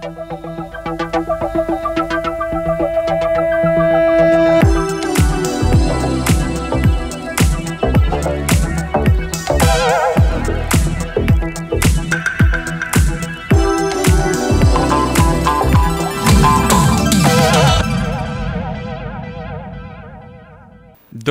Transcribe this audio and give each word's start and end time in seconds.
Thank 0.00 0.32
you. 0.32 0.41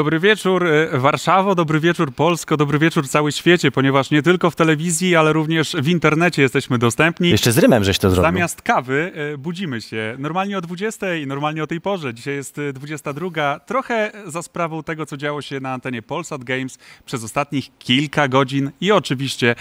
Dobry 0.02 0.20
wieczór 0.20 0.68
e, 0.68 0.98
Warszawo, 1.00 1.56
dobry 1.56 1.80
wieczór 1.80 2.14
Polsko, 2.14 2.58
dobry 2.58 2.80
wieczór 2.80 3.08
cały 3.08 3.32
świecie, 3.32 3.72
ponieważ 3.72 4.12
nie 4.12 4.22
tylko 4.22 4.52
w 4.52 4.56
telewizji, 4.56 5.16
ale 5.16 5.34
również 5.34 5.76
w 5.80 5.88
internecie 5.88 6.42
jesteśmy 6.42 6.78
dostępni. 6.78 7.30
Jeszcze 7.30 7.52
z 7.52 7.58
rymem 7.58 7.84
żeś 7.84 8.00
to 8.00 8.10
zrobił. 8.10 8.24
Zamiast 8.24 8.62
kawy 8.62 9.12
e, 9.34 9.38
budzimy 9.38 9.82
się 9.82 10.16
normalnie 10.20 10.58
o 10.58 10.62
20, 10.62 11.06
normalnie 11.28 11.64
o 11.64 11.68
tej 11.68 11.82
porze. 11.82 12.14
Dzisiaj 12.14 12.36
jest 12.36 12.58
e, 12.58 12.74
22. 12.74 13.60
Trochę 13.60 14.12
za 14.26 14.42
sprawą 14.42 14.84
tego, 14.84 15.06
co 15.06 15.18
działo 15.18 15.42
się 15.42 15.60
na 15.60 15.74
antenie 15.74 16.02
Polsat 16.02 16.44
Games 16.44 16.78
przez 17.06 17.24
ostatnich 17.24 17.78
kilka 17.80 18.28
godzin 18.28 18.72
i 18.82 18.92
oczywiście 18.92 19.56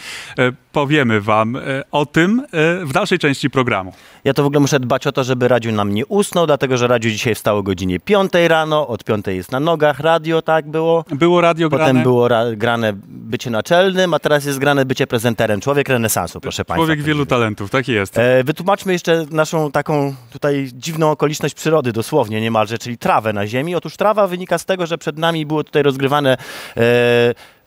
powiemy 0.72 1.20
wam 1.20 1.58
o 1.90 2.06
tym 2.06 2.46
w 2.84 2.92
dalszej 2.92 3.18
części 3.18 3.50
programu. 3.50 3.92
Ja 4.24 4.34
to 4.34 4.42
w 4.42 4.46
ogóle 4.46 4.60
muszę 4.60 4.80
dbać 4.80 5.06
o 5.06 5.12
to, 5.12 5.24
żeby 5.24 5.48
Radziu 5.48 5.72
nam 5.72 5.94
nie 5.94 6.06
usnął, 6.06 6.46
dlatego 6.46 6.76
że 6.76 6.86
Radziu 6.86 7.10
dzisiaj 7.10 7.34
wstał 7.34 7.58
o 7.58 7.62
godzinie 7.62 8.00
5 8.00 8.32
rano, 8.48 8.88
od 8.88 9.04
5 9.04 9.26
jest 9.26 9.52
na 9.52 9.60
nogach, 9.60 10.00
radio, 10.00 10.29
tak 10.42 10.68
było. 10.70 11.04
Było 11.10 11.40
radio 11.40 11.70
Potem 11.70 11.84
grane. 11.86 12.02
było 12.02 12.28
ra- 12.28 12.56
grane 12.56 12.92
bycie 13.08 13.50
naczelnym, 13.50 14.14
a 14.14 14.18
teraz 14.18 14.44
jest 14.44 14.58
grane 14.58 14.84
bycie 14.84 15.06
prezenterem. 15.06 15.60
Człowiek 15.60 15.88
renesansu, 15.88 16.40
proszę 16.40 16.64
Państwa. 16.64 16.76
Człowiek 16.86 17.02
wielu 17.02 17.26
talentów, 17.26 17.70
tak 17.70 17.88
jest. 17.88 18.18
E, 18.18 18.44
wytłumaczmy 18.44 18.92
jeszcze 18.92 19.26
naszą 19.30 19.70
taką 19.72 20.14
tutaj 20.32 20.70
dziwną 20.74 21.10
okoliczność 21.10 21.54
przyrody, 21.54 21.92
dosłownie 21.92 22.40
niemalże, 22.40 22.78
czyli 22.78 22.98
trawę 22.98 23.32
na 23.32 23.46
ziemi. 23.46 23.74
Otóż 23.74 23.96
trawa 23.96 24.26
wynika 24.26 24.58
z 24.58 24.64
tego, 24.64 24.86
że 24.86 24.98
przed 24.98 25.18
nami 25.18 25.46
było 25.46 25.64
tutaj 25.64 25.82
rozgrywane, 25.82 26.36
e, 26.76 26.82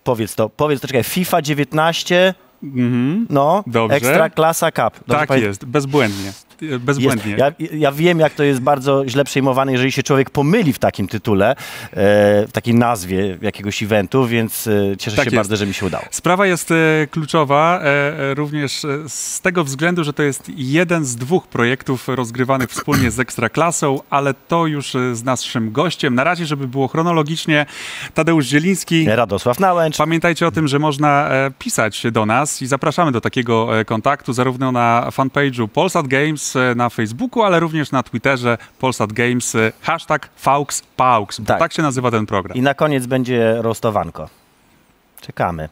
powiedz 0.03 0.35
to, 0.35 0.49
powiedz 0.49 0.81
to, 0.81 0.87
czekaj, 0.87 1.03
FIFA 1.03 1.41
19, 1.41 2.33
Mhm. 2.63 3.27
no, 3.29 3.63
Dobrze. 3.67 3.95
Ekstra 3.97 4.29
Klasa 4.29 4.71
Cup. 4.71 5.03
Dobrze 5.07 5.27
Tak 5.27 5.41
jest, 5.41 5.65
bezbłędnie. 5.65 6.31
E, 6.63 6.65
Jest. 6.65 6.83
Bezbłędnie. 6.83 7.35
Ja, 7.37 7.51
ja 7.73 7.91
wiem, 7.91 8.19
jak 8.19 8.33
to 8.33 8.43
jest 8.43 8.61
bardzo 8.61 9.03
źle 9.07 9.23
przejmowane, 9.23 9.71
jeżeli 9.71 9.91
się 9.91 10.03
człowiek 10.03 10.29
pomyli 10.29 10.73
w 10.73 10.79
takim 10.79 11.07
tytule, 11.07 11.51
e, 11.51 11.55
w 12.47 12.51
takiej 12.51 12.75
nazwie 12.75 13.37
jakiegoś 13.41 13.83
eventu, 13.83 14.27
więc 14.27 14.67
e, 14.67 14.97
cieszę 14.97 15.17
Tak 15.17 15.25
się 15.25 15.29
jest. 15.29 15.35
bardzo, 15.35 15.55
że 15.55 15.65
mi 15.65 15.73
się 15.73 15.85
udało. 15.85 16.05
Sprawa 16.11 16.47
jest 16.47 16.71
e, 16.71 16.75
kluczowa 17.11 17.81
również 18.33 18.85
z 19.07 19.41
tego 19.41 19.63
względu, 19.63 20.03
że 20.03 20.13
to 20.13 20.23
jest 20.23 20.51
jeden 20.55 21.05
z 21.05 21.15
dwóch 21.15 21.47
projektów 21.47 22.07
rozgrywanych 22.07 22.69
wspólnie 22.69 23.11
z 23.11 23.19
Ekstraklasą, 23.19 23.99
ale 24.09 24.33
to 24.33 24.67
już 24.67 24.93
z 25.13 25.23
naszym 25.23 25.71
gościem. 25.71 26.15
Na 26.15 26.23
razie, 26.23 26.45
żeby 26.45 26.67
było 26.67 26.87
chronologicznie, 26.87 27.65
Tadeusz 28.13 28.45
Zieliński. 28.45 29.05
Radosław 29.07 29.59
Nałęcz. 29.59 29.97
Pamiętajcie 29.97 30.47
o 30.47 30.51
tym, 30.51 30.67
że 30.67 30.79
można 30.79 31.29
pisać 31.59 32.03
do 32.11 32.25
nas 32.25 32.61
i 32.61 32.67
zapraszamy 32.67 33.11
do 33.11 33.21
takiego 33.21 33.69
kontaktu 33.85 34.33
zarówno 34.33 34.71
na 34.71 35.07
fanpage'u 35.11 35.67
Polsat 35.67 36.07
Games 36.07 36.52
e, 36.55 36.75
na 36.75 36.89
Facebooku, 36.89 37.43
ale 37.43 37.59
również 37.59 37.91
na 37.91 38.03
Twitterze 38.03 38.57
Polsat 38.79 39.13
Games, 39.13 39.55
e, 39.55 39.71
hashtag 39.81 40.29
FauxPaux, 40.35 41.41
Tak. 41.45 41.59
tak 41.59 41.73
się 41.73 41.81
nazywa 41.81 42.11
ten 42.11 42.25
program. 42.25 42.57
I 42.57 42.61
na 42.61 42.73
koniec 42.73 43.05
będzie 43.05 43.55
rostowanko. 43.61 44.29
Czekamy. 45.21 45.69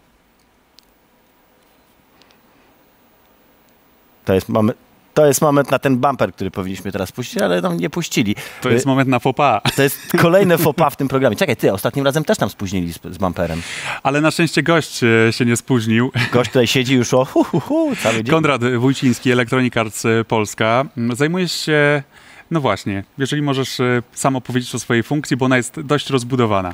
To 4.26 4.34
jest 4.34 4.50
moment, 4.50 4.78
to 5.14 5.26
jest 5.26 5.42
moment 5.42 5.72
na 5.72 5.80
ten 5.80 5.98
bumper, 5.98 6.34
który 6.34 6.52
powinniśmy 6.52 6.92
teraz 6.92 7.12
puścić, 7.12 7.38
ale 7.42 7.62
nam 7.62 7.78
nie 7.78 7.90
puścili. 7.90 8.36
To 8.62 8.70
jest 8.70 8.86
Y, 8.86 8.90
moment 8.90 9.10
na 9.10 9.20
pas. 9.20 9.62
to 9.76 9.84
jest 9.84 10.00
kolejne 10.18 10.58
pas 10.76 10.94
w 10.94 10.98
tym 10.98 11.08
programie. 11.08 11.36
Czekaj, 11.36 11.56
ty, 11.56 11.74
ostatnim 11.74 12.06
razem 12.06 12.24
też 12.24 12.40
nam 12.40 12.50
spóźnili 12.50 12.94
z, 12.94 13.00
z 13.12 13.18
bumperem. 13.18 13.62
Ale 14.04 14.22
na 14.22 14.32
szczęście 14.32 14.64
gość 14.64 15.02
e, 15.04 15.34
się 15.34 15.46
nie 15.46 15.58
spóźnił. 15.58 16.12
Gość 16.34 16.50
tutaj 16.50 16.68
siedzi 16.68 16.96
już 16.96 17.14
o 17.14 17.26
hu, 17.26 17.44
hu, 17.44 17.60
hu, 17.60 17.96
cały 17.96 18.16
dzień. 18.16 18.26
Konrad 18.26 18.76
Wójciński, 18.76 19.32
Electronic 19.32 19.78
Arts 19.78 20.06
e, 20.06 20.26
Polska. 20.28 20.86
M, 20.98 21.16
Zajmujesz 21.16 21.52
się, 21.52 22.04
no 22.52 22.62
właśnie, 22.62 23.04
jeżeli 23.18 23.42
możesz 23.42 23.78
sam 24.14 24.36
opowiedzieć 24.36 24.76
o 24.76 24.80
swojej 24.80 25.04
funkcji, 25.04 25.38
bo 25.38 25.46
ona 25.46 25.58
jest 25.58 25.82
dość 25.82 26.10
rozbudowana. 26.10 26.74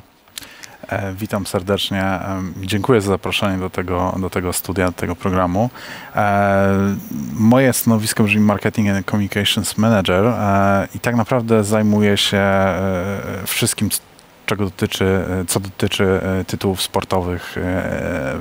E, 0.88 1.12
Witam 1.12 1.46
serdecznie. 1.46 2.04
Dziękuję 2.60 3.00
za 3.00 3.08
zaproszenie 3.08 3.58
do 3.58 3.70
tego, 3.70 4.14
do 4.20 4.30
tego 4.30 4.52
studia, 4.52 4.86
do 4.86 4.92
tego 4.92 5.16
programu. 5.16 5.70
E, 6.16 6.96
Moje 7.32 7.72
stanowisko 7.72 8.24
brzmi 8.24 8.40
Marketing 8.40 8.88
and 8.88 9.06
Communications 9.06 9.78
Manager 9.78 10.24
e, 10.26 10.88
i 10.94 11.00
tak 11.00 11.16
naprawdę 11.16 11.64
zajmuję 11.64 12.16
się 12.16 12.44
wszystkim, 13.46 13.88
czego 14.48 14.64
dotyczy, 14.64 15.04
e, 15.04 15.44
co 15.48 15.60
dotyczy 15.60 16.04
e, 16.04 16.44
tytułów 16.44 16.82
sportowych 16.82 17.58
e, 17.58 17.60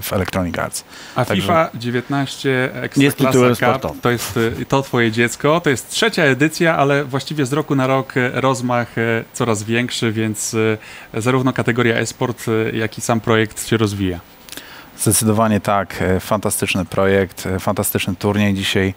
w 0.01 0.13
Electronic 0.13 0.59
Arts. 0.59 0.84
A 1.16 1.25
Także- 1.25 1.41
FIFA 1.41 1.69
19 1.75 2.69
Jest 2.97 3.22
Ekstraklasa 3.22 3.79
Cup 3.79 4.01
to 4.01 4.12
jest 4.12 4.40
to 4.68 4.81
twoje 4.81 5.12
dziecko. 5.12 5.62
To 5.62 5.69
jest 5.69 5.90
trzecia 5.90 6.23
edycja, 6.23 6.78
ale 6.78 7.03
właściwie 7.03 7.45
z 7.45 7.53
roku 7.53 7.75
na 7.75 7.88
rok 7.88 8.13
rozmach 8.34 8.95
coraz 9.34 9.63
większy, 9.63 10.12
więc 10.12 10.56
zarówno 11.13 11.53
kategoria 11.53 11.95
e-sport, 11.95 12.45
jak 12.74 12.97
i 12.97 13.01
sam 13.01 13.19
projekt 13.19 13.68
się 13.68 13.78
rozwija. 13.78 14.19
Zdecydowanie 14.97 15.59
tak. 15.59 16.03
Fantastyczny 16.19 16.85
projekt, 16.85 17.47
fantastyczny 17.59 18.16
turniej 18.16 18.53
dzisiaj. 18.53 18.94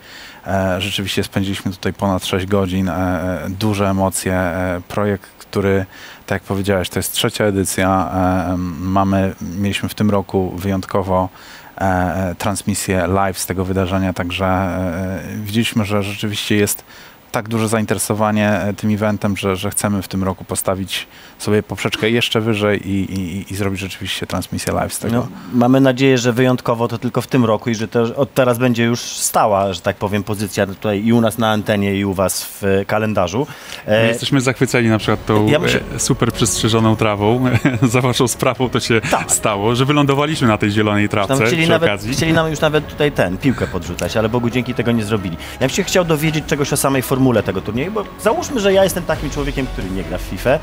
Rzeczywiście 0.79 1.25
spędziliśmy 1.25 1.73
tutaj 1.73 1.93
ponad 1.93 2.27
6 2.27 2.47
godzin. 2.47 2.91
Duże 3.49 3.89
emocje. 3.89 4.53
Projekt, 4.89 5.40
który, 5.51 5.87
tak 6.27 6.37
jak 6.37 6.43
powiedziałeś, 6.43 6.89
to 6.89 6.99
jest 6.99 7.13
trzecia 7.13 7.45
edycja. 7.45 8.11
e, 8.15 8.57
Mamy, 8.81 9.35
mieliśmy 9.41 9.89
w 9.89 9.95
tym 9.95 10.11
roku 10.11 10.53
wyjątkowo 10.57 11.29
e, 11.77 12.35
transmisję 12.39 13.07
live 13.07 13.39
z 13.39 13.47
tego 13.47 13.65
wydarzenia, 13.65 14.13
także 14.13 14.47
e, 14.47 15.21
widzieliśmy, 15.37 15.85
że 15.85 16.03
rzeczywiście 16.03 16.57
jest 16.57 16.85
tak 17.31 17.49
duże 17.49 17.69
zainteresowanie 17.69 18.49
e, 18.51 18.75
tym 18.75 18.91
eventem, 18.95 19.37
że, 19.37 19.57
że 19.57 19.71
chcemy 19.71 20.03
w 20.03 20.09
tym 20.09 20.25
roku 20.25 20.45
postawić 20.45 21.07
sobie 21.39 21.63
poprzeczkę 21.63 22.11
jeszcze 22.11 22.41
wyżej 22.41 22.89
i, 22.89 23.13
i, 23.21 23.53
i 23.53 23.57
zrobić 23.57 23.81
rzeczywiście 23.81 24.27
transmisję 24.27 24.73
live 24.73 24.95
z 24.95 24.99
tego. 24.99 25.15
No, 25.15 25.29
mamy 25.53 25.81
nadzieję, 25.81 26.19
że 26.19 26.33
wyjątkowo 26.33 26.89
to 26.89 26.99
tylko 26.99 27.21
w 27.23 27.27
tym 27.27 27.45
roku 27.45 27.71
i 27.71 27.75
że 27.75 27.89
to 27.89 28.03
od 28.17 28.35
teraz 28.35 28.59
będzie 28.59 28.85
już 28.85 29.01
stała, 29.01 29.73
że 29.73 29.81
tak 29.81 29.97
powiem, 29.97 30.23
pozycja 30.23 30.67
tutaj 30.67 31.05
i 31.05 31.13
u 31.13 31.21
nas 31.21 31.39
na 31.39 31.51
antenie, 31.51 31.95
i 31.97 32.05
u 32.05 32.15
was 32.15 32.45
w 32.45 32.65
e, 32.65 32.85
kalendarzu. 32.85 33.47
My 33.87 33.93
E, 33.93 34.09
jesteśmy 34.09 34.41
zachwyceni 34.41 34.89
na 34.89 34.99
przykład 34.99 35.27
tą 35.27 35.47
Ja 35.47 35.59
muszę- 35.59 35.81
e, 35.97 35.99
super 36.01 36.33
przystrzyżoną 36.33 36.97
trawą. 36.97 37.45
Za 37.83 38.01
waszą 38.01 38.29
sprawą 38.29 38.69
to 38.69 38.81
się 38.81 39.01
Tak. 39.11 39.33
stało, 39.33 39.75
że 39.75 39.85
wylądowaliśmy 39.85 40.49
na 40.49 40.59
tej 40.59 40.71
zielonej 40.71 41.09
tam 41.09 41.11
trawce 41.27 41.47
chcieli, 41.47 41.63
przy 41.63 41.71
nawet, 41.71 41.89
okazji. 41.89 42.13
chcieli 42.13 42.33
nam 42.33 42.51
już 42.51 42.61
nawet 42.61 42.89
tutaj 42.89 43.13
ten, 43.13 43.39
piłkę 43.39 43.67
podrzucać, 43.67 44.17
ale 44.17 44.29
Bogu 44.29 44.51
dzięki 44.51 44.75
tego 44.75 44.93
nie 44.93 45.05
zrobili. 45.05 45.37
Ja 45.53 45.59
bym 45.59 45.71
się 45.71 45.83
chciał 45.85 46.05
dowiedzieć 46.05 46.45
czegoś 46.47 46.73
o 46.73 46.77
samej 46.77 47.03
formule 47.03 47.20
tego 47.43 47.61
turnieju, 47.61 47.93
bo 47.93 48.05
załóżmy, 48.23 48.61
że 48.61 48.73
ja 48.73 48.85
jestem 48.85 49.05
takim 49.05 49.31
człowiekiem, 49.31 49.67
który 49.67 49.91
nie 49.91 50.05
gra 50.05 50.19
w 50.19 50.23
FIFA, 50.23 50.59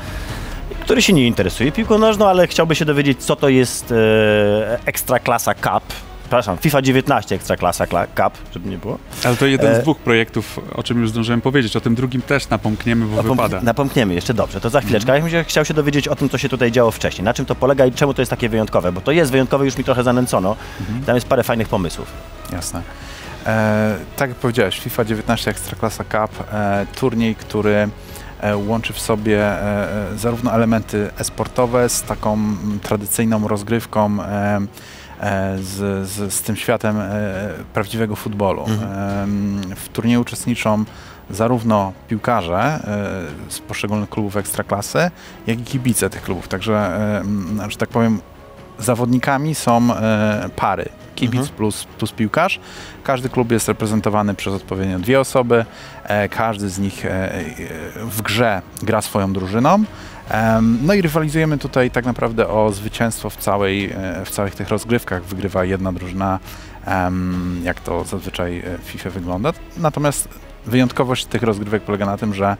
który 0.80 1.02
się 1.02 1.12
nie 1.12 1.26
interesuje 1.26 1.72
piłką 1.72 1.98
nożną, 1.98 2.26
ale 2.28 2.46
chciałby 2.46 2.74
się 2.74 2.84
dowiedzieć, 2.84 3.22
co 3.24 3.36
to 3.36 3.48
jest 3.48 3.92
e, 3.92 4.78
Ekstraklasa 4.86 5.54
Cup. 5.54 5.82
Przepraszam, 6.22 6.58
FIFA 6.58 6.82
19 6.82 7.34
Ekstraklasa 7.34 7.84
Kla- 7.86 8.06
Cup, 8.16 8.38
żeby 8.54 8.68
nie 8.68 8.78
było. 8.78 8.98
Ale 9.24 9.36
to 9.36 9.46
jeden 9.46 9.72
E, 9.72 9.80
z 9.80 9.82
dwóch 9.82 9.98
projektów, 9.98 10.60
o 10.74 10.82
czym 10.82 11.00
już 11.00 11.10
zdążyłem 11.10 11.40
powiedzieć. 11.40 11.76
O 11.76 11.80
tym 11.80 11.94
drugim 11.94 12.22
też 12.22 12.48
napomkniemy, 12.48 13.06
bo 13.06 13.16
Napomk- 13.22 13.30
wypada. 13.30 13.60
Napomkniemy 13.62 14.14
jeszcze 14.14 14.34
dobrze, 14.34 14.60
to 14.60 14.70
za 14.70 14.80
chwileczkę. 14.80 15.18
Ja 15.18 15.22
bym 15.24 15.44
chciał 15.44 15.64
się 15.64 15.74
dowiedzieć 15.74 16.08
o 16.08 16.16
tym, 16.16 16.28
co 16.28 16.38
się 16.38 16.48
tutaj 16.48 16.72
działo 16.72 16.90
wcześniej. 16.90 17.24
Na 17.24 17.34
czym 17.34 17.46
to 17.46 17.54
polega 17.54 17.86
i 17.86 17.92
czemu 17.92 18.14
to 18.14 18.22
jest 18.22 18.30
takie 18.30 18.48
wyjątkowe, 18.48 18.92
bo 18.92 19.00
to 19.00 19.12
jest 19.12 19.30
wyjątkowe, 19.32 19.64
już 19.64 19.78
mi 19.78 19.84
trochę 19.84 20.02
zanęcono. 20.02 20.56
Tam 21.06 21.14
jest 21.14 21.26
parę 21.28 21.42
fajnych 21.42 21.68
pomysłów. 21.68 22.06
Jasne. 22.52 22.82
E, 23.46 23.96
tak 24.16 24.30
jak 24.30 24.38
powiedziałeś, 24.38 24.80
FIFA 24.80 25.04
19 25.04 25.50
Ekstraklasa 25.50 26.04
Cup, 26.04 26.44
e, 26.52 26.86
turniej, 26.94 27.34
który 27.34 27.88
e, 28.40 28.56
łączy 28.56 28.92
w 28.92 29.00
sobie 29.00 29.52
zarówno 30.16 30.52
elementy 30.52 31.10
esportowe 31.18 31.88
z 31.88 32.02
taką 32.02 32.38
tradycyjną 32.82 33.48
rozgrywką, 33.48 34.18
z, 35.60 36.08
z, 36.08 36.32
z 36.34 36.42
tym 36.42 36.56
światem 36.56 36.96
prawdziwego 37.74 38.16
futbolu. 38.16 38.64
Mhm. 38.66 39.76
W 39.76 39.88
turnieju 39.88 40.20
uczestniczą 40.20 40.84
zarówno 41.30 41.92
piłkarze 42.08 42.80
z 43.48 43.58
poszczególnych 43.58 44.08
klubów 44.08 44.36
Ekstraklasy, 44.36 45.10
jak 45.46 45.60
i 45.60 45.62
kibice 45.62 46.10
tych 46.10 46.22
klubów. 46.22 46.48
Także, 46.48 47.00
że 47.68 47.76
tak 47.76 47.88
powiem, 47.88 48.20
zawodnikami 48.78 49.54
są 49.54 49.88
pary. 50.56 50.88
Kibic 51.18 51.40
Mhm. 51.40 51.56
plus, 51.56 51.84
plus 51.84 52.12
piłkarz. 52.12 52.60
Każdy 53.04 53.28
klub 53.28 53.52
jest 53.52 53.68
reprezentowany 53.68 54.34
przez 54.34 54.54
odpowiednio 54.54 54.98
dwie 54.98 55.20
osoby. 55.20 55.64
E, 56.04 56.28
każdy 56.28 56.68
z 56.68 56.78
nich 56.78 57.06
e, 57.06 57.34
e, 57.34 57.44
w 57.96 58.22
grze 58.22 58.62
gra 58.82 59.02
swoją 59.02 59.32
drużyną. 59.32 59.84
No 60.82 60.94
i 60.94 61.02
rywalizujemy 61.02 61.58
tutaj 61.58 61.90
tak 61.90 62.04
naprawdę 62.04 62.48
o 62.48 62.72
zwycięstwo 62.72 63.30
w, 63.30 63.36
całej, 63.36 63.94
w 64.24 64.30
całych 64.30 64.54
tych 64.54 64.68
rozgrywkach. 64.68 65.24
Wygrywa 65.24 65.64
jedna 65.64 65.92
drużyna, 65.92 66.38
jak 67.62 67.80
to 67.80 68.04
zazwyczaj 68.04 68.62
w 68.82 68.86
FIFA 68.90 69.10
wygląda. 69.10 69.52
Natomiast 69.76 70.28
wyjątkowość 70.66 71.26
tych 71.26 71.42
rozgrywek 71.42 71.82
polega 71.82 72.06
na 72.06 72.16
tym, 72.16 72.34
że 72.34 72.56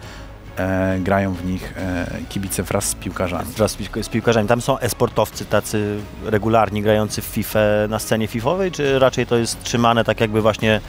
e, 0.59 0.99
grają 1.01 1.33
w 1.35 1.45
nich 1.45 1.75
e, 1.77 2.07
kibice 2.29 2.63
wraz 2.63 2.85
z 2.85 2.95
piłkarzami. 2.95 3.53
Wraz 3.57 3.71
z 3.71 3.77
pił- 3.77 4.03
z 4.03 4.09
piłkarzami. 4.09 4.49
Tam 4.49 4.61
są 4.61 4.79
esportowcy 4.79 5.45
tacy 5.45 5.99
regularni 6.25 6.83
grający 6.83 7.23
w 7.23 7.25
FIFA 7.25 7.59
na 7.89 7.99
scenie 7.99 8.27
FIFowej, 8.27 8.73
czy 8.73 8.99
raczej 8.99 9.27
to 9.27 9.37
jest 9.37 9.63
trzymane 9.63 10.05
tak 10.05 10.21
jakby 10.21 10.43
właśnie, 10.43 10.81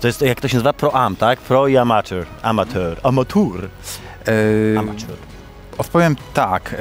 to 0.00 0.06
jest 0.06 0.22
jak 0.22 0.40
to 0.40 0.48
się 0.48 0.54
nazywa? 0.56 0.72
Pro-am, 0.72 1.16
tak? 1.16 1.38
Pro 1.40 1.68
i 1.68 1.76
amateur. 1.76 2.26
Amateur. 2.42 2.96
Amateur. 3.02 3.68
E, 4.76 4.78
Amateur. 4.78 5.16
Odpowiem 5.78 6.16
tak. 6.34 6.74
E, 6.74 6.76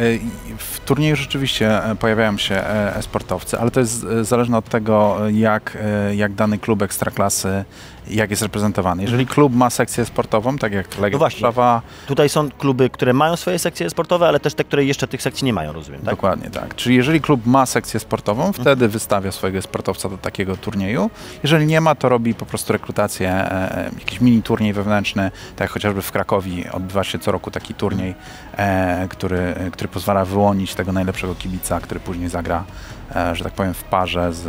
W 0.57 0.79
turnieju 0.79 1.15
rzeczywiście 1.15 1.83
e, 1.85 1.95
pojawiają 1.95 2.37
się 2.37 2.55
e, 2.55 2.95
e-sportowcy, 2.95 3.59
ale 3.59 3.71
to 3.71 3.79
jest 3.79 4.05
zależne 4.21 4.57
od 4.57 4.69
tego, 4.69 5.17
jak, 5.31 5.77
jak 6.15 6.33
dany 6.33 6.57
klub 6.57 6.81
ekstraklasy, 6.81 7.63
jak 8.09 8.29
jest 8.29 8.41
reprezentowany. 8.41 9.03
Jeżeli 9.03 9.25
klub 9.27 9.55
ma 9.55 9.69
sekcję 9.69 10.05
sportową, 10.05 10.57
tak 10.57 10.73
jak 10.73 10.85
Legia 10.87 10.97
Mhm. 10.97 11.11
No 11.13 11.17
właśnie. 11.19 11.41
Warszawa, 11.41 11.81
Tutaj 12.07 12.29
są 12.29 12.49
kluby, 12.51 12.89
które 12.89 13.13
mają 13.13 13.35
swoje 13.35 13.59
sekcje 13.59 13.89
sportowe, 13.89 14.27
ale 14.27 14.39
też 14.39 14.53
te, 14.53 14.63
które 14.63 14.85
jeszcze 14.85 15.07
tych 15.07 15.21
sekcji 15.21 15.45
nie 15.45 15.53
mają, 15.53 15.73
rozumiem, 15.73 16.01
tak? 16.01 16.09
Dokładnie 16.15 16.49
tak. 16.49 16.75
Czyli 16.75 16.95
jeżeli 16.95 17.21
klub 17.21 17.45
ma 17.45 17.65
sekcję 17.65 17.99
sportową, 17.99 18.45
Mhm. 18.45 18.63
wtedy 18.63 18.87
wystawia 18.87 19.31
swojego 19.31 19.61
sportowca 19.61 20.09
do 20.09 20.17
takiego 20.17 20.57
turnieju. 20.57 21.09
Jeżeli 21.43 21.65
nie 21.65 21.81
ma, 21.81 21.95
to 21.95 22.09
robi 22.09 22.33
po 22.33 22.45
prostu 22.45 22.73
rekrutację, 22.73 23.29
e, 23.29 23.89
jakiś 23.99 24.21
mini 24.21 24.43
turniej 24.43 24.73
wewnętrzny, 24.73 25.31
tak 25.55 25.59
jak 25.65 25.69
chociażby 25.71 26.01
w 26.01 26.11
Krakowie 26.11 26.71
odbywa 26.71 27.03
się 27.03 27.19
co 27.19 27.31
roku 27.31 27.51
taki 27.51 27.73
turniej, 27.73 28.15
e, 28.57 29.07
który, 29.09 29.55
który 29.71 29.87
pozwala 29.87 30.25
wyłonić 30.25 30.75
tego 30.75 30.91
najlepszego 30.91 31.35
kibica, 31.35 31.79
który 31.81 31.99
później 31.99 32.29
zagra, 32.29 32.57
e, 32.57 32.98
że 33.33 33.43
tak 33.43 33.53
powiem, 33.53 33.73
w 33.73 33.83
parze 33.83 34.33
z, 34.33 34.43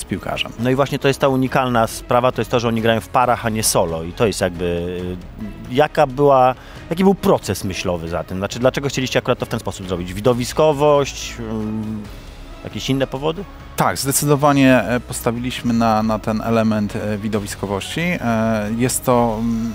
z 0.00 0.04
piłkarzem. 0.04 0.52
No 0.58 0.70
i 0.70 0.74
właśnie 0.74 0.98
to 0.98 1.08
jest 1.08 1.20
ta 1.20 1.28
unikalna 1.28 1.86
sprawa, 1.86 2.32
to 2.32 2.40
jest 2.40 2.50
to, 2.50 2.60
że 2.60 2.68
oni 2.68 2.82
grają 2.82 3.00
w 3.00 3.08
parach, 3.08 3.46
a 3.46 3.48
nie 3.48 3.62
solo 3.62 4.02
i 4.02 4.12
to 4.12 4.26
jest 4.26 4.40
jakby, 4.40 4.64
y, 5.42 5.74
jaka 5.74 6.06
była, 6.06 6.54
jaki 6.90 7.04
był 7.04 7.14
proces 7.14 7.64
myślowy 7.64 8.08
za 8.08 8.24
tym? 8.24 8.38
Znaczy, 8.38 8.58
dlaczego 8.58 8.88
chcieliście 8.88 9.18
akurat 9.18 9.38
to 9.38 9.46
w 9.46 9.48
ten 9.48 9.60
sposób 9.60 9.88
zrobić? 9.88 10.14
Widowiskowość, 10.14 11.34
ym, 11.40 12.02
jakieś 12.64 12.90
inne 12.90 13.06
powody? 13.06 13.44
Tak, 13.76 13.98
zdecydowanie 13.98 14.82
e, 14.82 15.00
postawiliśmy 15.00 15.72
na, 15.72 16.02
na 16.02 16.18
ten 16.18 16.40
element 16.40 16.96
e, 16.96 17.18
widowiskowości. 17.18 18.00
E, 18.00 18.18
Jest 18.76 19.04
to 19.04 19.36
mm, 19.40 19.72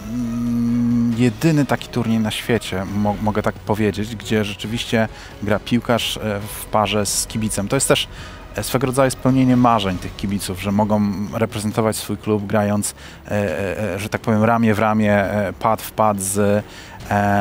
jedyny 1.17 1.65
taki 1.65 1.87
turniej 1.87 2.19
na 2.19 2.31
świecie, 2.31 2.85
mo 2.95 3.15
mogę 3.21 3.41
tak 3.41 3.55
powiedzieć, 3.55 4.15
gdzie 4.15 4.45
rzeczywiście 4.45 5.07
gra 5.43 5.59
piłkarz 5.59 6.17
e, 6.17 6.39
w 6.39 6.65
parze 6.65 7.05
z 7.05 7.27
kibicem. 7.27 7.67
To 7.67 7.75
jest 7.75 7.87
też 7.87 8.07
e, 8.55 8.63
swego 8.63 8.87
rodzaju 8.87 9.11
spełnienie 9.11 9.57
marzeń 9.57 9.97
tych 9.97 10.15
kibiców, 10.15 10.61
że 10.61 10.71
mogą 10.71 11.01
reprezentować 11.33 11.95
swój 11.95 12.17
klub 12.17 12.45
grając, 12.45 12.95
e, 13.27 13.99
że 13.99 14.09
tak 14.09 14.21
powiem, 14.21 14.43
ramię 14.43 14.73
w 14.73 14.79
ramię, 14.79 15.25
pad 15.59 15.81
w 15.81 15.91
pad 15.91 16.21
z, 16.21 16.65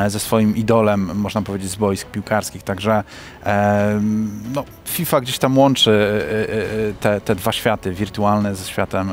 ze 0.07 0.21
swoim 0.21 0.57
idolem, 0.57 1.19
można 1.19 1.43
powiedzieć, 1.43 1.71
z 1.71 1.77
boisk 1.77 2.09
piłkarskich. 2.09 2.63
Także 2.63 3.05
no, 4.55 4.65
FIFA 4.85 5.21
gdzieś 5.21 5.39
tam 5.39 5.59
łączy 5.59 6.23
te, 7.01 7.21
te 7.21 7.35
dwa 7.35 7.53
światy, 7.53 7.93
wirtualne 7.93 8.55
ze 8.55 8.65
światem 8.65 9.13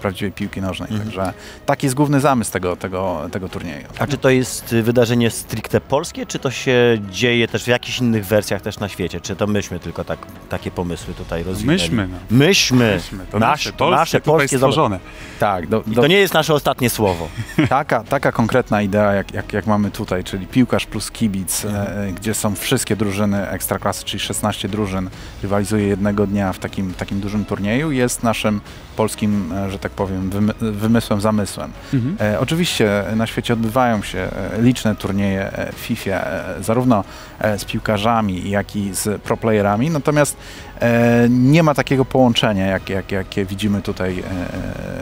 prawdziwej 0.00 0.32
piłki 0.32 0.60
nożnej. 0.60 0.88
Mhm. 0.90 1.08
Także 1.08 1.32
taki 1.66 1.86
jest 1.86 1.96
główny 1.96 2.20
zamysł 2.20 2.52
tego, 2.52 2.76
tego, 2.76 3.28
tego 3.32 3.48
turnieju. 3.48 3.86
A 3.98 4.06
czy 4.06 4.18
to 4.18 4.30
jest 4.30 4.72
y, 4.72 4.82
wydarzenie 4.82 5.30
stricte 5.30 5.80
polskie, 5.80 6.26
czy 6.26 6.38
to 6.38 6.50
się 6.50 6.98
dzieje 7.10 7.48
też 7.48 7.64
w 7.64 7.66
jakichś 7.66 7.98
innych 7.98 8.26
wersjach 8.26 8.62
też 8.62 8.78
na 8.78 8.88
świecie? 8.88 9.20
Czy 9.20 9.36
to 9.36 9.46
myśmy 9.46 9.78
tylko 9.80 10.04
tak, 10.04 10.18
takie 10.48 10.70
pomysły 10.70 11.14
tutaj 11.14 11.42
rozwinęli? 11.42 11.78
Myśmy, 11.78 12.08
no. 12.08 12.16
Myśmy. 12.30 12.94
Myśmy. 12.94 13.26
To 13.30 13.38
nasze, 13.38 13.72
polskie, 13.72 13.96
nasze 13.96 14.20
polskie 14.20 14.56
stworzone. 14.56 14.98
Tak, 15.38 15.66
do, 15.66 15.82
I 15.86 15.90
do, 15.90 16.00
to 16.02 16.06
nie 16.06 16.18
jest 16.18 16.34
nasze 16.34 16.54
ostatnie 16.54 16.90
słowo. 16.90 17.28
taka, 17.68 18.04
taka 18.04 18.32
konkretna 18.32 18.82
idea, 18.82 19.12
jak, 19.12 19.34
jak, 19.34 19.52
jak 19.52 19.66
mamy 19.66 19.90
tutaj, 19.90 20.24
czyli 20.24 20.46
piłkarz 20.46 20.86
plus 20.86 21.10
kibic, 21.10 21.64
Mhm. 21.64 22.08
e, 22.08 22.12
gdzie 22.12 22.34
są 22.34 22.54
wszystkie 22.54 22.96
drużyny 22.96 23.48
ekstraklasy, 23.48 24.04
czyli 24.04 24.20
16 24.20 24.68
drużyn, 24.68 25.10
rywalizuje 25.42 25.86
jednego 25.86 26.26
dnia 26.26 26.52
w 26.52 26.58
takim, 26.58 26.94
takim 26.94 27.20
dużym 27.20 27.44
turnieju, 27.44 27.90
jest 27.92 28.22
naszym 28.22 28.60
polskim, 28.96 29.52
e, 29.52 29.70
że 29.70 29.78
tak 29.78 29.89
powiem, 29.96 30.30
wymy, 30.30 30.52
wymysłem, 30.60 31.20
zamysłem. 31.20 31.70
Mhm. 31.94 32.16
E, 32.34 32.40
oczywiście 32.40 33.04
na 33.16 33.26
świecie 33.26 33.52
odbywają 33.54 34.02
się 34.02 34.18
e, 34.18 34.62
liczne 34.62 34.94
turnieje 34.94 35.52
e, 35.52 35.72
w 35.72 35.76
FIFA, 35.76 36.10
e, 36.10 36.44
zarówno 36.60 37.04
e, 37.38 37.58
z 37.58 37.64
piłkarzami, 37.64 38.50
jak 38.50 38.76
i 38.76 38.94
z 38.94 39.22
proplayerami, 39.22 39.90
natomiast 39.90 40.36
e, 40.80 41.26
nie 41.30 41.62
ma 41.62 41.74
takiego 41.74 42.04
połączenia, 42.04 42.66
jak, 42.66 42.88
jak, 42.90 43.12
jakie 43.12 43.44
widzimy 43.44 43.82
tutaj 43.82 44.18
e, 44.18 44.22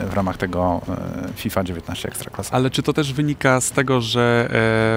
w 0.09 0.13
ramach 0.13 0.37
tego 0.37 0.81
e, 1.29 1.33
FIFA 1.35 1.63
19 1.63 2.07
Ekstraklasy. 2.07 2.49
Ale 2.53 2.69
czy 2.69 2.83
to 2.83 2.93
też 2.93 3.13
wynika 3.13 3.61
z 3.61 3.71
tego, 3.71 4.01
że 4.01 4.49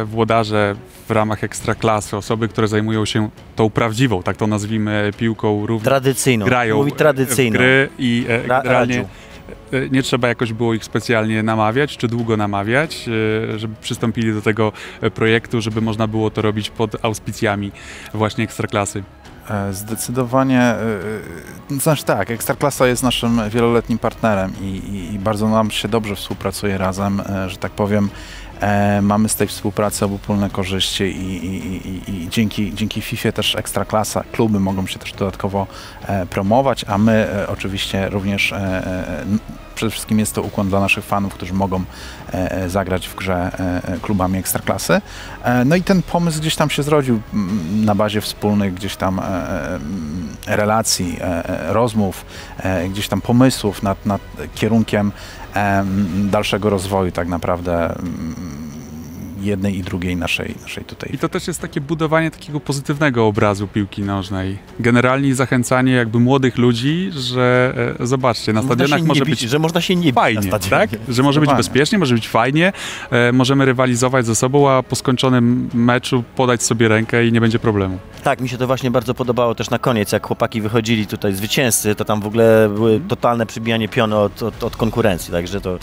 e, 0.03 0.05
włodarze 0.05 0.75
w 1.09 1.11
ramach 1.11 1.45
ekstraklasy, 1.45 2.17
osoby, 2.17 2.49
które 2.49 2.69
zajmują 2.69 3.05
się 3.05 3.29
tą 3.57 3.71
prawdziwą, 3.71 4.23
tak 4.23 4.37
to 4.37 4.47
nazwijmy, 4.47 5.11
piłką, 5.19 5.67
również 5.67 5.85
Tradycyjną. 5.85 6.47
grają 6.47 6.77
Mówi 6.77 6.91
w 6.91 6.95
tradycyjną. 6.95 7.59
gry 7.59 7.89
i 7.99 8.27
e, 8.29 8.47
Ra- 8.47 8.63
generalnie 8.63 8.97
Radziu. 8.97 9.09
E, 9.73 9.89
nie 9.89 10.03
trzeba 10.03 10.29
jakoś 10.29 10.53
było 10.53 10.75
ich 10.75 10.85
specjalnie 10.85 11.43
namawiać, 11.43 11.97
czy 11.97 12.09
długo 12.09 12.37
namawiać, 12.37 13.09
e, 13.55 13.59
żeby 13.59 13.75
przystąpili 13.81 14.35
do 14.35 14.43
tego 14.43 14.73
e, 15.01 15.11
projektu, 15.11 15.61
żeby 15.61 15.81
można 15.81 16.07
było 16.07 16.31
to 16.31 16.43
robić 16.43 16.71
pod 16.71 17.05
auspicjami 17.05 17.73
właśnie 18.15 18.45
ekstraklasy. 18.45 19.03
Zdecydowanie, 19.73 20.75
znaczy 21.71 22.05
tak, 22.05 22.31
Ekstraklasa 22.31 22.87
jest 22.87 23.03
naszym 23.03 23.51
wieloletnim 23.51 23.99
partnerem 23.99 24.53
i, 24.61 24.65
i, 24.65 25.15
i 25.15 25.19
bardzo 25.19 25.49
nam 25.49 25.71
się 25.71 25.89
dobrze 25.89 26.17
współpracuje 26.17 26.79
razem, 26.79 27.23
że 27.47 27.57
tak 27.57 27.73
powiem. 27.73 28.11
E, 28.63 29.03
mamy 29.03 29.29
z 29.29 29.35
tej 29.35 29.49
współpracy 29.49 30.05
obopólne 30.05 30.51
korzyści 30.51 31.05
i, 31.05 31.47
i, 31.47 31.89
i, 31.89 32.23
i 32.23 32.29
dzięki, 32.29 32.75
dzięki 32.75 33.03
FIFA 33.03 33.33
też 33.33 33.57
Ekstraklasa, 33.57 34.25
kluby 34.33 34.61
mogą 34.61 34.87
się 34.87 34.99
też 34.99 35.13
dodatkowo 35.13 35.67
e, 36.07 36.27
promować, 36.27 36.85
a 36.89 36.99
my 36.99 37.13
e, 37.13 37.49
oczywiście 37.49 38.09
również, 38.09 38.55
przede 39.75 39.91
wszystkim 39.91 40.19
jest 40.19 40.35
to 40.35 40.43
ukłon 40.43 40.69
dla 40.69 40.81
naszych 40.81 41.05
fanów, 41.05 41.35
którzy 41.35 41.55
mogą 41.55 41.85
zagrać 42.67 43.09
w 43.09 43.15
grze 43.15 43.51
klubami 44.03 44.39
Ekstraklasy. 44.39 45.01
No 45.65 45.77
i 45.77 45.83
ten 45.83 46.03
pomysł 46.03 46.41
gdzieś 46.41 46.57
tam 46.57 46.71
się 46.71 46.83
zrodził 46.83 47.21
mm, 47.35 47.85
na 47.85 47.95
bazie 47.95 48.21
wspólnych 48.21 48.75
gdzieś 48.75 48.97
tam 48.97 49.21
relacji, 50.47 51.19
rozmów, 51.69 52.25
gdzieś 52.91 53.09
tam 53.09 53.21
pomysłów 53.21 53.83
nad, 53.83 54.07
nad 54.07 54.21
kierunkiem 54.55 55.13
dalszego 56.31 56.71
rozwoju 56.71 57.13
tak 57.13 57.29
naprawdę 57.29 57.95
jednej 59.45 59.79
i 59.79 59.83
drugiej 59.83 60.17
naszej, 60.17 60.55
naszej 60.63 60.85
tutaj 60.85 61.11
I 61.15 61.19
to 61.19 61.29
też 61.29 61.47
jest 61.47 61.61
takie 61.61 61.81
budowanie 61.81 62.31
takiego 62.31 62.61
pozytywnego 62.61 63.27
obrazu 63.27 63.69
piłki 63.69 64.03
nożnej. 64.03 64.59
Generalnie 64.81 65.35
zachęcanie 65.35 65.93
jakby 65.93 66.21
młodych 66.21 66.59
ludzi, 66.59 67.11
że 67.13 67.75
e, 68.01 68.07
zobaczcie, 68.07 68.53
na 68.53 68.63
stadionach 68.63 69.03
może 69.03 69.25
bić, 69.25 69.41
być 69.41 69.51
że 69.51 69.59
można 69.59 69.81
się 69.81 69.97
nie 69.97 70.09
na 70.09 70.21
fajnie, 70.21 70.43
stadionie. 70.43 70.89
tak? 70.89 70.91
Że 71.09 71.23
może 71.23 71.41
być 71.41 71.51
bezpiecznie, 71.55 71.99
może 71.99 72.15
być 72.15 72.29
fajnie, 72.29 72.73
e, 73.11 73.33
możemy 73.33 73.65
rywalizować 73.65 74.27
ze 74.27 74.35
sobą, 74.35 74.71
a 74.71 74.83
po 74.83 74.97
skończonym 74.97 75.71
meczu 75.75 76.25
podać 76.37 76.63
sobie 76.63 76.89
rękę 76.89 77.27
i 77.27 77.33
nie 77.33 77.41
będzie 77.41 77.59
problemu. 77.59 77.99
Tak, 78.25 78.41
mi 78.41 78.49
się 78.49 78.59
to 78.59 78.67
właśnie 78.67 78.91
bardzo 78.91 79.15
podobało 79.15 79.55
też 79.55 79.71
na 79.71 79.79
koniec, 79.79 80.13
jak 80.13 80.27
chłopaki 80.27 80.61
wychodzili 80.61 81.07
tutaj 81.07 81.35
zwycięzcy, 81.35 81.95
to 81.95 82.05
tam 82.05 82.21
w 82.21 82.27
ogóle 82.27 82.71
były 82.75 83.01
totalne 83.01 83.47
przybijanie 83.47 83.89
piony 83.89 84.17
od, 84.17 84.43
od, 84.43 84.65
od 84.65 84.77
konkurencji, 84.77 85.33
także 85.33 85.61
to 85.61 85.79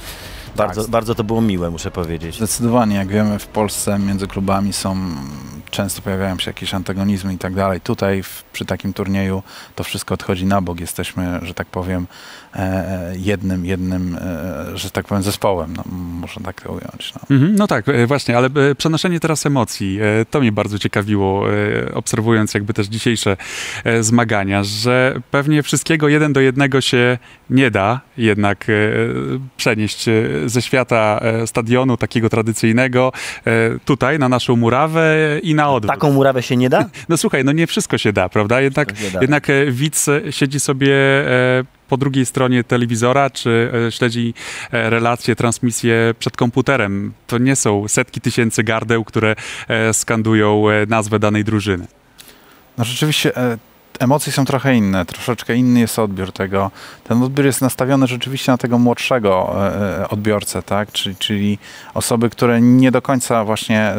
bardzo, 0.55 0.87
bardzo 0.87 1.15
to 1.15 1.23
było 1.23 1.41
miłe, 1.41 1.69
muszę 1.69 1.91
powiedzieć. 1.91 2.35
Zdecydowanie, 2.35 2.95
jak 2.95 3.07
wiemy, 3.07 3.39
w 3.39 3.47
Polsce 3.47 3.99
między 3.99 4.27
klubami 4.27 4.73
są 4.73 4.97
często 5.71 6.01
pojawiają 6.01 6.39
się 6.39 6.49
jakieś 6.49 6.73
antagonizmy 6.73 7.33
i 7.33 7.37
tak 7.37 7.55
dalej. 7.55 7.81
Tutaj 7.81 8.23
w, 8.23 8.43
przy 8.53 8.65
takim 8.65 8.93
turnieju 8.93 9.43
to 9.75 9.83
wszystko 9.83 10.13
odchodzi 10.13 10.45
na 10.45 10.61
bok. 10.61 10.79
Jesteśmy, 10.79 11.39
że 11.41 11.53
tak 11.53 11.67
powiem, 11.67 12.07
jednym, 13.13 13.65
jednym, 13.65 14.17
e, 14.21 14.77
że 14.77 14.91
tak 14.91 15.07
powiem, 15.07 15.23
zespołem. 15.23 15.73
No, 15.75 15.83
można 15.95 16.45
tak 16.45 16.61
to 16.61 16.69
ująć. 16.69 17.13
No. 17.15 17.35
Mhm, 17.35 17.55
no 17.55 17.67
tak, 17.67 17.89
e, 17.89 18.07
właśnie, 18.07 18.37
ale 18.37 18.47
e, 18.47 18.75
przenoszenie 18.75 19.19
teraz 19.19 19.45
emocji, 19.45 19.99
e, 20.01 20.25
to 20.25 20.39
mnie 20.39 20.51
bardzo 20.51 20.79
ciekawiło, 20.79 21.53
e, 21.53 21.93
obserwując 21.93 22.53
jakby 22.53 22.73
też 22.73 22.87
dzisiejsze 22.87 23.37
e, 23.83 24.03
zmagania, 24.03 24.63
że 24.63 25.21
pewnie 25.31 25.63
wszystkiego 25.63 26.07
jeden 26.07 26.33
do 26.33 26.39
jednego 26.39 26.81
się 26.81 27.17
nie 27.49 27.71
da 27.71 28.01
jednak 28.17 28.69
e, 28.69 28.73
przenieść 29.57 30.07
e, 30.07 30.13
ze 30.45 30.61
świata 30.61 31.19
e, 31.21 31.47
stadionu 31.47 31.97
takiego 31.97 32.29
tradycyjnego 32.29 33.11
e, 33.45 33.51
tutaj 33.85 34.19
na 34.19 34.29
naszą 34.29 34.55
murawę 34.55 35.15
i 35.43 35.55
na 35.55 35.69
odwrót. 35.69 35.93
Taką 35.93 36.11
murawę 36.11 36.43
się 36.43 36.57
nie 36.57 36.69
da? 36.69 36.85
No 37.09 37.17
słuchaj, 37.17 37.45
no 37.45 37.51
nie 37.51 37.67
wszystko 37.67 37.97
się 37.97 38.13
da, 38.13 38.29
prawda? 38.29 38.61
Jednak, 38.61 38.93
da. 39.13 39.21
jednak 39.21 39.49
e, 39.49 39.71
widz 39.71 40.07
e, 40.07 40.31
siedzi 40.31 40.59
sobie 40.59 40.95
e, 41.27 41.78
po 41.89 41.97
drugiej 41.97 42.25
stronie 42.25 42.63
telewizora, 42.63 43.29
czy 43.29 43.71
e, 43.87 43.91
śledzi 43.91 44.33
e, 44.71 44.89
relacje, 44.89 45.35
transmisje 45.35 46.13
przed 46.19 46.37
komputerem. 46.37 47.13
To 47.27 47.37
nie 47.37 47.55
są 47.55 47.87
setki 47.87 48.21
tysięcy 48.21 48.63
gardeł, 48.63 49.03
które 49.03 49.35
e, 49.67 49.93
skandują 49.93 50.63
nazwę 50.87 51.19
danej 51.19 51.43
drużyny. 51.43 51.87
No 52.77 52.83
rzeczywiście 52.83 53.31
emocje 53.99 54.33
są 54.33 54.45
trochę 54.45 54.75
inne, 54.75 55.05
troszeczkę 55.05 55.55
inny 55.55 55.79
jest 55.79 55.99
odbiór 55.99 56.31
tego. 56.31 56.71
Ten 57.03 57.23
odbiór 57.23 57.45
jest 57.45 57.61
nastawiony 57.61 58.07
rzeczywiście 58.07 58.51
na 58.51 58.57
tego 58.57 58.77
młodszego 58.77 59.55
e, 59.55 60.01
e, 60.01 60.09
odbiorcę, 60.09 60.63
tak? 60.63 60.91
Czyli, 60.91 61.15
czyli 61.15 61.57
osoby, 61.93 62.29
które 62.29 62.61
nie 62.61 62.91
do 62.91 63.01
końca 63.01 63.43
właśnie 63.43 63.81
e, 63.81 63.95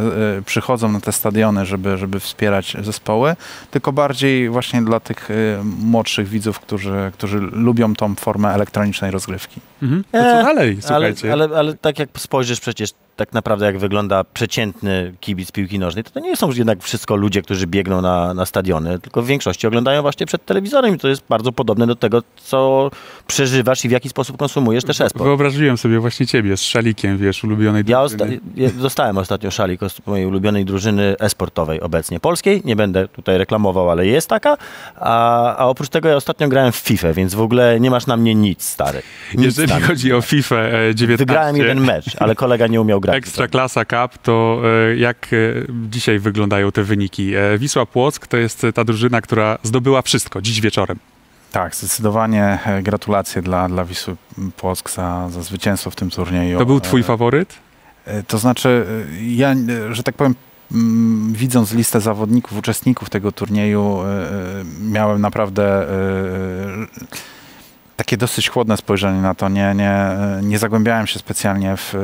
przychodzą 0.46 0.92
na 0.92 1.00
te 1.00 1.12
stadiony, 1.12 1.66
żeby, 1.66 1.98
żeby 1.98 2.20
wspierać 2.20 2.76
zespoły, 2.82 3.36
tylko 3.70 3.92
bardziej 3.92 4.48
właśnie 4.48 4.82
dla 4.82 5.00
tych 5.00 5.28
młodszych 5.64 6.28
widzów, 6.28 6.60
którzy, 6.60 7.10
którzy 7.14 7.38
lubią 7.38 7.94
tą 7.94 8.14
formę 8.14 8.54
elektronicznej 8.54 9.10
rozgrywki. 9.10 9.60
Mhm. 9.82 10.04
To 10.12 10.18
co 10.18 10.42
dalej, 10.42 10.78
słuchajcie? 10.80 11.32
Ale, 11.32 11.44
ale, 11.44 11.58
ale 11.58 11.74
tak 11.74 11.98
jak 11.98 12.08
spojrzysz 12.18 12.60
przecież 12.60 12.90
tak 13.20 13.32
naprawdę 13.32 13.66
jak 13.66 13.78
wygląda 13.78 14.24
przeciętny 14.24 15.14
kibic 15.20 15.52
piłki 15.52 15.78
nożnej, 15.78 16.04
to, 16.04 16.10
to 16.10 16.20
nie 16.20 16.36
są 16.36 16.46
już 16.46 16.56
jednak 16.56 16.82
wszystko 16.82 17.16
ludzie, 17.16 17.42
którzy 17.42 17.66
biegną 17.66 18.02
na, 18.02 18.34
na 18.34 18.46
stadiony, 18.46 18.98
tylko 18.98 19.22
w 19.22 19.26
większości 19.26 19.66
oglądają 19.66 19.89
właśnie 20.02 20.26
przed 20.26 20.44
telewizorem 20.44 20.94
i 20.94 20.98
to 20.98 21.08
jest 21.08 21.22
bardzo 21.28 21.52
podobne 21.52 21.86
do 21.86 21.96
tego, 21.96 22.22
co 22.36 22.90
przeżywasz 23.26 23.84
i 23.84 23.88
w 23.88 23.92
jaki 23.92 24.08
sposób 24.08 24.36
konsumujesz 24.36 24.84
też 24.84 25.00
esport. 25.00 25.24
Wyobraziłem 25.24 25.78
sobie 25.78 25.98
właśnie 26.00 26.26
ciebie 26.26 26.56
z 26.56 26.62
szalikiem, 26.62 27.18
wiesz, 27.18 27.44
ulubionej 27.44 27.84
ja 27.86 28.00
drużyny. 28.00 28.24
Osta- 28.24 28.40
ja 28.56 28.70
dostałem 28.70 29.18
ostatnio 29.18 29.50
szalik 29.50 29.82
od 29.82 30.06
mojej 30.06 30.26
ulubionej 30.26 30.64
drużyny 30.64 31.16
esportowej 31.18 31.80
obecnie, 31.80 32.20
polskiej, 32.20 32.62
nie 32.64 32.76
będę 32.76 33.08
tutaj 33.08 33.38
reklamował, 33.38 33.90
ale 33.90 34.06
jest 34.06 34.28
taka, 34.28 34.56
a, 34.96 35.56
a 35.56 35.66
oprócz 35.66 35.88
tego 35.88 36.08
ja 36.08 36.16
ostatnio 36.16 36.48
grałem 36.48 36.72
w 36.72 36.76
FIFA, 36.76 37.12
więc 37.12 37.34
w 37.34 37.40
ogóle 37.40 37.80
nie 37.80 37.90
masz 37.90 38.06
na 38.06 38.16
mnie 38.16 38.34
nic, 38.34 38.62
stary. 38.62 39.02
Nic 39.34 39.58
Jeżeli 39.58 39.82
chodzi 39.82 40.12
o 40.12 40.20
FIFA 40.22 40.56
19... 40.94 41.16
Wygrałem 41.16 41.56
jeden 41.56 41.80
mecz, 41.80 42.16
ale 42.18 42.34
kolega 42.34 42.66
nie 42.66 42.80
umiał 42.80 43.00
grać. 43.00 43.16
Ekstra 43.16 43.48
klasa 43.48 43.84
Cup, 43.84 44.18
to 44.22 44.62
e, 44.90 44.96
jak 44.96 45.28
e, 45.32 45.36
dzisiaj 45.90 46.18
wyglądają 46.18 46.72
te 46.72 46.82
wyniki? 46.82 47.34
E, 47.34 47.58
Wisła 47.58 47.86
Płock 47.86 48.26
to 48.26 48.36
jest 48.36 48.66
ta 48.74 48.84
drużyna, 48.84 49.20
która 49.20 49.58
zdobyła 49.62 49.79
wszystko 50.02 50.42
dziś 50.42 50.60
wieczorem. 50.60 50.98
Tak, 51.52 51.76
zdecydowanie 51.76 52.58
gratulacje 52.82 53.42
dla, 53.42 53.68
dla 53.68 53.84
Wisły 53.84 54.16
Płock 54.56 54.90
za, 54.90 55.30
za 55.30 55.42
zwycięstwo 55.42 55.90
w 55.90 55.96
tym 55.96 56.10
turnieju. 56.10 56.58
To 56.58 56.66
był 56.66 56.80
twój 56.80 57.02
faworyt? 57.02 57.54
To 58.26 58.38
znaczy, 58.38 58.86
ja, 59.26 59.54
że 59.90 60.02
tak 60.02 60.14
powiem, 60.14 60.34
mm, 60.72 61.32
widząc 61.32 61.72
listę 61.72 62.00
zawodników, 62.00 62.58
uczestników 62.58 63.10
tego 63.10 63.32
turnieju, 63.32 63.98
miałem 64.80 65.20
naprawdę 65.20 65.86
takie 68.00 68.16
dosyć 68.16 68.48
chłodne 68.48 68.76
spojrzenie 68.76 69.20
na 69.20 69.34
to. 69.34 69.48
Nie, 69.48 69.74
nie, 69.74 70.16
nie 70.42 70.58
zagłębiałem 70.58 71.06
się 71.06 71.18
specjalnie 71.18 71.76
w, 71.76 71.94
e, 71.94 71.98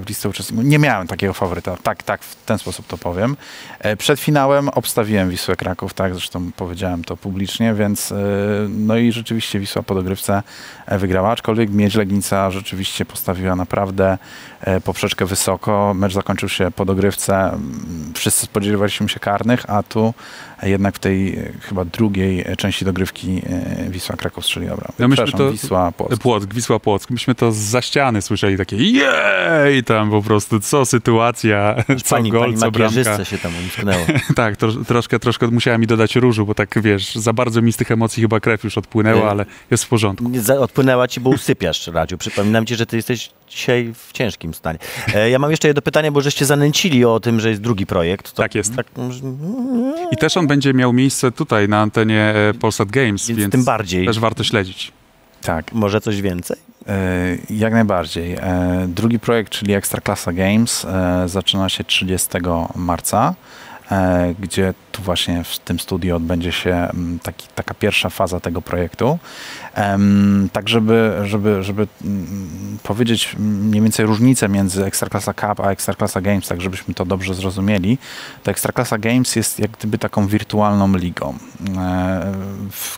w 0.00 0.04
listę 0.08 0.28
uczestników. 0.28 0.64
Nie 0.64 0.78
miałem 0.78 1.06
takiego 1.06 1.32
faworyta. 1.32 1.76
Tak, 1.82 2.02
tak, 2.02 2.22
w 2.22 2.44
ten 2.44 2.58
sposób 2.58 2.86
to 2.86 2.98
powiem. 2.98 3.36
E, 3.78 3.96
przed 3.96 4.20
finałem 4.20 4.68
obstawiłem 4.68 5.30
Wisłę 5.30 5.56
Kraków, 5.56 5.94
tak, 5.94 6.14
zresztą 6.14 6.50
powiedziałem 6.56 7.04
to 7.04 7.16
publicznie, 7.16 7.74
więc 7.74 8.12
e, 8.12 8.16
no 8.68 8.96
i 8.96 9.12
rzeczywiście 9.12 9.60
Wisła 9.60 9.82
po 9.82 9.94
dogrywce 9.94 10.42
wygrała, 10.88 11.30
aczkolwiek 11.30 11.70
Miedź 11.70 11.94
Legnica 11.94 12.50
rzeczywiście 12.50 13.04
postawiła 13.04 13.56
naprawdę 13.56 14.18
poprzeczkę 14.84 15.26
wysoko. 15.26 15.94
Mecz 15.94 16.12
zakończył 16.12 16.48
się 16.48 16.70
po 16.70 16.84
dogrywce. 16.84 17.58
Wszyscy 18.14 18.46
spodziewaliśmy 18.46 19.08
się 19.08 19.20
karnych, 19.20 19.70
a 19.70 19.82
tu 19.82 20.14
jednak 20.62 20.96
w 20.96 20.98
tej 20.98 21.38
chyba 21.60 21.84
drugiej 21.84 22.44
części 22.58 22.84
dogrywki 22.84 23.42
Wisła 23.88 24.16
Kraków 24.16 24.44
strzeliła 24.44 24.76
bramkę. 24.76 24.94
No 24.98 25.08
myśmy 25.08 25.32
to, 25.32 25.52
Wisła 25.52 25.92
Płock. 25.92 26.18
Płock. 26.18 26.54
Wisła 26.54 26.80
Płock. 26.80 27.10
Myśmy 27.10 27.34
to 27.34 27.52
za 27.52 27.82
ściany 27.82 28.22
słyszeli 28.22 28.56
takie 28.56 28.76
jej 28.76 29.84
tam 29.84 30.10
po 30.10 30.22
prostu, 30.22 30.60
co 30.60 30.86
sytuacja, 30.86 31.84
co 32.04 32.16
pani, 32.16 32.30
gol, 32.30 32.40
pani 32.40 32.56
co 32.56 32.70
bramka. 32.70 33.24
się 33.24 33.38
tam 33.38 33.52
umknęło. 33.62 34.06
tak, 34.36 34.56
to, 34.56 34.68
troszkę, 34.72 35.18
troszkę 35.18 35.46
musiała 35.46 35.78
mi 35.78 35.86
dodać 35.86 36.16
różu, 36.16 36.46
bo 36.46 36.54
tak 36.54 36.82
wiesz, 36.82 37.14
za 37.14 37.32
bardzo 37.32 37.62
mi 37.62 37.72
z 37.72 37.76
tych 37.76 37.90
emocji 37.90 38.22
chyba 38.22 38.40
krew 38.40 38.64
już 38.64 38.78
odpłynęła, 38.78 39.30
ale 39.30 39.46
jest 39.70 39.84
w 39.84 39.88
porządku. 39.88 40.30
Odpłynęła 40.60 41.08
ci, 41.08 41.20
bo 41.20 41.30
usypiasz, 41.30 41.86
Radziu. 41.86 42.18
Przypominam 42.18 42.66
ci, 42.66 42.76
że 42.76 42.86
ty 42.86 42.96
jesteś 42.96 43.30
dzisiaj 43.48 43.92
w 43.94 44.12
ciężkim 44.12 44.49
stanie. 44.54 44.78
E, 45.14 45.30
ja 45.30 45.38
mam 45.38 45.50
jeszcze 45.50 45.68
jedno 45.68 45.82
pytanie, 45.82 46.12
bo 46.12 46.20
żeście 46.20 46.46
zanęcili 46.46 47.04
o 47.04 47.20
tym, 47.20 47.40
że 47.40 47.48
jest 47.48 47.60
drugi 47.60 47.86
projekt. 47.86 48.32
To, 48.32 48.42
tak 48.42 48.54
jest. 48.54 48.76
Tak, 48.76 48.86
I 50.12 50.16
też 50.16 50.36
on 50.36 50.46
będzie 50.46 50.74
miał 50.74 50.92
miejsce 50.92 51.32
tutaj 51.32 51.68
na 51.68 51.80
antenie 51.80 52.20
e, 52.20 52.54
Polsat 52.54 52.88
Games, 52.88 53.26
więc, 53.26 53.40
więc 53.40 53.52
tym 53.52 53.64
bardziej. 53.64 54.06
też 54.06 54.18
warto 54.18 54.44
śledzić. 54.44 54.92
Tak. 55.42 55.72
Może 55.72 56.00
coś 56.00 56.22
więcej? 56.22 56.56
E, 56.88 57.36
jak 57.50 57.72
najbardziej. 57.72 58.34
E, 58.34 58.86
drugi 58.88 59.18
projekt, 59.18 59.52
czyli 59.52 59.74
Ekstraklasa 59.74 60.32
Games, 60.32 60.84
e, 60.84 61.28
zaczyna 61.28 61.68
się 61.68 61.84
30 61.84 62.28
marca. 62.76 63.34
E, 63.90 64.34
gdzie 64.40 64.74
tu 64.92 65.02
właśnie 65.02 65.44
w 65.44 65.58
tym 65.58 65.80
studiu 65.80 66.16
odbędzie 66.16 66.52
się 66.52 66.74
mm, 66.74 67.18
taki, 67.18 67.46
taka 67.54 67.74
pierwsza 67.74 68.10
faza 68.10 68.40
tego 68.40 68.62
projektu. 68.62 69.18
Tak, 70.52 70.68
żeby, 70.68 71.20
żeby, 71.24 71.62
żeby 71.62 71.86
mm, 72.04 72.78
powiedzieć 72.82 73.36
mniej 73.38 73.82
więcej 73.82 74.06
różnicę 74.06 74.48
między 74.48 74.84
Ekstraklasa 74.84 75.34
Cup 75.34 75.60
a 75.60 75.70
Ekstraklasa 75.70 76.20
Games, 76.20 76.48
tak 76.48 76.60
żebyśmy 76.60 76.94
to 76.94 77.04
dobrze 77.04 77.34
zrozumieli, 77.34 77.98
to 78.42 78.50
Ekstraklasa 78.50 78.98
Games 78.98 79.36
jest 79.36 79.58
jak 79.58 79.70
gdyby 79.70 79.98
taką 79.98 80.26
wirtualną 80.26 80.96
ligą. 80.96 81.34
E, 81.78 82.32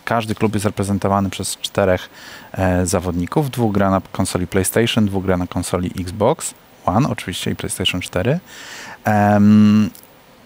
każdy 0.05 0.35
klub 0.35 0.53
jest 0.53 0.65
reprezentowany 0.65 1.29
przez 1.29 1.57
czterech 1.57 2.09
e, 2.51 2.85
zawodników. 2.85 3.49
Dwóch 3.49 3.73
gra 3.73 3.89
na 3.89 4.01
konsoli 4.11 4.47
PlayStation, 4.47 5.05
dwóch 5.05 5.25
gra 5.25 5.37
na 5.37 5.47
konsoli 5.47 5.91
Xbox 5.99 6.53
One, 6.85 7.09
oczywiście 7.09 7.51
i 7.51 7.55
PlayStation 7.55 8.01
4 8.01 8.39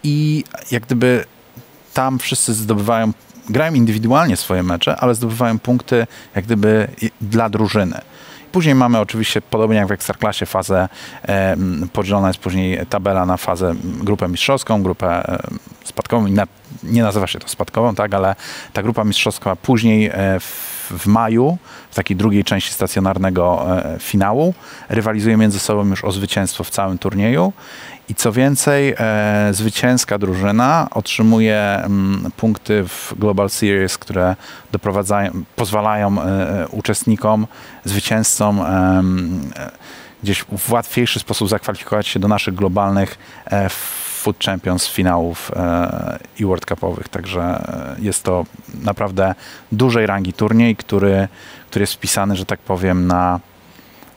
i 0.07 0.43
jak 0.71 0.83
gdyby 0.83 1.25
tam 1.93 2.19
wszyscy 2.19 2.53
zdobywają, 2.53 3.11
grają 3.49 3.73
indywidualnie 3.73 4.37
swoje 4.37 4.63
mecze, 4.63 4.95
ale 4.95 5.15
zdobywają 5.15 5.59
punkty 5.59 6.07
jak 6.35 6.45
gdyby 6.45 6.87
dla 7.21 7.49
drużyny. 7.49 8.01
Później 8.51 8.75
mamy 8.75 8.99
oczywiście, 8.99 9.41
podobnie 9.41 9.77
jak 9.77 9.87
w 9.87 9.91
Ekstraklasie, 9.91 10.45
fazę, 10.45 10.89
e, 11.27 11.57
podzielona 11.93 12.27
jest 12.27 12.39
później 12.39 12.85
tabela 12.89 13.25
na 13.25 13.37
fazę 13.37 13.75
grupę 13.83 14.27
mistrzowską, 14.27 14.83
grupę 14.83 15.07
e, 15.07 15.39
spadkową. 15.83 16.27
Na, 16.27 16.47
nie 16.83 17.03
nazywa 17.03 17.27
się 17.27 17.39
to 17.39 17.47
spadkową, 17.47 17.95
tak, 17.95 18.13
ale 18.13 18.35
ta 18.73 18.83
grupa 18.83 19.03
mistrzowska 19.03 19.55
później 19.55 20.05
e, 20.05 20.39
w, 20.39 20.91
w, 20.99 21.07
maju, 21.07 21.57
w 21.91 21.95
takiej 21.95 22.17
drugiej 22.17 22.43
części 22.43 22.73
stacjonarnego 22.73 23.65
e, 23.77 23.99
finału, 23.99 24.53
rywalizuje 24.89 25.37
między 25.37 25.59
sobą 25.59 25.87
już 25.87 26.03
o 26.03 26.11
zwycięstwo 26.11 26.63
w 26.63 26.69
całym 26.69 26.97
turnieju 26.97 27.53
i 28.09 28.15
co 28.15 28.31
więcej, 28.31 28.95
e, 28.97 29.49
zwycięska 29.51 30.17
drużyna 30.17 30.87
otrzymuje 30.91 31.81
m, 31.83 31.85
mm, 31.85 32.31
punkty 32.31 32.83
w 32.87 33.13
Global 33.19 33.49
Series, 33.49 33.97
które 33.97 34.35
doprowadzają, 34.71 35.31
pozwalają 35.55 36.21
e, 36.21 36.67
uczestnikom, 36.67 37.47
zwycięzcom 37.85 38.61
e, 38.61 39.03
gdzieś 40.23 40.45
w 40.57 40.71
łatwiejszy 40.71 41.19
sposób 41.19 41.49
zakwalifikować 41.49 42.07
się 42.07 42.19
do 42.19 42.27
naszych 42.27 42.55
globalnych 42.55 43.17
e, 43.45 43.69
Food 44.27 44.43
Champions 44.43 44.87
finałów 44.87 45.51
e, 45.55 46.19
i 46.39 46.45
World 46.45 46.65
Cupowych. 46.65 47.09
Także 47.09 47.41
e, 47.41 47.95
jest 47.99 48.23
to 48.23 48.45
naprawdę 48.83 49.35
dużej 49.71 50.07
rangi 50.07 50.33
turniej, 50.33 50.75
który, 50.75 51.27
który 51.69 51.83
jest 51.83 51.93
wpisany, 51.93 52.35
że 52.35 52.45
tak 52.45 52.59
powiem, 52.59 53.07
na 53.07 53.39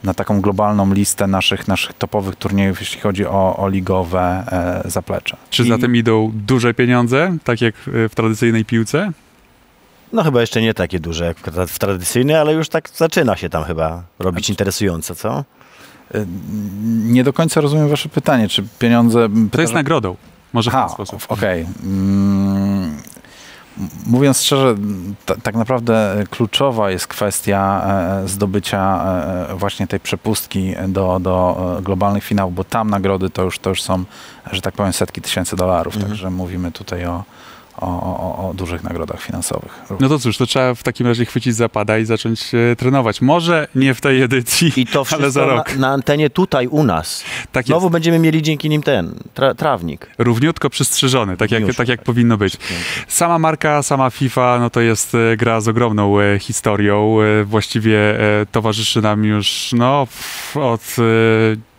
na 0.04 0.14
taką 0.14 0.40
globalną 0.40 0.95
listę 0.95 1.26
naszych, 1.26 1.69
naszych 1.69 1.92
topowych 1.92 2.37
turniejów, 2.37 2.80
jeśli 2.80 3.00
chodzi 3.00 3.26
o, 3.26 3.57
o 3.57 3.69
ligowe 3.69 4.45
e, 4.85 4.90
zaplecze. 4.90 5.37
Czy 5.50 5.62
I... 5.62 5.69
za 5.69 5.78
tym 5.78 5.97
idą 5.97 6.30
duże 6.35 6.75
pieniądze, 6.75 7.37
tak 7.45 7.61
jak 7.61 7.75
w 7.85 8.11
tradycyjnej 8.14 8.64
piłce? 8.64 9.12
No 10.12 10.25
chyba 10.25 10.40
jeszcze 10.40 10.62
nie 10.62 10.75
takie 10.75 11.00
duże 11.00 11.25
jak 11.25 11.37
w 11.69 11.78
tradycyjnej, 11.78 12.37
ale 12.37 12.52
już 12.52 12.69
tak 12.69 12.88
zaczyna 12.95 13.37
się 13.37 13.49
tam 13.49 13.64
chyba 13.64 14.02
robić 14.19 14.45
znaczy... 14.45 14.52
interesujące, 14.52 15.14
co? 15.14 15.45
E, 16.14 16.26
nie 16.87 17.25
do 17.25 17.33
końca 17.33 17.61
rozumiem 17.61 17.88
wasze 17.88 18.09
pytanie, 18.09 18.49
czy 18.49 18.64
pieniądze... 18.78 19.28
To 19.50 19.61
jest 19.61 19.75
nagrodą. 19.75 20.16
Może 20.52 20.71
w 20.71 20.75
ten 20.75 20.88
sposób. 20.88 21.25
Okej. 21.28 21.62
Okay. 21.62 21.75
Mm, 21.85 22.97
Mówiąc 24.07 24.43
szczerze, 24.43 24.75
tak 25.43 25.55
naprawdę 25.55 26.25
kluczowa 26.31 26.91
jest 26.91 27.07
kwestia 27.07 27.83
e, 28.25 28.29
zdobycia 28.29 29.05
e, 29.50 29.55
właśnie 29.55 29.87
tej 29.87 30.00
przepustki 30.00 30.75
do, 30.89 31.21
do 31.21 31.57
e, 31.79 31.83
globalnych 31.83 32.25
finałów, 32.25 32.55
bo 32.55 32.65
tam 32.65 32.91
nagrody 32.91 33.31
to 33.31 33.43
już, 33.43 33.59
to 33.59 33.71
już 33.71 33.83
są, 33.83 34.05
że 34.53 34.61
tak 34.61 34.75
powiem, 34.75 34.93
setki 34.93 35.21
tysięcy 35.21 35.57
dolarów. 35.57 35.95
Mhm. 35.95 36.11
Także 36.11 36.31
mówimy 36.31 36.73
tutaj 36.73 37.07
o, 37.07 37.25
o, 37.81 37.87
o, 37.87 38.49
o, 38.49 38.55
dużych 38.55 38.85
nagrodach 38.85 39.23
finansowych. 39.23 39.83
No 40.01 40.09
to 40.09 40.19
cóż, 40.19 40.37
to 40.37 40.47
trzeba 40.47 40.75
w 40.75 40.83
takim 40.83 41.07
razie 41.07 41.25
chwycić 41.25 41.55
zapada 41.55 41.99
i 41.99 42.05
zacząć 42.05 42.55
e, 42.55 42.77
trenować. 42.77 43.21
Może 43.21 43.69
nie 43.75 43.95
w 43.95 44.01
tej 44.01 44.23
edycji, 44.23 44.73
I 44.77 44.87
to 44.87 45.05
ale 45.15 45.31
za 45.31 45.47
rok. 45.47 45.73
Na, 45.75 45.81
na 45.81 45.89
antenie 45.89 46.31
tutaj 46.31 46.67
u 46.67 46.85
nas. 46.85 47.25
Tak 47.53 47.67
Znowu 47.67 47.87
jest. 47.87 47.93
będziemy 47.93 48.19
mieli 48.19 48.43
dzięki 48.43 48.69
nim 48.69 48.83
ten 48.83 49.15
tra, 49.35 49.55
trawnik. 49.55 50.11
Równiutko 50.19 50.71
przystrzyżony, 50.71 51.37
tak 51.37 51.51
jak, 51.51 51.75
tak 51.77 51.89
jak 51.89 52.03
powinno 52.03 52.37
być. 52.37 52.57
Sama 53.09 53.39
marka, 53.39 53.83
sama 53.83 54.11
FIFA, 54.11 54.59
no 54.61 54.71
to 54.71 54.81
jest 54.81 55.15
e, 55.15 55.37
gra 55.37 55.61
z 55.61 55.69
ogromną 55.69 56.21
e, 56.21 56.39
historią. 56.39 57.17
Właściwie 57.45 57.99
towarzyszy 58.53 59.03
nam 59.03 59.25
już 59.25 59.71
no, 59.73 60.07
od 60.55 60.97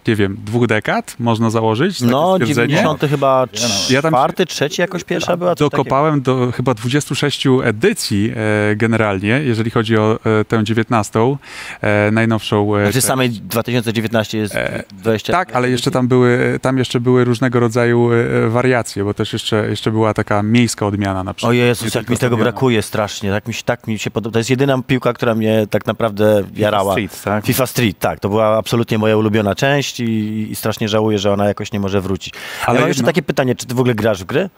nie 0.07 0.15
wiem, 0.15 0.37
dwóch 0.45 0.67
dekad, 0.67 1.15
można 1.19 1.49
założyć. 1.49 2.01
No, 2.01 2.35
stwierdzenie. 2.35 2.67
90 2.67 3.01
chyba 3.09 3.47
Ja 3.89 4.01
tam- 4.01 4.11
czwarty, 4.11 4.45
trzeci 4.45 4.81
jakoś 4.81 5.03
pierwsza 5.03 5.37
była? 5.37 5.49
takiego. 5.55 5.69
Dokopałem 5.69 6.21
do 6.21 6.51
chyba 6.51 6.73
26 6.73 7.47
edycji 7.63 8.31
e, 8.71 8.75
generalnie, 8.75 9.41
jeżeli 9.43 9.71
chodzi 9.71 9.97
o 9.97 10.19
e, 10.41 10.45
tę 10.45 10.63
19, 10.63 11.37
e, 11.81 12.11
najnowszą. 12.11 12.75
E, 12.75 12.83
Znaczy 12.83 13.01
samej 13.01 13.29
2019 13.29 14.37
jest 14.37 14.55
20. 14.93 15.33
tak, 15.33 15.55
ale 15.55 15.69
jeszcze 15.69 15.91
tam 15.91 16.07
były, 16.07 16.59
tam 16.61 16.77
jeszcze 16.77 16.99
były 16.99 17.23
różnego 17.25 17.59
rodzaju 17.59 18.09
e, 18.13 18.49
wariacje, 18.49 19.03
bo 19.03 19.13
też 19.13 19.33
jeszcze, 19.33 19.69
jeszcze 19.69 19.91
była 19.91 20.13
taka 20.13 20.43
miejska 20.43 20.85
odmiana 20.85 21.23
na 21.23 21.33
przykład. 21.33 21.49
O 21.49 21.53
Jezus, 21.53 21.95
jak 21.95 22.09
mi 22.09 22.17
tego 22.17 22.37
brakuje 22.37 22.81
strasznie. 22.81 23.31
Tak 23.31 23.47
mi, 23.47 23.53
się- 23.53 23.63
tak 23.63 23.87
mi 23.87 23.99
się 23.99 24.11
podoba. 24.11 24.33
To 24.33 24.39
jest 24.39 24.49
jedyna 24.49 24.81
piłka, 24.87 25.13
która 25.13 25.35
mnie 25.35 25.67
tak 25.69 25.85
naprawdę 25.85 26.43
jarała. 26.55 26.93
Street, 26.93 27.23
tak? 27.23 27.45
FIFA 27.45 27.67
Street, 27.67 27.99
tak. 27.99 28.19
To 28.19 28.29
była 28.29 28.57
absolutnie 28.57 28.97
moja 28.97 29.17
ulubiona 29.17 29.55
część 29.55 29.90
i, 29.99 30.47
i 30.51 30.55
strasznie 30.55 30.89
żałuję, 30.89 31.19
że 31.19 31.33
ona 31.33 31.45
jakoś 31.45 31.71
nie 31.71 31.79
może 31.79 32.01
wrócić. 32.01 32.33
Ale 32.65 32.75
ja 32.75 32.81
mam 32.81 32.87
jeszcze 32.87 33.03
takie 33.03 33.21
pytanie, 33.21 33.55
czy 33.55 33.65
ty 33.65 33.75
w 33.75 33.79
ogóle 33.79 33.95
grasz 33.95 34.21
w 34.23 34.25
gry? 34.25 34.49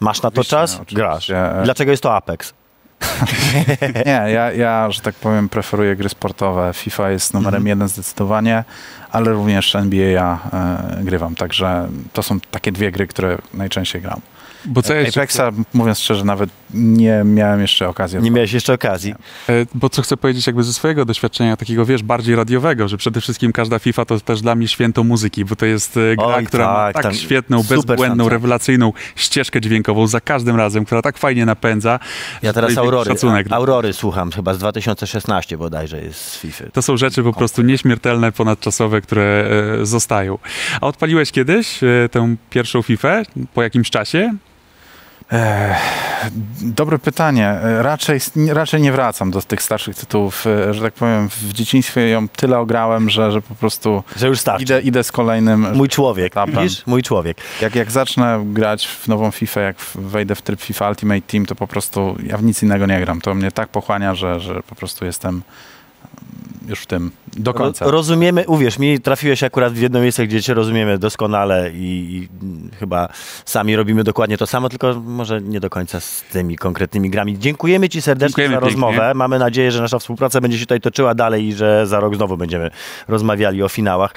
Masz 0.00 0.22
na 0.22 0.30
to 0.30 0.44
czas? 0.44 0.80
Grasz. 0.92 1.30
Dlaczego 1.64 1.90
jest 1.90 2.02
to 2.02 2.14
Apex? 2.14 2.54
Nie, 4.06 4.24
ja, 4.32 4.52
ja, 4.52 4.90
że 4.90 5.00
tak 5.00 5.14
powiem, 5.14 5.48
preferuję 5.48 5.96
gry 5.96 6.08
sportowe. 6.08 6.70
FIFA 6.74 7.10
jest 7.10 7.34
numerem 7.34 7.54
Mhm. 7.54 7.66
jeden 7.66 7.88
zdecydowanie, 7.88 8.64
ale 9.12 9.32
również 9.32 9.74
NBA 9.74 10.06
ja 10.06 10.38
e, 10.52 11.04
grywam, 11.04 11.34
także 11.34 11.88
to 12.12 12.22
są 12.22 12.40
takie 12.40 12.72
dwie 12.72 12.92
gry, 12.92 13.06
które 13.06 13.38
najczęściej 13.54 14.02
gram. 14.02 14.20
Bo 14.64 14.82
co, 14.82 14.94
jeszcze, 14.94 15.20
Apexa, 15.20 15.40
mówiąc 15.74 15.98
szczerze, 15.98 16.24
nawet 16.24 16.50
nie 16.74 17.22
miałem 17.24 17.60
jeszcze 17.60 17.88
okazji. 17.88 18.18
Nie 18.22 18.30
miałeś 18.30 18.52
jeszcze 18.52 18.72
okazji. 18.72 19.14
e, 19.48 19.66
bo 19.74 19.88
co 19.88 20.02
chcę 20.02 20.16
powiedzieć 20.16 20.46
jakby 20.46 20.62
ze 20.62 20.72
swojego 20.72 21.04
doświadczenia 21.04 21.56
takiego, 21.56 21.86
wiesz, 21.86 22.02
bardziej 22.02 22.36
radiowego, 22.36 22.88
że 22.88 22.96
przede 22.96 23.20
wszystkim 23.20 23.52
każda 23.52 23.78
FIFA 23.78 24.04
to 24.04 24.20
też 24.20 24.40
dla 24.40 24.54
mnie 24.54 24.68
święto 24.68 25.04
muzyki, 25.04 25.44
bo 25.44 25.56
to 25.56 25.66
jest 25.66 25.96
e, 25.96 26.16
gra, 26.16 26.26
Oj, 26.26 26.46
która 26.46 26.66
ma 26.72 26.92
tak, 26.92 27.02
tak 27.02 27.14
świetną, 27.14 27.62
bezbłędną, 27.62 28.28
rewelacyjną 28.28 28.92
ścieżkę 29.16 29.60
dźwiękową 29.60 30.06
za 30.06 30.20
każdym 30.20 30.56
razem, 30.56 30.84
która 30.84 31.02
tak 31.02 31.18
fajnie 31.18 31.46
napędza. 31.46 31.98
Ja 32.42 32.52
teraz 32.52 32.78
Aurory, 32.78 33.10
Szacunek. 33.10 33.46
Aurory 33.50 33.92
słucham, 33.92 34.30
chyba 34.32 34.54
z 34.54 34.58
2016 34.58 35.58
bodajże 35.58 36.02
jest 36.02 36.20
z 36.20 36.38
FIFA. 36.38 36.64
To 36.72 36.82
są 36.82 36.96
rzeczy 36.96 37.22
po 37.22 37.32
prostu 37.32 37.62
nieśmiertelne, 37.62 38.32
ponadczasowe, 38.32 39.00
które 39.00 39.50
e, 39.80 39.86
zostają. 39.86 40.38
A 40.80 40.86
odpaliłeś 40.86 41.32
kiedyś 41.32 41.82
e, 41.82 42.08
tę 42.10 42.36
pierwszą 42.50 42.82
FIFA 42.82 43.22
po 43.54 43.62
jakimś 43.62 43.90
czasie? 43.90 44.34
Dobre 46.62 46.98
pytanie. 46.98 47.58
Raczej, 47.78 48.20
raczej 48.52 48.80
nie 48.80 48.92
wracam 48.92 49.30
do 49.30 49.42
tych 49.42 49.62
starszych 49.62 49.96
tytułów. 49.96 50.46
E, 50.46 50.74
Że 50.74 50.82
tak 50.82 50.94
powiem, 50.94 51.28
w 51.28 51.52
dzieciństwie 51.52 52.08
ją 52.08 52.28
tyle 52.28 52.58
ograłem, 52.58 53.10
że, 53.10 53.32
że 53.32 53.42
po 53.42 53.54
prostu 53.54 54.02
Że 54.16 54.28
już 54.28 54.40
starczy. 54.40 54.62
idę, 54.62 54.80
idę 54.80 55.04
z 55.04 55.12
kolejnym. 55.12 55.66
Mój 55.76 55.88
człowiek, 55.88 56.32
Etapem. 56.32 56.54
widzisz? 56.62 56.86
Mój 56.86 57.02
człowiek. 57.02 57.36
Jak, 57.60 57.74
jak 57.74 57.90
zacznę 57.90 58.40
grać 58.46 58.86
w 58.86 59.08
nową 59.08 59.30
FIFA, 59.30 59.60
jak 59.60 59.76
wejdę 59.94 60.34
w 60.34 60.42
tryb 60.42 60.60
FIFA 60.60 60.88
Ultimate 60.88 61.20
Team, 61.22 61.46
to 61.46 61.54
po 61.54 61.66
prostu 61.66 62.16
ja 62.26 62.36
w 62.38 62.42
nic 62.42 62.62
innego 62.62 62.86
nie 62.86 63.00
gram. 63.00 63.20
To 63.20 63.34
mnie 63.34 63.52
tak 63.52 63.68
pochłania, 63.68 64.14
że, 64.14 64.40
że 64.40 64.62
po 64.62 64.74
prostu 64.74 65.04
jestem 65.04 65.42
już 66.70 66.80
w 66.80 66.86
tym 66.86 67.10
do 67.36 67.54
końca. 67.54 67.84
Ro- 67.84 67.90
Rozumiemy, 67.90 68.44
uwierz 68.46 68.78
mi, 68.78 69.00
trafiłeś 69.00 69.42
akurat 69.42 69.72
w 69.72 69.80
jedno 69.80 70.00
miejsce, 70.00 70.26
gdzie 70.26 70.42
cię 70.42 70.54
rozumiemy 70.54 70.98
doskonale 70.98 71.70
i, 71.74 71.78
i 72.16 72.28
chyba 72.78 73.08
sami 73.44 73.76
robimy 73.76 74.04
dokładnie 74.04 74.38
to 74.38 74.46
samo, 74.46 74.68
tylko 74.68 74.94
może 75.04 75.40
nie 75.40 75.60
do 75.60 75.70
końca 75.70 76.00
z 76.00 76.22
tymi 76.32 76.56
konkretnymi 76.56 77.10
grami. 77.10 77.38
Dziękujemy 77.38 77.88
ci 77.88 78.02
serdecznie 78.02 78.28
Dziękujemy 78.28 78.54
za 78.54 78.60
pięknie. 78.60 78.86
rozmowę. 78.86 79.14
Mamy 79.14 79.38
nadzieję, 79.38 79.70
że 79.72 79.82
nasza 79.82 79.98
współpraca 79.98 80.40
będzie 80.40 80.58
się 80.58 80.64
tutaj 80.64 80.80
toczyła 80.80 81.14
dalej 81.14 81.44
i 81.46 81.52
że 81.52 81.86
za 81.86 82.00
rok 82.00 82.16
znowu 82.16 82.36
będziemy 82.36 82.70
rozmawiali 83.08 83.62
o 83.62 83.68
finałach. 83.68 84.14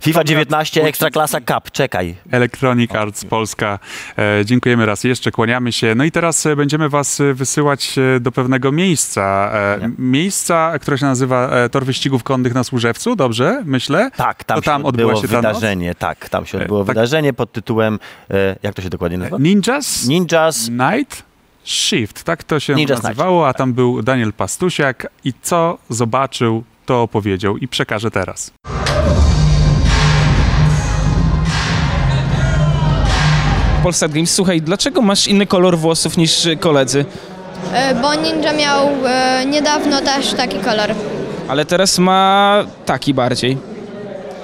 FIFA 0.00 0.24
19 0.24 0.84
Ekstraklasa 0.84 1.40
Cup, 1.40 1.70
czekaj. 1.72 2.14
Electronic 2.30 2.94
Arts 2.94 3.24
Polska. 3.24 3.78
E, 4.18 4.44
dziękujemy 4.44 4.86
raz 4.86 5.04
jeszcze, 5.04 5.30
kłaniamy 5.30 5.72
się. 5.72 5.94
No 5.94 6.04
i 6.04 6.10
teraz 6.12 6.46
e, 6.46 6.56
będziemy 6.56 6.88
was 6.88 7.20
e, 7.20 7.34
wysyłać 7.34 7.98
e, 7.98 8.20
do 8.20 8.32
pewnego 8.32 8.72
miejsca. 8.72 9.50
E, 9.54 9.90
miejsca, 9.98 10.72
które 10.80 10.98
się 10.98 11.06
nazywa 11.06 11.50
Tor 11.70 11.84
Wyścigów 11.84 12.22
Konnych 12.22 12.54
na 12.54 12.64
Służewcu, 12.64 13.16
dobrze? 13.16 13.62
Myślę? 13.64 14.10
Tak, 14.16 14.44
tam 14.44 14.56
To 14.56 14.62
tam 14.62 14.82
się 14.82 14.86
odbyło 14.88 15.16
się 15.22 15.28
wydarzenie, 15.28 15.94
tak, 15.94 16.28
tam 16.28 16.46
się 16.46 16.58
odbyło 16.58 16.80
E, 16.80 16.84
tak. 16.84 16.94
wydarzenie 16.96 17.32
pod 17.32 17.52
tytułem, 17.52 17.98
jak 18.62 18.74
to 18.74 18.82
się 18.82 18.90
dokładnie 18.90 19.18
nazywa? 19.18 19.36
Ninjas 19.40 20.06
Ninjas 20.08 20.68
Night 20.68 21.22
Shift, 21.64 22.24
tak 22.24 22.44
to 22.44 22.60
się 22.60 22.74
Ninjas 22.74 23.02
nazywało, 23.02 23.48
a 23.48 23.54
tam 23.54 23.72
był 23.72 24.02
Daniel 24.02 24.32
Pastusiak 24.32 25.06
i 25.24 25.32
co 25.42 25.78
zobaczył, 25.88 26.64
to 26.86 27.02
opowiedział 27.02 27.56
i 27.56 27.68
przekażę 27.68 28.10
teraz. 28.10 28.52
Polsat 33.82 34.12
Games, 34.12 34.34
słuchaj, 34.34 34.62
dlaczego 34.62 35.02
masz 35.02 35.28
inny 35.28 35.46
kolor 35.46 35.78
włosów 35.78 36.16
niż 36.16 36.48
koledzy? 36.60 37.04
E, 37.72 37.94
Bo 37.94 38.14
Ninja 38.14 38.52
miał 38.52 38.88
e, 39.06 39.46
niedawno 39.46 40.00
też 40.00 40.32
taki 40.34 40.58
kolor. 40.58 40.90
Ale 41.48 41.64
teraz 41.64 41.98
ma 41.98 42.64
taki 42.86 43.14
bardziej. 43.14 43.58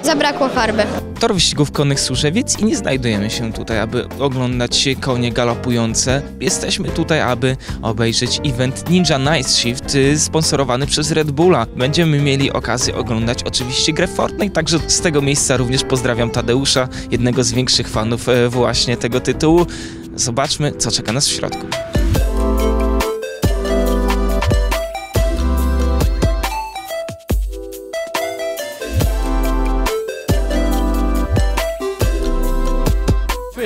Zabrakło 0.03 0.49
farby. 0.49 0.83
Tor 1.19 1.33
wyścigów 1.33 1.71
konnych 1.71 1.99
Służewiec 1.99 2.59
i 2.59 2.65
nie 2.65 2.77
znajdujemy 2.77 3.29
się 3.29 3.53
tutaj, 3.53 3.79
aby 3.79 4.05
oglądać 4.19 4.89
konie 5.01 5.31
galopujące. 5.31 6.21
Jesteśmy 6.39 6.89
tutaj, 6.89 7.21
aby 7.21 7.57
obejrzeć 7.81 8.39
event 8.45 8.89
Ninja 8.89 9.17
Night 9.17 9.51
Shift 9.51 9.95
y, 9.95 10.19
sponsorowany 10.19 10.87
przez 10.87 11.11
Red 11.11 11.31
Bulla. 11.31 11.65
Będziemy 11.75 12.21
mieli 12.21 12.51
okazję 12.51 12.95
oglądać 12.95 13.43
oczywiście 13.43 13.93
grę 13.93 14.07
Fortnite, 14.07 14.53
także 14.55 14.79
z 14.87 15.01
tego 15.01 15.21
miejsca 15.21 15.57
również 15.57 15.83
pozdrawiam 15.83 16.29
Tadeusza, 16.29 16.87
jednego 17.11 17.43
z 17.43 17.51
większych 17.51 17.89
fanów 17.89 18.29
e, 18.29 18.49
właśnie 18.49 18.97
tego 18.97 19.19
tytułu. 19.19 19.65
Zobaczmy, 20.15 20.71
co 20.71 20.91
czeka 20.91 21.11
nas 21.11 21.27
w 21.27 21.31
środku. 21.31 21.67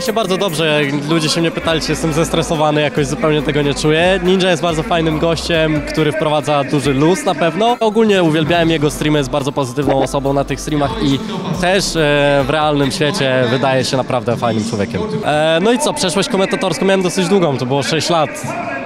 Czuję 0.02 0.08
się 0.08 0.14
bardzo 0.14 0.38
dobrze, 0.38 0.84
jak 0.84 1.10
ludzie 1.10 1.30
się 1.30 1.42
mnie 1.42 1.52
pytali, 1.52 1.82
czy 1.82 1.92
jestem 1.92 2.14
zestresowany, 2.14 2.82
jakoś 2.82 3.08
zupełnie 3.08 3.42
tego 3.42 3.62
nie 3.62 3.74
czuję. 3.74 4.20
Ninja 4.24 4.50
jest 4.50 4.62
bardzo 4.62 4.84
fajnym 4.84 5.20
gościem, 5.20 5.82
który 5.82 6.12
wprowadza 6.12 6.64
duży 6.64 6.94
luz 6.94 7.26
na 7.26 7.36
pewno. 7.36 7.78
Ogólnie 7.80 8.24
uwielbiałem 8.24 8.70
jego 8.70 8.92
streamy, 8.92 9.18
jest 9.18 9.30
bardzo 9.30 9.52
pozytywną 9.52 10.04
osobą 10.04 10.34
na 10.34 10.44
tych 10.44 10.62
streamach 10.62 10.92
i 11.04 11.20
też 11.62 11.96
e, 11.96 12.44
w 12.48 12.50
realnym 12.50 12.92
świecie 12.92 13.44
wydaje 13.50 13.86
się 13.86 13.98
naprawdę 13.98 14.38
fajnym 14.38 14.70
człowiekiem. 14.70 15.02
E, 15.26 15.60
no 15.62 15.72
i 15.72 15.80
co, 15.80 15.94
przeszłość 15.94 16.30
komentatorską 16.30 16.86
miałem 16.86 17.02
dosyć 17.02 17.28
długą, 17.28 17.58
to 17.58 17.66
było 17.66 17.84
6 17.84 18.10
lat. 18.10 18.30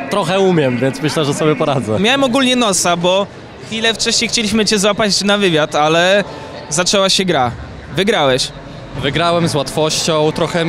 Trochę 0.10 0.40
umiem, 0.40 0.78
więc 0.78 1.02
myślę, 1.02 1.26
że 1.26 1.34
sobie 1.34 1.56
poradzę. 1.56 2.00
Miałem 2.00 2.24
ogólnie 2.24 2.56
nosa, 2.56 2.98
bo 2.98 3.28
chwilę 3.66 3.94
wcześniej 3.94 4.30
chcieliśmy 4.30 4.66
cię 4.66 4.80
złapać 4.80 5.24
na 5.24 5.38
wywiad, 5.38 5.76
ale 5.76 6.24
zaczęła 6.70 7.10
się 7.10 7.26
gra. 7.26 7.52
Wygrałeś. 7.96 8.52
Wygrałem 9.02 9.48
z 9.48 9.56
łatwością, 9.56 10.32
trochę 10.32 10.66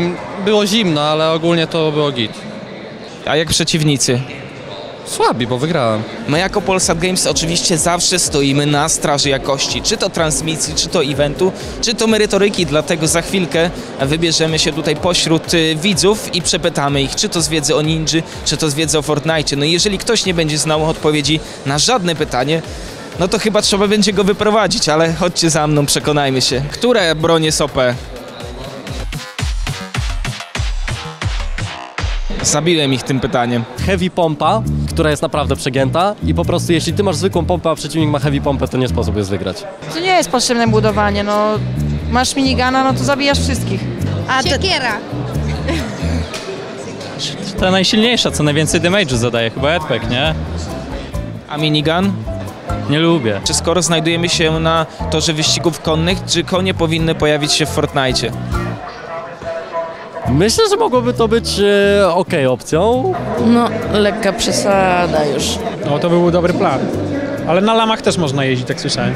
było 0.46 0.66
zimno, 0.66 1.00
ale 1.00 1.30
ogólnie 1.30 1.66
to 1.66 1.92
było 1.92 2.12
git. 2.12 2.32
A 3.24 3.36
jak 3.36 3.48
przeciwnicy? 3.48 4.20
Słabi, 5.06 5.46
bo 5.46 5.58
wygrałem. 5.58 6.02
My 6.28 6.38
jako 6.38 6.60
Polsat 6.60 6.98
Games 6.98 7.26
oczywiście 7.26 7.78
zawsze 7.78 8.18
stoimy 8.18 8.66
na 8.66 8.88
straży 8.88 9.28
jakości, 9.28 9.82
czy 9.82 9.96
to 9.96 10.10
transmisji, 10.10 10.74
czy 10.74 10.88
to 10.88 11.04
eventu, 11.04 11.52
czy 11.80 11.94
to 11.94 12.06
merytoryki, 12.06 12.66
dlatego 12.66 13.08
za 13.08 13.22
chwilkę 13.22 13.70
wybierzemy 14.00 14.58
się 14.58 14.72
tutaj 14.72 14.96
pośród 14.96 15.54
y, 15.54 15.76
widzów 15.82 16.34
i 16.34 16.42
przepytamy 16.42 17.02
ich, 17.02 17.14
czy 17.14 17.28
to 17.28 17.40
z 17.40 17.48
wiedzy 17.48 17.76
o 17.76 17.82
ninży, 17.82 18.22
czy 18.44 18.56
to 18.56 18.70
z 18.70 18.74
wiedzy 18.74 18.98
o 18.98 19.02
Fortnite. 19.02 19.56
No 19.56 19.64
i 19.64 19.72
jeżeli 19.72 19.98
ktoś 19.98 20.24
nie 20.24 20.34
będzie 20.34 20.58
znał 20.58 20.90
odpowiedzi 20.90 21.40
na 21.66 21.78
żadne 21.78 22.14
pytanie, 22.14 22.62
no 23.18 23.28
to 23.28 23.38
chyba 23.38 23.62
trzeba 23.62 23.88
będzie 23.88 24.12
go 24.12 24.24
wyprowadzić, 24.24 24.88
ale 24.88 25.12
chodźcie 25.12 25.50
za 25.50 25.66
mną, 25.66 25.86
przekonajmy 25.86 26.42
się. 26.42 26.62
Które 26.70 27.14
bronie 27.14 27.52
są 27.52 27.68
Zabiłem 32.46 32.92
ich 32.92 33.02
tym 33.02 33.20
pytaniem. 33.20 33.64
Heavy 33.86 34.10
pompa, 34.10 34.62
która 34.88 35.10
jest 35.10 35.22
naprawdę 35.22 35.56
przegięta 35.56 36.14
i 36.26 36.34
po 36.34 36.44
prostu 36.44 36.72
jeśli 36.72 36.92
ty 36.92 37.02
masz 37.02 37.16
zwykłą 37.16 37.44
pompę, 37.44 37.70
a 37.70 37.74
przeciwnik 37.74 38.10
ma 38.10 38.18
heavy 38.18 38.40
pompę, 38.40 38.68
to 38.68 38.78
nie 38.78 38.88
sposób 38.88 39.16
jest 39.16 39.30
wygrać. 39.30 39.64
To 39.94 40.00
nie 40.00 40.06
jest 40.06 40.30
potrzebne 40.30 40.68
budowanie, 40.68 41.24
no 41.24 41.46
masz 42.10 42.36
minigana, 42.36 42.84
no 42.84 42.98
to 42.98 43.04
zabijasz 43.04 43.38
wszystkich. 43.38 43.80
A 44.28 44.42
te, 44.42 44.48
Siekiera. 44.48 44.92
Ta 47.60 47.70
najsilniejsza, 47.70 48.30
co 48.30 48.42
najwięcej 48.42 48.80
damage'u 48.80 49.16
zadaje, 49.16 49.50
chyba 49.50 49.70
Edpek, 49.70 50.10
nie? 50.10 50.34
A 51.48 51.56
minigun? 51.56 52.12
Nie 52.90 52.98
lubię. 52.98 53.40
Czy 53.44 53.54
skoro 53.54 53.82
znajdujemy 53.82 54.28
się 54.28 54.60
na 54.60 54.86
torze 55.10 55.32
wyścigów 55.32 55.80
konnych, 55.80 56.18
czy 56.26 56.44
konie 56.44 56.74
powinny 56.74 57.14
pojawić 57.14 57.52
się 57.52 57.66
w 57.66 57.68
Fortnite? 57.68 58.30
Myślę, 60.30 60.64
że 60.70 60.76
mogłoby 60.76 61.12
to 61.14 61.28
być 61.28 61.60
e, 62.02 62.08
ok 62.14 62.28
opcją. 62.48 63.12
no 63.46 63.68
lekka 63.92 64.32
przesada 64.32 65.24
już. 65.24 65.44
No 65.90 65.98
to 65.98 66.08
był 66.08 66.30
dobry 66.30 66.52
plan. 66.52 66.78
Ale 67.48 67.60
na 67.60 67.74
lamach 67.74 68.02
też 68.02 68.16
można 68.18 68.44
jeździć, 68.44 68.68
tak 68.68 68.80
słyszałem. 68.80 69.14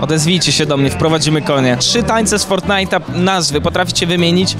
Odezwijcie 0.00 0.52
się 0.52 0.66
do 0.66 0.76
mnie, 0.76 0.90
wprowadzimy 0.90 1.42
konie. 1.42 1.76
Trzy 1.76 2.02
tańce 2.02 2.38
z 2.38 2.46
Fortnite'a, 2.48 3.00
nazwy, 3.14 3.60
potraficie 3.60 4.06
wymienić? 4.06 4.56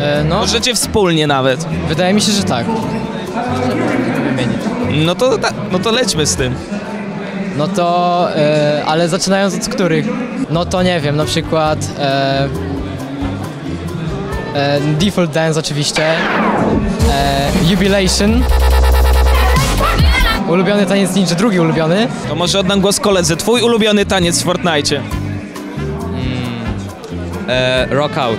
E, 0.00 0.24
no, 0.24 0.38
Możecie 0.38 0.74
wspólnie 0.74 1.26
nawet. 1.26 1.66
wydaje 1.88 2.14
mi 2.14 2.20
się, 2.20 2.32
że 2.32 2.42
tak. 2.42 2.66
Wymienić. 4.24 4.58
No 5.06 5.14
to, 5.14 5.38
ta- 5.38 5.52
no 5.72 5.78
to 5.78 5.90
lećmy 5.92 6.26
z 6.26 6.36
tym. 6.36 6.54
No 7.56 7.68
to, 7.68 8.28
e, 8.36 8.82
ale 8.86 9.08
zaczynając 9.08 9.54
od 9.54 9.68
których? 9.68 10.06
No 10.50 10.64
to 10.64 10.82
nie 10.82 11.00
wiem, 11.00 11.16
na 11.16 11.24
przykład 11.24 11.78
e, 11.98 12.02
e, 12.44 12.48
Default 15.00 15.30
Dance 15.30 15.60
oczywiście, 15.60 16.02
e, 17.10 17.50
Jubilation, 17.70 18.42
ulubiony 20.48 20.86
taniec 20.86 21.14
ninja, 21.14 21.34
drugi 21.34 21.60
ulubiony, 21.60 22.08
To 22.28 22.34
może 22.34 22.60
oddam 22.60 22.80
głos 22.80 23.00
koledze. 23.00 23.36
Twój 23.36 23.62
ulubiony 23.62 24.06
taniec 24.06 24.40
w 24.40 24.44
Fortnite. 24.44 25.00
E, 27.48 27.86
rock 27.90 28.18
out. 28.18 28.38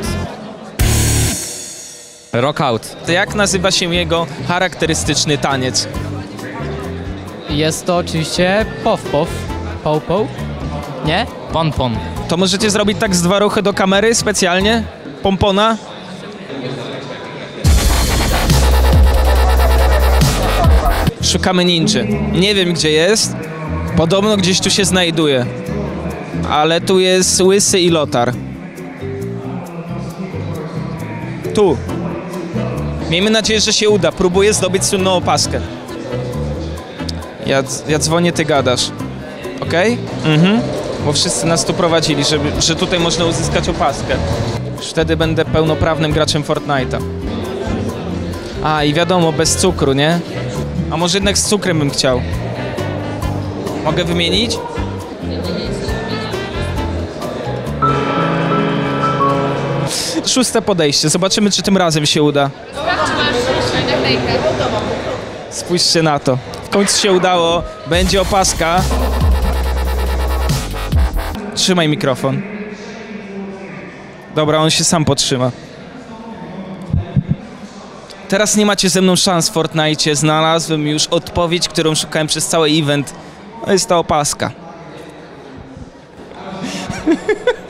Rock 2.33 2.61
out. 2.61 2.95
To 3.05 3.11
jak 3.11 3.35
nazywa 3.35 3.71
się 3.71 3.95
jego 3.95 4.27
charakterystyczny 4.47 5.37
taniec? 5.37 5.87
jest 7.49 7.85
to 7.85 7.97
oczywiście 7.97 8.65
Pow 8.83 9.01
Pow, 9.01 9.27
Pow 9.83 10.03
Pow, 10.03 10.27
nie? 11.05 11.25
Pon 11.53 11.71
pon. 11.71 11.95
To 12.27 12.37
możecie 12.37 12.69
zrobić 12.69 12.97
tak 12.99 13.15
z 13.15 13.21
dwa 13.21 13.39
ruchy 13.39 13.61
do 13.61 13.73
kamery 13.73 14.15
specjalnie? 14.15 14.83
Pompona? 15.23 15.77
Szukamy 21.21 21.65
ninży. 21.65 22.07
Nie 22.33 22.55
wiem 22.55 22.73
gdzie 22.73 22.91
jest. 22.91 23.35
Podobno 23.97 24.37
gdzieś 24.37 24.59
tu 24.59 24.69
się 24.69 24.85
znajduje. 24.85 25.45
Ale 26.49 26.81
tu 26.81 26.99
jest 26.99 27.41
Łysy 27.41 27.79
i 27.79 27.89
Lotar. 27.89 28.33
Tu. 31.53 31.77
Miejmy 33.09 33.29
nadzieję, 33.29 33.61
że 33.61 33.73
się 33.73 33.89
uda. 33.89 34.11
Próbuję 34.11 34.53
zdobyć 34.53 34.85
słynną 34.85 35.13
opaskę. 35.13 35.61
Ja, 37.45 37.63
ja 37.87 37.99
dzwonię, 37.99 38.31
ty 38.31 38.45
gadasz. 38.45 38.91
Okej? 39.61 39.97
Mhm. 40.25 40.61
Bo 41.05 41.13
wszyscy 41.13 41.45
nas 41.45 41.65
tu 41.65 41.73
prowadzili, 41.73 42.23
żeby, 42.23 42.61
że 42.61 42.75
tutaj 42.75 42.99
można 42.99 43.25
uzyskać 43.25 43.69
opaskę. 43.69 44.15
Wtedy 44.89 45.17
będę 45.17 45.45
pełnoprawnym 45.45 46.11
graczem 46.11 46.43
Fortnite'a. 46.43 46.99
A, 48.63 48.83
i 48.83 48.93
wiadomo, 48.93 49.31
bez 49.31 49.55
cukru, 49.57 49.93
nie? 49.93 50.19
A 50.91 50.97
może 50.97 51.17
jednak 51.17 51.37
z 51.37 51.45
cukrem 51.45 51.79
bym 51.79 51.89
chciał. 51.89 52.21
Mogę 53.83 54.03
wymienić? 54.03 54.57
Szóste 60.25 60.61
podejście. 60.61 61.09
Zobaczymy, 61.09 61.51
czy 61.51 61.61
tym 61.61 61.77
razem 61.77 62.05
się 62.05 62.23
uda. 62.23 62.49
Spójrzcie 65.49 66.03
na 66.03 66.19
to. 66.19 66.37
W 66.63 66.69
końcu 66.69 67.01
się 67.01 67.11
udało. 67.11 67.63
Będzie 67.87 68.21
opaska. 68.21 68.81
Trzymaj 71.55 71.87
mikrofon. 71.87 72.54
Dobra, 74.35 74.59
on 74.59 74.69
się 74.69 74.83
sam 74.83 75.05
potrzyma. 75.05 75.51
Teraz 78.29 78.55
nie 78.55 78.65
macie 78.65 78.89
ze 78.89 79.01
mną 79.01 79.15
szans 79.15 79.49
w 79.49 79.53
Fortnite. 79.53 80.15
Znalazłem 80.15 80.87
już 80.87 81.07
odpowiedź, 81.07 81.69
którą 81.69 81.95
szukałem 81.95 82.27
przez 82.27 82.47
cały 82.47 82.69
event. 82.69 83.13
To 83.65 83.71
jest 83.71 83.89
ta 83.89 83.97
opaska. 83.97 84.51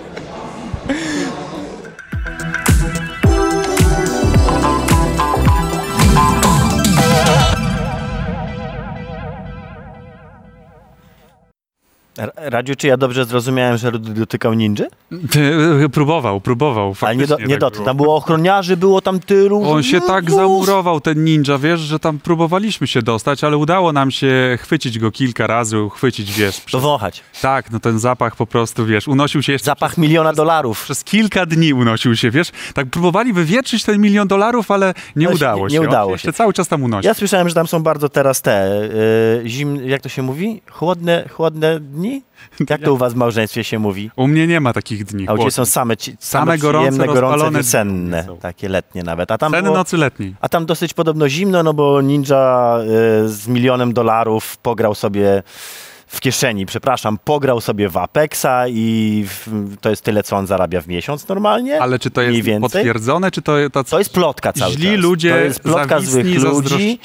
Radziu, 12.50 12.76
czy 12.76 12.88
ja 12.88 12.98
dobrze 12.98 13.26
zrozumiałem, 13.26 13.78
że 13.78 13.90
Rudy 13.92 14.14
dotykał 14.14 14.54
ninży? 14.54 14.88
Ty, 15.32 15.52
próbował, 15.94 16.42
próbował. 16.42 16.96
Ale 17.02 17.16
nie, 17.16 17.28
do, 17.28 17.38
nie 17.48 17.58
tak. 17.58 17.78
Tam 17.86 17.98
było 17.98 18.16
ochroniarzy, 18.16 18.78
było 18.78 19.02
tam 19.02 19.20
tylu. 19.20 19.70
On 19.70 19.84
się 19.84 20.02
tak 20.02 20.32
zamurował, 20.32 21.02
ten 21.02 21.24
ninja, 21.24 21.58
wiesz, 21.58 21.80
że 21.80 22.00
tam 22.00 22.20
próbowaliśmy 22.20 22.88
się 22.88 23.02
dostać, 23.02 23.44
ale 23.44 23.58
udało 23.58 23.94
nam 23.94 24.12
się 24.12 24.58
chwycić 24.62 25.00
go 25.00 25.12
kilka 25.12 25.48
razy, 25.48 25.80
uchwycić, 25.80 26.34
wiesz. 26.34 26.62
Przez, 26.62 26.82
Dowąchać. 26.82 27.24
tak, 27.42 27.72
no 27.72 27.80
ten 27.80 28.00
zapach 28.00 28.36
po 28.36 28.46
prostu, 28.48 28.86
wiesz, 28.86 29.08
unosił 29.08 29.44
się 29.44 29.52
jeszcze 29.52 29.66
Zapach 29.66 29.98
miliona 29.98 30.34
dolarów. 30.34 30.84
przez 30.84 31.04
kilka 31.04 31.46
dni 31.46 31.74
unosił 31.74 32.16
się, 32.16 32.32
wiesz. 32.32 32.52
Tak 32.74 32.88
próbowali 32.88 33.34
wywietrzyć 33.34 33.84
ten 33.84 34.02
milion 34.02 34.28
dolarów, 34.28 34.72
ale 34.72 34.94
nie 35.16 35.30
udało 35.30 35.64
nie- 35.66 35.70
się. 35.70 35.74
nie 35.74 35.82
On 35.82 35.88
udało 35.88 36.12
Jeszcze 36.12 36.28
się. 36.28 36.34
cały 36.34 36.54
czas 36.54 36.68
tam 36.68 36.84
unosi. 36.84 37.08
Ja 37.08 37.14
słyszałem, 37.14 37.50
że 37.50 37.56
tam 37.56 37.68
są 37.68 37.84
bardzo 37.84 38.10
teraz 38.10 38.42
te 38.42 38.84
y, 38.84 39.50
zimne, 39.50 39.84
jak 39.86 40.02
to 40.02 40.10
się 40.10 40.22
mówi? 40.22 40.62
Chłodne, 40.72 41.30
chłodne 41.34 41.80
dni? 41.80 42.22
Jak 42.70 42.82
to 42.82 42.94
u 42.94 42.98
was 42.98 43.14
w 43.14 43.16
małżeństwie 43.16 43.64
się 43.64 43.80
mówi? 43.80 44.12
U 44.16 44.28
mnie 44.28 44.48
nie 44.48 44.60
ma 44.60 44.74
takich 44.74 45.06
dni. 45.06 45.28
A 45.28 45.34
u 45.34 45.38
ciebie 45.38 45.52
są 45.52 45.66
same, 45.66 45.98
ci, 45.98 46.12
same, 46.20 46.42
Same 46.46 46.58
gorące, 46.58 46.90
przyjemne, 46.92 47.14
gorące, 47.14 47.64
są. 47.64 48.38
takie 48.42 48.70
letnie 48.70 49.04
nawet. 49.04 49.32
A 49.32 49.38
tam, 49.38 49.52
Ceny 49.52 49.64
było, 49.64 49.76
nocy 49.76 49.98
letniej. 49.98 50.36
a 50.42 50.50
tam 50.50 50.66
dosyć 50.66 50.94
podobno 50.94 51.30
zimno, 51.30 51.64
no 51.64 51.74
bo 51.74 52.02
Ninja 52.02 52.78
y, 53.26 53.30
z 53.30 53.48
milionem 53.48 53.94
dolarów 53.94 54.58
pograł 54.58 54.96
sobie 54.96 55.44
w 56.08 56.20
kieszeni, 56.20 56.66
przepraszam, 56.66 57.18
pograł 57.24 57.62
sobie 57.62 57.90
w 57.90 57.98
Apexa 57.98 58.68
i 58.68 59.26
w, 59.28 59.48
to 59.82 59.90
jest 59.90 60.02
tyle, 60.04 60.24
co 60.24 60.36
on 60.38 60.48
zarabia 60.48 60.82
w 60.82 60.88
miesiąc 60.88 61.28
normalnie. 61.28 61.82
Ale 61.82 62.00
czy 62.00 62.12
to 62.12 62.22
jest 62.22 62.62
potwierdzone, 62.62 63.32
czy 63.32 63.42
to 63.42 63.54
tacy 63.74 63.92
To 63.92 64.00
jest 64.00 64.14
plotka 64.14 64.54
cały 64.54 64.72
źli 64.74 64.92
czas. 64.92 65.00
ludzie, 65.00 65.30
to 65.30 65.38
jest 65.38 65.60
plotka 65.60 66.00
złych 66.00 66.44
ludzi. 66.44 67.00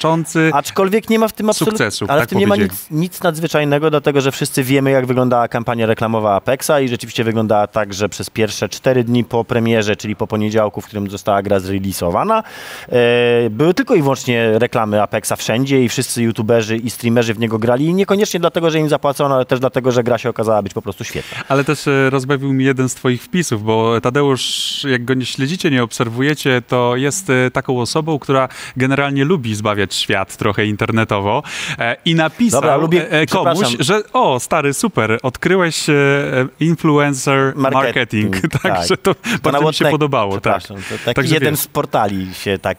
Aczkolwiek 0.53 1.09
nie 1.09 1.19
ma 1.19 1.27
w 1.27 1.33
tym 1.33 1.49
absolutnie. 1.49 1.77
sukcesu, 1.77 2.05
Ale 2.09 2.19
tak 2.21 2.27
w 2.27 2.29
tym 2.29 2.39
nie 2.39 2.47
ma 2.47 2.55
nic, 2.55 2.87
nic 2.91 3.23
nadzwyczajnego, 3.23 3.89
dlatego 3.89 4.21
że 4.21 4.31
wszyscy 4.31 4.63
wiemy, 4.63 4.91
jak 4.91 5.05
wyglądała 5.05 5.47
kampania 5.47 5.85
reklamowa 5.85 6.35
Apexa 6.35 6.71
i 6.83 6.87
rzeczywiście 6.89 7.23
wyglądała 7.23 7.67
tak, 7.67 7.93
że 7.93 8.09
przez 8.09 8.29
pierwsze 8.29 8.69
cztery 8.69 9.03
dni 9.03 9.23
po 9.23 9.43
premierze, 9.43 9.95
czyli 9.95 10.15
po 10.15 10.27
poniedziałku, 10.27 10.81
w 10.81 10.85
którym 10.85 11.09
została 11.09 11.41
gra 11.41 11.59
zreleasowana, 11.59 12.43
e, 12.89 13.49
były 13.49 13.73
tylko 13.73 13.95
i 13.95 14.01
wyłącznie 14.01 14.59
reklamy 14.59 15.01
Apexa 15.01 15.33
wszędzie 15.37 15.83
i 15.83 15.89
wszyscy 15.89 16.23
youtuberzy 16.23 16.77
i 16.77 16.89
streamerzy 16.89 17.33
w 17.33 17.39
niego 17.39 17.59
grali. 17.59 17.85
I 17.85 17.93
niekoniecznie 17.93 18.39
dlatego, 18.39 18.69
że 18.69 18.79
im 18.79 18.89
zapłacono, 18.91 19.35
ale 19.35 19.45
też 19.45 19.59
dlatego, 19.59 19.91
że 19.91 20.03
gra 20.03 20.17
się 20.17 20.29
okazała 20.29 20.61
być 20.61 20.73
po 20.73 20.81
prostu 20.81 21.03
świetna. 21.03 21.37
Ale 21.49 21.63
też 21.63 21.87
e, 21.87 22.09
rozbawił 22.09 22.53
mi 22.53 22.65
jeden 22.65 22.89
z 22.89 22.95
twoich 22.95 23.23
wpisów, 23.23 23.63
bo 23.63 24.01
Tadeusz, 24.01 24.83
jak 24.89 25.05
go 25.05 25.13
nie 25.13 25.25
śledzicie, 25.25 25.71
nie 25.71 25.83
obserwujecie, 25.83 26.61
to 26.67 26.95
jest 26.95 27.29
e, 27.29 27.51
taką 27.51 27.79
osobą, 27.81 28.19
która 28.19 28.49
generalnie 28.77 29.25
lubi 29.25 29.55
zbawiać 29.55 29.95
świat 29.95 30.37
trochę 30.37 30.65
internetowo 30.65 31.43
e, 31.79 31.95
i 32.05 32.15
napisał 32.15 32.61
Dobra, 32.61 32.77
lubię- 32.77 33.01
e, 33.11 33.21
e, 33.21 33.25
komuś, 33.25 33.67
że 33.79 34.01
o, 34.13 34.39
stary, 34.39 34.73
super, 34.73 35.19
odkryłeś 35.23 35.89
e, 35.89 35.93
e, 35.93 36.47
influencer 36.59 37.53
marketing, 37.55 38.33
Marketing, 38.35 38.41
tak, 38.61 38.61
tak. 38.61 38.87
że 38.87 38.97
to, 38.97 39.15
bardzo 39.43 39.67
mi 39.67 39.73
się 39.73 39.85
Nowotnek- 39.85 39.91
podobało. 39.91 40.39
Tak. 40.41 40.63
To 40.63 40.73
taki 41.05 41.15
Także 41.15 41.33
jeden 41.33 41.53
wiesz. 41.53 41.59
z 41.59 41.67
portali 41.67 42.33
się 42.33 42.57
tak 42.59 42.77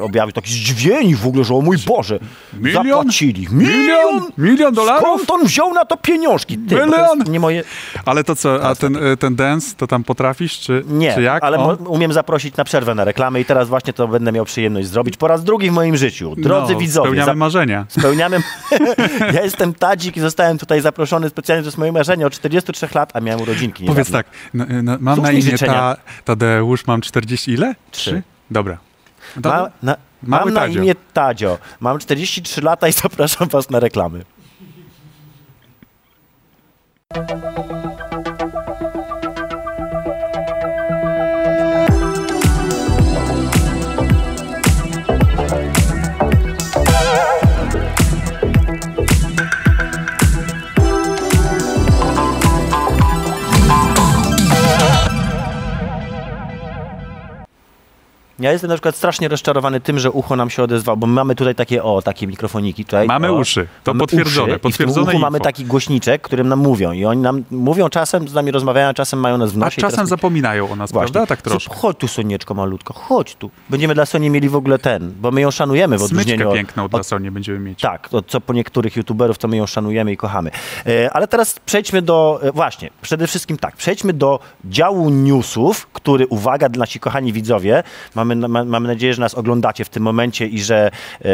objawił, 0.00 0.32
taki 0.32 0.52
zdziwieni 0.52 1.14
w 1.16 1.26
ogóle, 1.26 1.44
że 1.44 1.54
o 1.54 1.60
mój 1.60 1.76
Boże, 1.86 2.18
Milion? 2.60 2.84
zapłacili. 2.86 3.46
Milion? 3.50 4.22
Milion 4.38 4.74
dolarów? 4.74 5.02
Skąd 5.22 5.30
on 5.30 5.48
wziął 5.50 5.74
na 5.74 5.84
to 5.84 5.96
pieniążki? 5.96 6.58
Ty, 6.58 6.76
to 6.76 7.14
nie 7.30 7.40
moje... 7.40 7.64
Ale 8.04 8.24
to 8.24 8.36
co, 8.36 8.62
a 8.68 8.74
ten, 8.74 8.96
e, 8.96 9.16
ten 9.16 9.36
dance, 9.36 9.76
to 9.76 9.86
tam 9.86 10.04
potrafisz, 10.04 10.58
czy, 10.60 10.84
Nie, 10.86 11.14
czy 11.14 11.22
jak? 11.22 11.44
ale 11.44 11.58
umiem 11.76 12.12
zaprosić 12.12 12.56
na 12.56 12.64
przerwę 12.64 12.94
na 12.94 13.04
reklamę 13.04 13.40
i 13.40 13.44
teraz 13.44 13.68
właśnie 13.68 13.92
to 13.92 14.08
będę 14.08 14.32
miał 14.32 14.44
przyjemność 14.44 14.88
zrobić 14.88 15.16
po 15.16 15.28
raz 15.28 15.44
drugi 15.44 15.70
w 15.70 15.72
moim 15.72 15.96
życiu. 15.96 16.34
Drodzy 16.38 16.72
no, 16.72 16.78
widzowie, 16.78 17.06
Spełniamy 17.08 17.26
za- 17.26 17.34
marzenia. 17.34 17.86
spełniamy... 17.98 18.42
ja 19.34 19.42
jestem 19.42 19.74
Tadzik 19.74 20.16
i 20.16 20.20
zostałem 20.20 20.58
tutaj 20.58 20.80
zaproszony 20.80 21.28
specjalnie, 21.28 21.62
to 21.62 21.68
jest 21.68 21.78
moje 21.78 21.92
marzenie 21.92 22.26
od 22.26 22.32
43 22.32 22.88
lat, 22.94 23.10
a 23.16 23.20
miałem 23.20 23.40
urodzinki 23.42 23.84
Powiedz 23.84 24.08
niedawno. 24.08 24.30
tak, 24.30 24.38
no, 24.54 24.64
no, 24.82 24.96
mam 25.00 25.14
Złóż 25.14 25.26
na 25.26 25.32
mi 25.32 25.38
imię 25.40 25.50
życzenia. 25.50 25.72
ta, 25.72 25.96
Tadeusz, 26.24 26.86
mam 26.86 27.00
40 27.00 27.52
ile? 27.52 27.74
Trzy. 27.90 28.22
Dobra. 28.50 28.78
No 29.36 29.42
to- 29.42 29.48
Ma, 29.48 29.70
na, 29.82 29.96
mam 30.22 30.50
na 30.54 30.60
Tadzio. 30.60 30.82
imię 30.82 30.94
Tadzio. 31.12 31.58
Mam 31.80 31.98
43 31.98 32.60
lata 32.62 32.88
i 32.88 32.92
zapraszam 32.92 33.48
was 33.48 33.70
na 33.70 33.80
reklamy. 33.80 34.24
Thank 37.12 37.70
you. 37.70 37.89
Ja 58.40 58.52
jestem 58.52 58.68
na 58.68 58.74
przykład 58.74 58.96
strasznie 58.96 59.28
rozczarowany 59.28 59.80
tym, 59.80 59.98
że 59.98 60.10
ucho 60.10 60.36
nam 60.36 60.50
się 60.50 60.62
odezwało, 60.62 60.96
bo 60.96 61.06
my 61.06 61.12
mamy 61.12 61.34
tutaj 61.34 61.54
takie, 61.54 61.82
o, 61.82 62.02
takie 62.02 62.26
mikrofoniki 62.26 62.84
tutaj. 62.84 63.06
Mamy 63.06 63.30
o, 63.30 63.34
uszy, 63.34 63.66
to 63.84 63.90
mamy 63.94 64.00
potwierdzone, 64.00 64.46
uszy, 64.46 64.52
I 64.52 64.58
w 64.58 64.60
tym 64.60 64.70
potwierdzone 64.70 65.10
uchu 65.10 65.18
mamy 65.18 65.40
taki 65.40 65.64
głośniczek, 65.64 66.22
którym 66.22 66.48
nam 66.48 66.58
mówią 66.58 66.92
i 66.92 67.04
oni 67.04 67.20
nam 67.22 67.44
mówią 67.50 67.88
czasem, 67.88 68.28
z 68.28 68.34
nami 68.34 68.50
rozmawiają, 68.50 68.88
a 68.88 68.94
czasem 68.94 69.20
mają 69.20 69.38
nas 69.38 69.52
w 69.52 69.56
A 69.56 69.60
nosie. 69.60 69.80
i 69.80 69.82
czasem 69.82 70.06
zapominają 70.06 70.70
o 70.70 70.76
nas, 70.76 70.92
Właśnie. 70.92 71.12
prawda? 71.12 71.26
Tak 71.26 71.42
troszkę. 71.42 71.74
Chodź 71.74 71.96
tu, 71.98 72.08
Sonieczko 72.08 72.54
malutko, 72.54 72.94
chodź 72.94 73.34
tu. 73.34 73.50
Będziemy 73.70 73.94
dla 73.94 74.06
Soni 74.06 74.30
mieli 74.30 74.48
w 74.48 74.56
ogóle 74.56 74.78
ten, 74.78 75.12
bo 75.20 75.30
my 75.30 75.40
ją 75.40 75.50
szanujemy 75.50 75.98
w 75.98 76.02
odróżnieniu 76.02 76.28
Smyczkę 76.28 76.48
od, 76.48 76.54
piękną 76.54 76.84
od 76.84 76.90
dla 76.90 77.02
Sony 77.02 77.30
będziemy 77.30 77.58
mieć. 77.58 77.80
tak, 77.80 78.08
to 78.08 78.22
co 78.22 78.40
po 78.40 78.52
niektórych 78.52 78.96
youtuberów, 78.96 79.38
to 79.38 79.48
my 79.48 79.56
ją 79.56 79.66
szanujemy 79.66 80.12
i 80.12 80.16
kochamy. 80.16 80.50
E, 80.86 81.10
ale 81.12 81.28
teraz 81.28 81.60
przejdźmy 81.66 82.02
do, 82.02 82.40
e, 82.42 82.52
właśnie, 82.52 82.90
przede 83.02 83.26
wszystkim 83.26 83.56
tak, 83.56 83.76
przejdźmy 83.76 84.12
do 84.12 84.40
działu 84.64 85.10
newsów, 85.10 85.86
który, 85.86 86.26
uwaga, 86.26 86.68
nasi 86.68 87.00
kochani 87.00 87.32
widzowie, 87.32 87.82
mamy, 88.14 88.29
ma, 88.36 88.64
mamy 88.64 88.88
nadzieję, 88.88 89.14
że 89.14 89.20
nas 89.20 89.34
oglądacie 89.34 89.84
w 89.84 89.88
tym 89.88 90.02
momencie 90.02 90.46
i 90.46 90.62
że 90.62 90.90
e, 91.24 91.28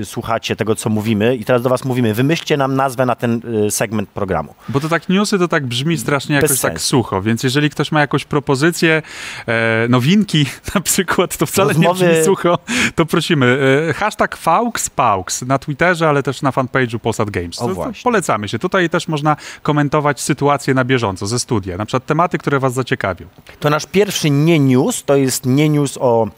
e, 0.00 0.04
słuchacie 0.04 0.56
tego, 0.56 0.76
co 0.76 0.90
mówimy. 0.90 1.36
I 1.36 1.44
teraz 1.44 1.62
do 1.62 1.68
was 1.68 1.84
mówimy, 1.84 2.14
wymyślcie 2.14 2.56
nam 2.56 2.76
nazwę 2.76 3.06
na 3.06 3.14
ten 3.14 3.40
e, 3.66 3.70
segment 3.70 4.08
programu. 4.08 4.54
Bo 4.68 4.80
to 4.80 4.88
tak 4.88 5.08
newsy 5.08 5.38
to 5.38 5.48
tak 5.48 5.66
brzmi 5.66 5.98
strasznie 5.98 6.40
Bez 6.40 6.42
jakoś 6.50 6.60
tak 6.60 6.72
sensu. 6.72 6.86
sucho, 6.88 7.22
więc 7.22 7.42
jeżeli 7.42 7.70
ktoś 7.70 7.92
ma 7.92 8.00
jakąś 8.00 8.24
propozycję, 8.24 9.02
e, 9.46 9.86
nowinki 9.88 10.46
na 10.74 10.80
przykład, 10.80 11.36
to 11.36 11.46
wcale 11.46 11.74
Rozmowy- 11.74 11.78
nie 12.02 12.10
brzmi 12.12 12.24
sucho, 12.24 12.58
to 12.94 13.06
prosimy. 13.06 13.58
E, 13.90 13.92
hashtag 13.92 14.36
FauxPaux 14.36 15.42
na 15.42 15.58
Twitterze, 15.58 16.08
ale 16.08 16.22
też 16.22 16.42
na 16.42 16.50
fanpage'u 16.50 16.98
Polsat 16.98 17.30
Games. 17.30 17.56
To, 17.56 17.68
polecamy 18.04 18.48
się. 18.48 18.58
Tutaj 18.58 18.90
też 18.90 19.08
można 19.08 19.36
komentować 19.62 20.20
sytuację 20.20 20.74
na 20.74 20.84
bieżąco 20.84 21.26
ze 21.26 21.38
studia, 21.38 21.76
na 21.76 21.86
przykład 21.86 22.06
tematy, 22.06 22.38
które 22.38 22.58
was 22.60 22.72
zaciekawią. 22.74 23.26
To 23.60 23.70
nasz 23.70 23.86
pierwszy 23.86 24.30
nie 24.30 24.58
news, 24.58 25.04
to 25.04 25.16
jest 25.16 25.46
nie 25.46 25.68
news 25.68 25.77
o 26.00 26.28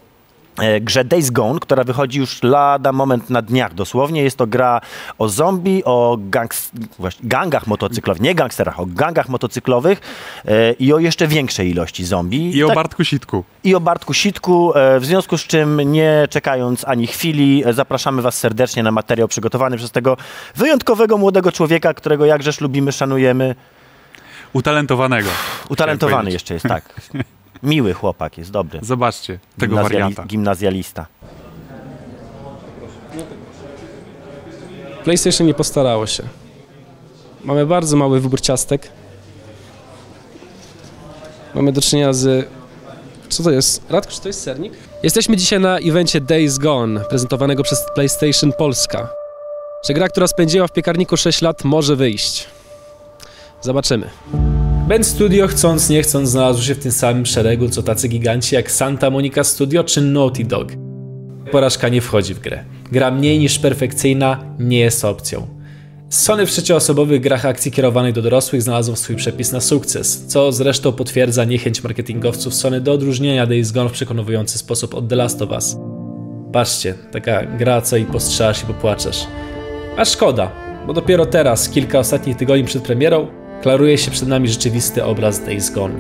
e, 0.59 0.81
grze 0.81 1.05
Days 1.05 1.31
Gone, 1.31 1.61
która 1.61 1.85
wychodzi 1.85 2.19
już 2.19 2.43
lada 2.43 2.93
moment 2.93 3.31
na 3.31 3.43
dniach 3.43 3.75
dosłownie. 3.75 4.23
Jest 4.23 4.37
to 4.37 4.47
gra 4.47 4.81
o 5.19 5.29
zombie, 5.29 5.85
o 5.85 6.17
gangs, 6.21 6.71
właśnie, 6.99 7.29
gangach 7.29 7.67
motocyklowych, 7.67 8.23
nie 8.23 8.35
gangsterach, 8.35 8.81
o 8.81 8.87
gangach 8.87 9.29
motocyklowych 9.29 10.01
e, 10.45 10.73
i 10.73 10.93
o 10.93 10.99
jeszcze 10.99 11.27
większej 11.27 11.71
ilości 11.71 12.05
zombie. 12.05 12.57
I 12.57 12.65
o 12.65 12.67
Tak- 12.67 12.75
Bartku 12.77 13.05
Sitku. 13.05 13.45
i 13.65 13.75
o 13.75 13.81
Bartku 13.81 14.15
Sitku, 14.15 14.73
e, 14.75 15.01
w 15.01 15.07
związku 15.07 15.39
z 15.39 15.43
czym 15.47 15.81
nie 15.93 16.27
czekając 16.31 16.85
ani 16.89 17.07
chwili, 17.07 17.63
e, 17.67 17.73
zapraszamy 17.73 18.23
Was 18.23 18.39
serdecznie 18.39 18.83
na 18.83 18.91
materiał 18.93 19.29
przygotowany 19.29 19.77
przez 19.77 19.91
tego 19.91 20.17
wyjątkowego 20.57 21.19
młodego 21.19 21.53
człowieka, 21.53 21.95
którego 21.95 22.25
jakżeż 22.25 22.61
lubimy, 22.61 22.93
szanujemy. 22.93 23.55
Utalentowanego. 24.53 25.29
Utalentowany 25.69 26.31
jeszcze 26.31 26.55
jest, 26.55 26.67
tak. 26.67 26.85
Miły 27.63 27.93
chłopak, 27.95 28.39
jest 28.39 28.51
dobry. 28.51 28.79
Zobaczcie 28.83 29.39
tego 29.59 29.77
Gimnazjali- 29.77 29.83
wariata. 29.93 30.25
Gimnazjalista. 30.27 31.07
PlayStation 35.05 35.47
nie 35.47 35.55
postarało 35.55 36.07
się. 36.07 36.23
Mamy 37.45 37.67
bardzo 37.67 37.97
mały 37.97 38.21
wybór 38.21 38.41
ciastek. 38.41 38.89
Mamy 41.55 41.73
do 41.73 41.81
czynienia 41.81 42.13
z... 42.13 42.49
Co 43.29 43.43
to 43.43 43.51
jest? 43.51 43.83
Radko, 43.91 44.13
czy 44.13 44.21
to 44.21 44.29
jest 44.29 44.43
sernik? 44.43 44.73
Jesteśmy 45.03 45.37
dzisiaj 45.37 45.61
na 45.61 45.79
evencie 45.79 46.21
Days 46.21 46.59
Gone, 46.59 47.01
prezentowanego 47.01 47.63
przez 47.63 47.79
PlayStation 47.95 48.53
Polska. 48.53 49.09
Czy 49.87 49.95
gra, 49.95 50.09
która 50.09 50.27
spędziła 50.27 50.67
w 50.67 50.73
piekarniku 50.73 51.17
6 51.17 51.43
lat, 51.43 51.65
może 51.65 51.97
wyjść? 51.97 52.47
Zobaczymy. 53.63 54.11
Ben 54.91 55.05
Studio, 55.05 55.47
chcąc 55.47 55.91
nie 55.91 56.03
chcąc, 56.03 56.29
znalazł 56.29 56.63
się 56.63 56.75
w 56.75 56.79
tym 56.79 56.93
samym 56.93 57.27
szeregu, 57.27 57.69
co 57.69 57.83
tacy 57.83 58.09
giganci 58.09 58.55
jak 58.55 58.71
Santa 58.71 59.11
Monica 59.11 59.45
Studio 59.45 59.85
czy 59.85 60.01
Naughty 60.03 60.45
Dog. 60.45 60.73
Porażka 61.51 61.89
nie 61.89 62.01
wchodzi 62.01 62.35
w 62.35 62.41
grę. 62.41 62.65
Gra 62.93 63.11
mniej 63.11 63.39
niż 63.39 63.59
perfekcyjna 63.59 64.45
nie 64.59 64.79
jest 64.79 65.05
opcją. 65.05 65.47
Sony 66.09 66.47
w 66.47 66.51
trzecioosobowych 66.51 67.21
grach 67.21 67.47
akcji 67.47 67.73
kierowanych 67.73 68.15
do 68.15 68.23
dorosłych 68.23 68.63
znalazło 68.63 68.97
swój 68.97 69.17
przepis 69.17 69.53
na 69.53 69.61
sukces, 69.61 70.27
co 70.27 70.53
zresztą 70.53 70.93
potwierdza 70.93 71.45
niechęć 71.45 71.85
marketingowców 71.85 72.55
Sony 72.55 72.81
do 72.81 72.93
odróżnienia 72.93 73.47
Days 73.47 73.73
Gone 73.73 73.91
w 73.91 73.93
przekonujący 73.93 74.59
sposób 74.59 74.95
od 74.95 75.09
The 75.09 75.17
Last 75.17 75.43
of 75.43 75.51
Us. 75.51 75.77
Patrzcie, 76.53 76.95
taka 77.13 77.47
gra, 77.47 77.81
co 77.81 77.97
i 77.97 78.05
postrzelasz 78.05 78.63
i 78.63 78.67
popłaczesz. 78.67 79.27
A 79.97 80.05
szkoda, 80.05 80.53
bo 80.87 80.93
dopiero 80.93 81.27
teraz, 81.27 81.69
kilka 81.69 81.99
ostatnich 81.99 82.37
tygodni 82.37 82.65
przed 82.65 82.83
premierą, 82.83 83.40
klaruje 83.63 83.99
się 83.99 84.11
przed 84.11 84.29
nami 84.29 84.49
rzeczywisty 84.49 85.05
obraz 85.05 85.45
Days 85.45 85.71
Gone. 85.71 85.95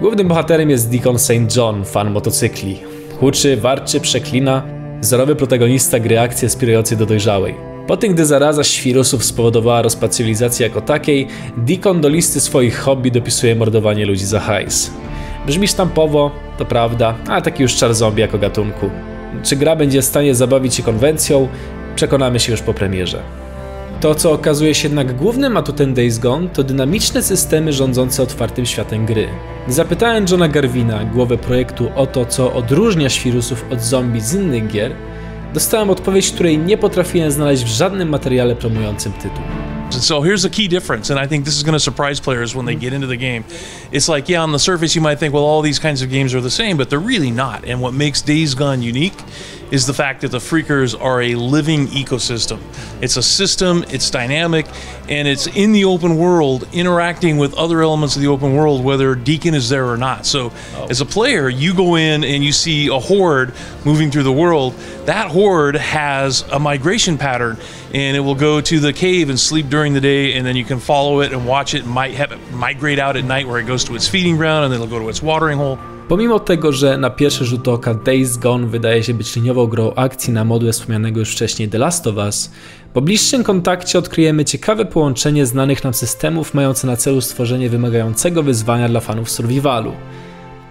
Głównym 0.00 0.28
bohaterem 0.28 0.70
jest 0.70 0.90
Deacon 0.90 1.18
St. 1.18 1.56
John, 1.56 1.84
fan 1.84 2.10
motocykli. 2.10 2.80
Huczy, 3.20 3.56
warczy, 3.56 4.00
przeklina, 4.00 4.62
wzorowy 5.00 5.36
protagonista 5.36 5.98
gry 5.98 6.20
akcji 6.20 6.46
aspirującej 6.46 6.98
do 6.98 7.06
dojrzałej. 7.06 7.54
Po 7.86 7.96
tym, 7.96 8.14
gdy 8.14 8.26
zaraza 8.26 8.64
świrusów 8.64 9.24
spowodowała 9.24 9.82
rozpad 9.82 10.14
cywilizacji 10.14 10.62
jako 10.62 10.80
takiej, 10.80 11.26
Deacon 11.56 12.00
do 12.00 12.08
listy 12.08 12.40
swoich 12.40 12.78
hobby 12.78 13.10
dopisuje 13.10 13.56
mordowanie 13.56 14.06
ludzi 14.06 14.26
za 14.26 14.40
hajs. 14.40 14.90
Brzmi 15.46 15.68
sztampowo, 15.68 16.30
to 16.58 16.64
prawda, 16.64 17.14
ale 17.28 17.42
taki 17.42 17.62
już 17.62 17.76
czar 17.76 17.94
zombie 17.94 18.20
jako 18.20 18.38
gatunku. 18.38 18.90
Czy 19.42 19.56
gra 19.56 19.76
będzie 19.76 20.02
w 20.02 20.04
stanie 20.04 20.34
zabawić 20.34 20.74
się 20.74 20.82
konwencją? 20.82 21.48
Przekonamy 21.96 22.40
się 22.40 22.52
już 22.52 22.62
po 22.62 22.74
premierze. 22.74 23.22
To, 24.00 24.14
co 24.14 24.32
okazuje 24.32 24.74
się 24.74 24.88
jednak 24.88 25.16
głównym 25.16 25.56
atutem 25.56 25.94
Days 25.94 26.18
Gone, 26.18 26.48
to 26.48 26.64
dynamiczne 26.64 27.22
systemy 27.22 27.72
rządzące 27.72 28.22
otwartym 28.22 28.66
światem 28.66 29.06
gry. 29.06 29.28
Zapytałem 29.68 30.26
Johna 30.30 30.48
Garvina, 30.48 31.04
głowę 31.04 31.38
projektu, 31.38 31.88
o 31.94 32.06
to, 32.06 32.26
co 32.26 32.52
odróżnia 32.52 33.08
świrusów 33.08 33.64
od 33.70 33.80
zombie 33.80 34.20
z 34.20 34.34
innych 34.34 34.68
gier, 34.68 34.92
dostałem 35.54 35.90
odpowiedź, 35.90 36.30
której 36.30 36.58
nie 36.58 36.78
potrafiłem 36.78 37.30
znaleźć 37.30 37.64
w 37.64 37.68
żadnym 37.68 38.08
materiale 38.08 38.56
promującym 38.56 39.12
tytuł. 39.12 39.42
So 39.90 40.20
here's 40.20 40.42
the 40.42 40.50
key 40.50 40.68
difference, 40.68 41.14
and 41.14 41.26
I 41.26 41.28
think 41.28 41.44
this 41.44 41.56
is 41.56 41.62
going 41.62 41.76
to 41.76 41.80
surprise 41.80 42.20
players 42.20 42.52
when 42.52 42.66
they 42.66 42.76
get 42.76 42.92
into 42.92 43.06
the 43.06 43.16
game. 43.16 43.44
It's 43.92 44.08
like, 44.14 44.32
yeah, 44.32 44.44
on 44.44 44.52
the 44.52 44.58
surface 44.58 44.98
you 44.98 45.02
might 45.02 45.18
think, 45.18 45.34
well, 45.34 45.44
all 45.44 45.62
these 45.62 45.80
kinds 45.80 46.02
of 46.02 46.10
games 46.10 46.34
are 46.34 46.42
the 46.42 46.50
same, 46.50 46.76
but 46.76 46.88
they're 46.90 47.06
really 47.06 47.30
not. 47.30 47.64
And 47.70 47.80
what 47.80 47.94
makes 47.94 48.22
Days 48.22 48.54
Gone 48.54 48.82
unique 48.82 49.16
is 49.70 49.86
the 49.86 49.94
fact 49.94 50.20
that 50.20 50.30
the 50.30 50.38
Freakers 50.38 50.98
are 51.00 51.22
a 51.22 51.34
living 51.34 51.86
ecosystem. 51.88 52.60
It's 53.02 53.16
a 53.16 53.22
system, 53.22 53.84
it's 53.88 54.10
dynamic, 54.10 54.66
and 55.08 55.26
it's 55.26 55.46
in 55.46 55.72
the 55.72 55.84
open 55.84 56.16
world, 56.16 56.68
interacting 56.72 57.36
with 57.38 57.54
other 57.54 57.82
elements 57.82 58.16
of 58.16 58.22
the 58.22 58.28
open 58.28 58.54
world, 58.54 58.84
whether 58.84 59.14
Deacon 59.14 59.54
is 59.54 59.68
there 59.68 59.86
or 59.86 59.96
not. 59.96 60.26
So, 60.26 60.52
oh. 60.74 60.86
as 60.88 61.00
a 61.00 61.06
player, 61.06 61.48
you 61.48 61.74
go 61.74 61.96
in 61.96 62.24
and 62.24 62.44
you 62.44 62.52
see 62.52 62.88
a 62.88 62.98
horde 62.98 63.54
moving 63.84 64.10
through 64.10 64.24
the 64.24 64.32
world. 64.32 64.74
That 65.06 65.30
horde 65.30 65.76
has 65.76 66.42
a 66.52 66.58
migration 66.58 67.18
pattern, 67.18 67.58
and 67.92 68.16
it 68.16 68.20
will 68.20 68.34
go 68.34 68.60
to 68.60 68.80
the 68.80 68.92
cave 68.92 69.30
and 69.30 69.38
sleep 69.38 69.68
during 69.68 69.94
the 69.94 70.00
day, 70.00 70.34
and 70.34 70.46
then 70.46 70.56
you 70.56 70.64
can 70.64 70.80
follow 70.80 71.20
it 71.20 71.32
and 71.32 71.46
watch 71.46 71.74
it 71.74 71.86
might 71.86 72.14
have 72.14 72.32
it 72.32 72.52
migrate 72.52 72.98
out 72.98 73.16
at 73.16 73.24
night 73.24 73.46
where 73.46 73.58
it 73.58 73.66
goes 73.66 73.84
to 73.84 73.94
its 73.94 74.08
feeding 74.08 74.36
ground, 74.36 74.64
and 74.64 74.72
then 74.72 74.80
it'll 74.80 74.90
go 74.90 75.02
to 75.02 75.08
its 75.08 75.22
watering 75.22 75.58
hole. 75.58 75.78
Pomimo 76.08 76.40
tego, 76.40 76.72
że 76.72 76.98
na 76.98 77.10
pierwszy 77.10 77.44
rzut 77.44 77.68
oka 77.68 77.94
Days 77.94 78.36
Gone 78.36 78.66
wydaje 78.66 79.02
się 79.02 79.14
być 79.14 79.36
liniową 79.36 79.66
grą 79.66 79.94
akcji 79.94 80.32
na 80.32 80.44
modłę 80.44 80.72
wspomnianego 80.72 81.20
już 81.20 81.32
wcześniej 81.32 81.68
The 81.68 81.78
Last 81.78 82.06
of 82.06 82.16
Us, 82.16 82.50
po 82.94 83.00
bliższym 83.00 83.44
kontakcie 83.44 83.98
odkryjemy 83.98 84.44
ciekawe 84.44 84.84
połączenie 84.84 85.46
znanych 85.46 85.84
nam 85.84 85.94
systemów 85.94 86.54
mające 86.54 86.86
na 86.86 86.96
celu 86.96 87.20
stworzenie 87.20 87.68
wymagającego 87.70 88.42
wyzwania 88.42 88.88
dla 88.88 89.00
fanów 89.00 89.30
survivalu. 89.30 89.92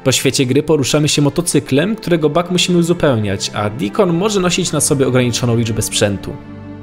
Po 0.03 0.11
świecie 0.11 0.45
gry 0.45 0.63
poruszamy 0.63 1.07
się 1.07 1.21
motocyklem, 1.21 1.95
którego 1.95 2.29
bak 2.29 2.51
musimy 2.51 2.77
uzupełniać, 2.77 3.51
a 3.53 3.69
Deacon 3.69 4.13
może 4.13 4.39
nosić 4.39 4.71
na 4.71 4.81
sobie 4.81 5.07
ograniczoną 5.07 5.57
liczbę 5.57 5.81
sprzętu. 5.81 6.35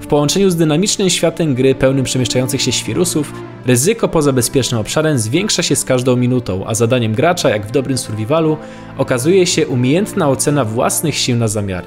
W 0.03 0.07
połączeniu 0.07 0.51
z 0.51 0.57
dynamicznym 0.57 1.11
światem 1.11 1.55
gry 1.55 1.75
pełnym 1.75 2.05
przemieszczających 2.05 2.63
się 2.63 2.73
świrusów, 2.73 3.33
ryzyko 3.67 4.09
poza 4.09 4.33
bezpiecznym 4.33 4.81
obszarem 4.81 5.19
zwiększa 5.19 5.63
się 5.63 5.77
z 5.77 5.85
każdą 5.85 6.17
minutą, 6.17 6.67
a 6.67 6.75
zadaniem 6.75 7.13
gracza, 7.13 7.51
jak 7.51 7.67
w 7.67 7.71
dobrym 7.71 7.99
survivalu, 7.99 8.57
okazuje 8.99 9.47
się 9.47 9.67
umiejętna 9.67 10.29
ocena 10.29 10.65
własnych 10.65 11.15
sił 11.15 11.37
na 11.37 11.49
zamiary. 11.49 11.87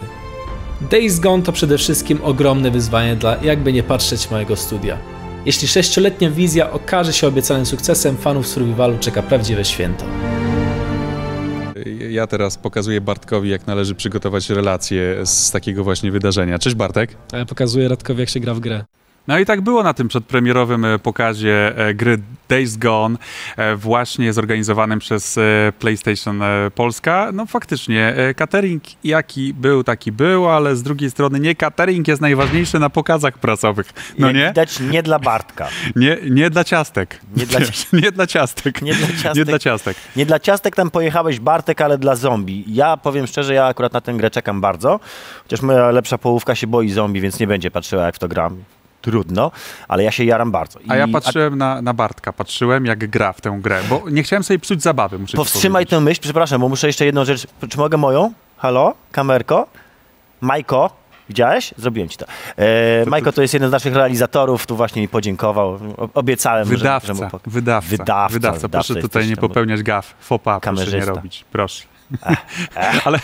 Days 0.92 1.20
Gone 1.20 1.44
to 1.44 1.52
przede 1.52 1.78
wszystkim 1.78 2.20
ogromne 2.24 2.72
wyzwanie 2.72 3.16
dla, 3.16 3.38
jakby 3.44 3.74
nie 3.74 3.84
patrzeć, 3.84 4.32
mojego 4.32 4.56
studia. 4.56 4.98
Jeśli 5.46 5.68
sześcioletnia 5.68 6.32
wizja 6.32 6.72
okaże 6.72 7.14
się 7.14 7.28
obiecanym 7.28 7.66
sukcesem, 7.66 8.18
fanów 8.18 8.48
survivalu 8.48 8.98
czeka 9.00 9.24
prawdziwe 9.24 9.66
święto. 9.66 10.06
Ja 12.10 12.28
teraz 12.28 12.58
pokazuję 12.58 13.02
Bartkowi, 13.02 13.50
jak 13.50 13.68
należy 13.68 13.96
przygotować 13.96 14.50
relację 14.50 15.26
z 15.26 15.52
takiego 15.52 15.84
właśnie 15.84 16.12
wydarzenia. 16.12 16.60
Cześć 16.60 16.76
Bartek. 16.76 17.18
Pokazuję 17.48 17.88
Radkowi, 17.88 18.20
jak 18.20 18.30
się 18.30 18.40
gra 18.40 18.54
w 18.54 18.60
grę. 18.60 18.86
No 19.28 19.40
i 19.40 19.46
tak 19.46 19.62
było 19.62 19.84
na 19.84 19.94
tym 19.94 20.08
przedpremierowym 20.08 20.86
e, 20.86 21.00
pokazie 21.00 21.78
e, 21.78 21.94
gry 21.94 22.18
Days 22.50 22.78
Gone, 22.78 23.18
e, 23.58 23.76
właśnie 23.76 24.34
zorganizowanym 24.34 25.00
przez 25.00 25.40
PlayStation 25.80 26.42
Polska. 26.76 27.30
No 27.34 27.46
faktycznie, 27.46 28.16
catering 28.36 28.84
jaki 29.04 29.54
był, 29.54 29.84
taki 29.84 30.12
był, 30.12 30.50
ale 30.50 30.76
z 30.76 30.84
drugiej 30.84 31.12
strony 31.12 31.40
nie 31.40 31.56
catering 31.56 32.08
jest 32.08 32.22
najważniejszy 32.22 32.80
na 32.80 32.90
pokazach 32.90 33.38
prasowych. 33.38 33.94
No 34.20 34.28
Jak 34.28 34.36
nie? 34.36 34.48
widać, 34.48 34.80
nie 34.80 35.04
dla 35.04 35.20
Bartka. 35.20 35.68
Nie, 35.96 36.18
nie 36.30 36.50
dla 36.50 36.64
ciastek. 36.64 37.20
Nie 37.36 37.46
dla- 37.46 37.60
Wiesz, 37.60 37.88
nie 37.94 38.12
dla 38.12 38.28
ciastek. 38.28 38.82
Nie 38.82 38.94
dla 38.94 39.08
ciastek. 39.08 39.36
Nie 39.36 39.46
dla 39.46 39.60
ciastek. 39.60 39.98
Nie 40.16 40.26
dla 40.26 40.40
ciastek 40.40 40.76
tam 40.76 40.92
pojechałeś 40.92 41.40
Bartek, 41.40 41.82
ale 41.82 41.98
dla 41.98 42.16
zombie. 42.16 42.64
Ja 42.68 42.98
powiem 42.98 43.28
szczerze, 43.28 43.54
ja 43.54 43.66
akurat 43.66 43.94
na 43.94 44.02
tę 44.02 44.14
grę 44.14 44.32
czekam 44.32 44.62
bardzo. 44.62 45.00
Chociaż 45.44 45.62
moja 45.62 45.92
lepsza 45.92 46.18
połówka 46.18 46.56
się 46.56 46.68
boi 46.68 46.90
zombie, 46.90 47.22
więc 47.22 47.40
nie 47.40 47.48
będzie 47.48 47.72
patrzyła 47.72 48.06
jak 48.06 48.16
w 48.16 48.20
to 48.20 48.28
gram. 48.28 48.64
Trudno, 49.06 49.52
ale 49.88 50.04
ja 50.04 50.12
się 50.12 50.24
jaram 50.24 50.52
bardzo. 50.52 50.80
A 50.88 50.96
ja 50.96 51.06
I- 51.06 51.12
patrzyłem 51.12 51.58
na, 51.58 51.82
na 51.82 51.94
Bartka, 51.94 52.34
patrzyłem 52.34 52.86
jak 52.86 53.10
gra 53.10 53.34
w 53.34 53.42
tę 53.42 53.58
grę, 53.62 53.82
bo 53.90 54.04
nie 54.10 54.24
chciałem 54.24 54.44
sobie 54.44 54.60
psuć 54.60 54.82
zabawy, 54.82 55.20
muszę 55.20 55.38
Powstrzymaj 55.38 55.86
tę 55.86 56.00
myśl, 56.00 56.22
przepraszam, 56.22 56.62
bo 56.62 56.70
muszę 56.70 56.88
jeszcze 56.88 57.06
jedną 57.06 57.26
rzecz. 57.26 57.48
Czy 57.70 57.78
mogę 57.78 57.98
moją? 57.98 58.34
Halo? 58.58 58.94
Kamerko? 59.12 59.68
Majko? 60.42 60.90
Widziałeś? 61.30 61.74
Zrobiłem 61.78 62.10
ci 62.10 62.18
to. 62.18 62.26
E, 62.58 63.06
Majko 63.06 63.32
to 63.32 63.42
jest 63.42 63.54
jeden 63.54 63.70
z 63.70 63.72
naszych 63.72 63.96
realizatorów, 63.96 64.68
tu 64.68 64.76
właśnie 64.76 65.02
mi 65.02 65.08
podziękował. 65.08 65.80
Obiecałem, 66.14 66.68
że- 66.68 66.78
Wydawca, 66.78 67.08
że 67.08 67.14
mu 67.14 67.22
pok- 67.22 67.40
wydawca, 67.48 67.90
Wydawca, 67.90 68.34
wydawca. 68.34 68.60
wydawca 68.60 68.70
Proszę 68.70 69.02
tutaj 69.02 69.28
nie 69.28 69.38
popełniać 69.38 69.84
gaf, 69.84 70.14
fopa, 70.20 70.60
proszę 70.60 70.98
nie 70.98 71.06
robić, 71.06 71.46
proszę. 71.52 71.84
Ale 73.06 73.20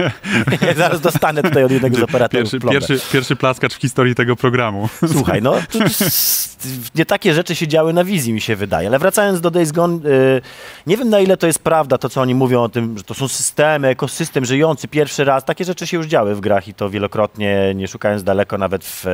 Zaraz 0.76 1.00
dostanę 1.00 1.42
tutaj 1.42 1.64
od 1.64 1.70
jednego 1.70 1.96
z 1.96 2.02
operatorów 2.02 2.42
pierwszy, 2.42 2.60
plombę. 2.60 2.80
pierwszy, 2.80 3.12
pierwszy 3.12 3.36
plaskacz 3.36 3.74
w 3.74 3.80
historii 3.80 4.14
tego 4.14 4.36
programu. 4.36 4.88
Słuchaj, 5.12 5.42
no 5.42 5.54
to, 5.70 5.78
nie 6.98 7.06
takie 7.06 7.34
rzeczy 7.34 7.54
się 7.54 7.68
działy 7.68 7.92
na 7.92 8.04
wizji, 8.04 8.32
mi 8.32 8.40
się 8.40 8.56
wydaje. 8.56 8.88
Ale 8.88 8.98
wracając 8.98 9.40
do 9.40 9.50
Days 9.50 9.72
Gone, 9.72 10.08
y, 10.08 10.42
nie 10.86 10.96
wiem 10.96 11.08
na 11.08 11.20
ile 11.20 11.36
to 11.36 11.46
jest 11.46 11.58
prawda, 11.58 11.98
to 11.98 12.08
co 12.08 12.20
oni 12.20 12.34
mówią 12.34 12.62
o 12.62 12.68
tym, 12.68 12.98
że 12.98 13.04
to 13.04 13.14
są 13.14 13.28
systemy, 13.28 13.88
ekosystem 13.88 14.44
żyjący 14.44 14.88
pierwszy 14.88 15.24
raz. 15.24 15.44
Takie 15.44 15.64
rzeczy 15.64 15.86
się 15.86 15.96
już 15.96 16.06
działy 16.06 16.34
w 16.34 16.40
grach 16.40 16.68
i 16.68 16.74
to 16.74 16.90
wielokrotnie, 16.90 17.72
nie 17.74 17.88
szukając 17.88 18.22
daleko, 18.22 18.58
nawet 18.58 18.84
w... 18.84 19.04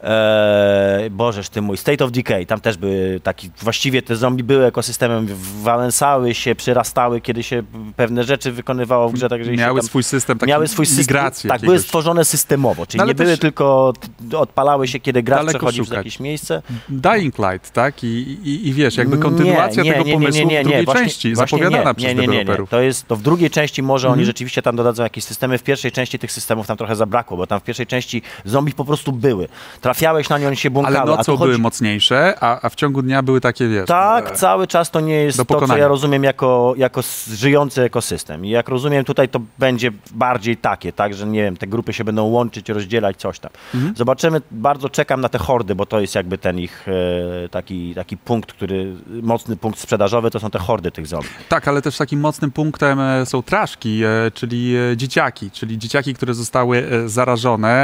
e, 0.00 1.08
Bożeż 1.10 1.48
ty 1.48 1.62
mój, 1.62 1.76
State 1.76 2.04
of 2.04 2.10
Decay, 2.10 2.46
tam 2.46 2.60
też 2.60 2.76
były 2.76 3.20
taki, 3.22 3.50
właściwie 3.62 4.02
te 4.02 4.16
zombie 4.16 4.44
były 4.44 4.64
ekosystemem, 4.66 5.26
wałęsały 5.62 6.34
się, 6.34 6.54
przyrastały, 6.54 7.20
kiedy 7.20 7.42
się 7.42 7.62
pewne 7.96 8.24
rzeczy 8.24 8.52
wykonywało 8.52 9.08
w 9.08 9.12
grze, 9.12 9.28
także 9.28 9.52
Miały 9.52 9.82
swój 9.82 10.02
system, 10.02 10.38
taki 10.38 10.50
miały 10.50 10.68
swój 10.68 10.86
system, 10.86 11.30
tak, 11.48 11.60
były 11.60 11.78
stworzone 11.78 12.24
systemowo, 12.24 12.86
czyli 12.86 12.98
No 12.98 13.06
nie 13.06 13.14
były 13.14 13.38
tylko, 13.38 13.92
odpalały 14.36 14.88
się, 14.88 15.00
kiedy 15.00 15.22
gracz 15.22 15.46
przechodził 15.48 15.84
w 15.84 15.90
jakieś 15.92 16.20
miejsce. 16.20 16.62
Dying 16.88 17.38
Light, 17.38 17.70
tak? 17.70 18.04
I, 18.04 18.06
i, 18.44 18.68
i 18.68 18.72
wiesz, 18.72 18.96
jakby 18.96 19.18
kontynuacja 19.18 19.82
Nie, 19.82 19.90
nie, 19.90 19.96
tego 19.96 20.04
nie, 20.04 20.12
nie, 20.12 20.18
pomysłu 20.18 20.40
nie, 20.40 20.54
nie, 20.54 20.60
w 20.60 20.64
drugiej 20.64 20.84
właśnie- 20.84 21.02
części, 21.02 21.34
właśnie 21.34 21.58
zapowiadana 21.58 21.90
nie, 21.90 21.94
przez 21.94 22.08
nie, 22.16 22.26
nie, 22.26 22.44
nie. 22.44 22.56
To 22.70 22.80
jest, 22.80 23.06
to 23.08 23.16
w 23.16 23.22
drugiej 23.22 23.50
części 23.50 23.82
może 23.82 24.08
oni 24.08 24.12
Mhm. 24.12 24.26
rzeczywiście 24.26 24.62
tam 24.62 24.76
dodadzą 24.76 25.02
jakieś 25.02 25.24
systemy. 25.24 25.58
W 25.58 25.62
pierwszej 25.62 25.92
części 25.92 26.18
tych 26.18 26.32
systemów 26.32 26.66
tam 26.66 26.76
trochę 26.76 26.96
zabrakło, 26.96 27.36
bo 27.36 27.46
tam 27.46 27.60
w 27.60 27.62
pierwszej 27.62 27.86
części 27.86 28.22
zombie 28.44 28.72
po 28.72 28.84
prostu 28.84 29.12
były. 29.12 29.48
Trafiałeś 29.86 30.28
na 30.28 30.36
one 30.36 30.56
się 30.56 30.70
błąkały. 30.70 30.98
Ale 30.98 31.16
nocą 31.16 31.36
chodzi- 31.36 31.50
były 31.50 31.58
mocniejsze, 31.58 32.34
a, 32.40 32.60
a 32.62 32.68
w 32.68 32.74
ciągu 32.74 33.02
dnia 33.02 33.22
były 33.22 33.40
takie, 33.40 33.68
wiesz... 33.68 33.86
Tak, 33.86 34.30
e, 34.30 34.34
cały 34.34 34.66
czas 34.66 34.90
to 34.90 35.00
nie 35.00 35.14
jest 35.14 35.46
to, 35.46 35.66
co 35.66 35.76
ja 35.76 35.88
rozumiem 35.88 36.24
jako, 36.24 36.74
jako 36.76 37.00
żyjący 37.32 37.82
ekosystem. 37.82 38.44
I 38.44 38.50
jak 38.50 38.68
rozumiem, 38.68 39.04
tutaj 39.04 39.28
to 39.28 39.40
będzie 39.58 39.90
bardziej 40.10 40.56
takie, 40.56 40.92
tak, 40.92 41.14
że 41.14 41.26
nie 41.26 41.42
wiem, 41.42 41.56
te 41.56 41.66
grupy 41.66 41.92
się 41.92 42.04
będą 42.04 42.24
łączyć, 42.24 42.68
rozdzielać, 42.68 43.16
coś 43.16 43.38
tam. 43.38 43.50
Mhm. 43.74 43.96
Zobaczymy, 43.96 44.40
bardzo 44.50 44.88
czekam 44.88 45.20
na 45.20 45.28
te 45.28 45.38
hordy, 45.38 45.74
bo 45.74 45.86
to 45.86 46.00
jest 46.00 46.14
jakby 46.14 46.38
ten 46.38 46.58
ich 46.58 46.86
e, 46.88 47.48
taki, 47.48 47.94
taki 47.94 48.16
punkt, 48.16 48.52
który, 48.52 48.92
mocny 49.22 49.56
punkt 49.56 49.78
sprzedażowy, 49.78 50.30
to 50.30 50.40
są 50.40 50.50
te 50.50 50.58
hordy 50.58 50.90
tych 50.90 51.06
zombie. 51.06 51.28
Tak, 51.48 51.68
ale 51.68 51.82
też 51.82 51.96
takim 51.96 52.20
mocnym 52.20 52.50
punktem 52.50 53.00
e, 53.00 53.26
są 53.26 53.42
traszki, 53.42 54.02
e, 54.04 54.30
czyli 54.34 54.76
e, 54.76 54.96
dzieciaki, 54.96 55.50
czyli 55.50 55.78
dzieciaki, 55.78 56.14
które 56.14 56.34
zostały 56.34 56.78
e, 56.78 57.08
zarażone 57.08 57.76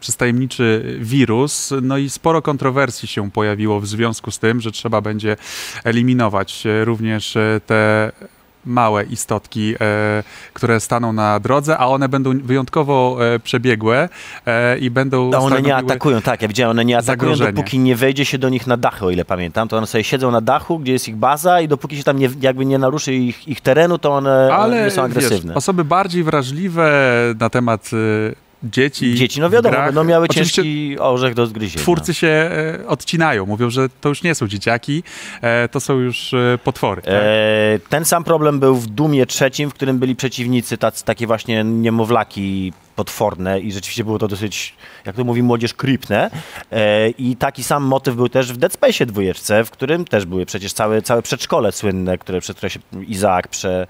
przez 0.00 0.16
tajemniczy 0.16 0.96
wirus. 1.00 1.47
No 1.82 1.98
i 1.98 2.10
sporo 2.10 2.42
kontrowersji 2.42 3.08
się 3.08 3.30
pojawiło 3.30 3.80
w 3.80 3.86
związku 3.86 4.30
z 4.30 4.38
tym, 4.38 4.60
że 4.60 4.70
trzeba 4.72 5.00
będzie 5.00 5.36
eliminować 5.84 6.66
e, 6.66 6.84
również 6.84 7.36
e, 7.36 7.60
te 7.66 8.12
małe 8.64 9.04
istotki, 9.04 9.74
e, 9.80 10.22
które 10.54 10.80
staną 10.80 11.12
na 11.12 11.40
drodze, 11.40 11.78
a 11.78 11.86
one 11.86 12.08
będą 12.08 12.38
wyjątkowo 12.38 13.18
e, 13.34 13.38
przebiegłe 13.38 14.08
e, 14.46 14.78
i 14.78 14.90
będą 14.90 15.30
A 15.34 15.38
one 15.38 15.62
nie 15.62 15.76
atakują, 15.76 16.22
tak, 16.22 16.42
ja 16.42 16.48
widziałem, 16.48 16.70
one 16.70 16.84
nie 16.84 16.96
atakują, 16.98 17.16
zagrożenie. 17.16 17.52
dopóki 17.52 17.78
nie 17.78 17.96
wejdzie 17.96 18.24
się 18.24 18.38
do 18.38 18.48
nich 18.48 18.66
na 18.66 18.76
dachy, 18.76 19.04
o 19.06 19.10
ile 19.10 19.24
pamiętam. 19.24 19.68
To 19.68 19.76
one 19.76 19.86
sobie 19.86 20.04
siedzą 20.04 20.30
na 20.30 20.40
dachu, 20.40 20.78
gdzie 20.78 20.92
jest 20.92 21.08
ich 21.08 21.16
baza 21.16 21.60
i 21.60 21.68
dopóki 21.68 21.96
się 21.96 22.04
tam 22.04 22.18
nie, 22.18 22.30
jakby 22.40 22.66
nie 22.66 22.78
naruszy 22.78 23.14
ich, 23.14 23.48
ich 23.48 23.60
terenu, 23.60 23.98
to 23.98 24.12
one 24.12 24.54
Ale 24.54 24.84
nie 24.84 24.90
są 24.90 25.02
wiesz, 25.08 25.10
agresywne. 25.16 25.54
osoby 25.54 25.84
bardziej 25.84 26.22
wrażliwe 26.24 26.90
na 27.40 27.50
temat 27.50 27.90
e, 27.92 28.47
dzieci. 28.62 29.14
Dzieci, 29.14 29.40
no 29.40 29.50
wiadomo, 29.50 29.72
grach, 29.72 29.86
będą 29.86 30.04
miały 30.04 30.28
ciężki 30.28 30.98
orzech 30.98 31.34
do 31.34 31.46
zgryzienia. 31.46 31.82
Twórcy 31.82 32.14
się 32.14 32.26
e, 32.26 32.86
odcinają, 32.86 33.46
mówią, 33.46 33.70
że 33.70 33.88
to 34.00 34.08
już 34.08 34.22
nie 34.22 34.34
są 34.34 34.48
dzieciaki, 34.48 35.02
e, 35.42 35.68
to 35.68 35.80
są 35.80 35.98
już 35.98 36.34
e, 36.34 36.58
potwory. 36.64 37.02
Tak? 37.02 37.14
Ten 37.88 38.04
sam 38.04 38.24
problem 38.24 38.60
był 38.60 38.76
w 38.76 38.86
Dumie 38.86 39.26
trzecim, 39.26 39.70
w 39.70 39.74
którym 39.74 39.98
byli 39.98 40.16
przeciwnicy, 40.16 40.78
tacy, 40.78 41.04
takie 41.04 41.26
właśnie 41.26 41.64
niemowlaki 41.64 42.72
potworne 42.98 43.60
i 43.60 43.72
rzeczywiście 43.72 44.04
było 44.04 44.18
to 44.18 44.28
dosyć, 44.28 44.74
jak 45.04 45.16
to 45.16 45.24
mówi 45.24 45.42
młodzież, 45.42 45.74
creepne. 45.74 46.30
E, 46.72 47.08
I 47.08 47.36
taki 47.36 47.64
sam 47.64 47.82
motyw 47.82 48.14
był 48.16 48.28
też 48.28 48.52
w 48.52 48.56
Dead 48.56 48.72
Space 48.72 49.06
dwójeczce, 49.06 49.64
w 49.64 49.70
którym 49.70 50.04
też 50.04 50.26
były 50.26 50.46
przecież 50.46 50.72
całe, 50.72 51.02
całe 51.02 51.22
przedszkole 51.22 51.72
słynne, 51.72 52.18
które, 52.18 52.40
przez 52.40 52.56
które 52.56 52.70
się 52.70 52.80
Izaak 53.08 53.48
prze, 53.48 53.86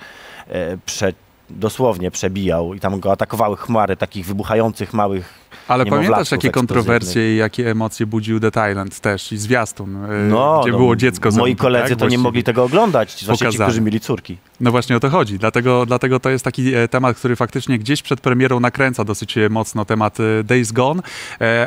e, 0.48 0.78
prze, 0.87 1.12
dosłownie 1.50 2.11
przebijał 2.11 2.74
i 2.74 2.80
tam 2.80 3.00
go 3.00 3.12
atakowały 3.12 3.56
chmary 3.56 3.96
takich 3.96 4.26
wybuchających 4.26 4.94
małych 4.94 5.47
Ale 5.68 5.87
pamiętasz, 5.87 6.30
jakie 6.30 6.50
kontrowersje 6.50 7.34
i 7.34 7.37
jakie 7.37 7.70
emocje 7.70 8.06
budził 8.06 8.40
The 8.40 8.50
Thailand 8.50 9.00
też 9.00 9.32
i 9.32 9.38
zwiastun, 9.38 9.96
e, 9.96 10.08
No, 10.08 10.61
gdzie 10.62 10.72
no, 10.72 10.78
było 10.78 10.96
dziecko 10.96 11.28
Moi 11.28 11.37
zombie, 11.37 11.56
koledzy 11.56 11.88
tak, 11.88 11.98
to 11.98 12.08
nie 12.08 12.18
mogli 12.18 12.44
tego 12.44 12.64
oglądać, 12.64 13.22
zwłaszcza 13.22 13.50
ci, 13.50 13.58
którzy 13.58 13.80
mieli 13.80 14.00
córki. 14.00 14.37
No 14.61 14.70
właśnie 14.70 14.96
o 14.96 15.00
to 15.00 15.11
chodzi. 15.11 15.38
Dlatego, 15.38 15.87
dlatego 15.87 16.20
to 16.20 16.30
jest 16.30 16.44
taki 16.44 16.74
e, 16.74 16.88
temat, 16.88 17.16
który 17.16 17.37
faktycznie 17.37 17.78
gdzieś 17.78 18.02
przed 18.02 18.20
premierą 18.20 18.61
nakręca 18.61 19.04
dosyć 19.04 19.38
e, 19.38 19.48
mocno 19.48 19.84
temat 19.84 20.18
Days 20.44 20.72
Gone, 20.72 21.02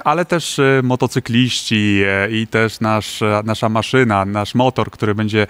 ale 0.04 0.26
też 0.26 0.62
motocykliści 0.84 2.04
i 2.32 2.48
też 2.48 2.80
nasz, 2.80 3.20
nasza 3.44 3.70
maszyna, 3.70 4.26
nasz 4.26 4.56
motor, 4.56 4.92
który 4.92 5.16
będzie 5.16 5.48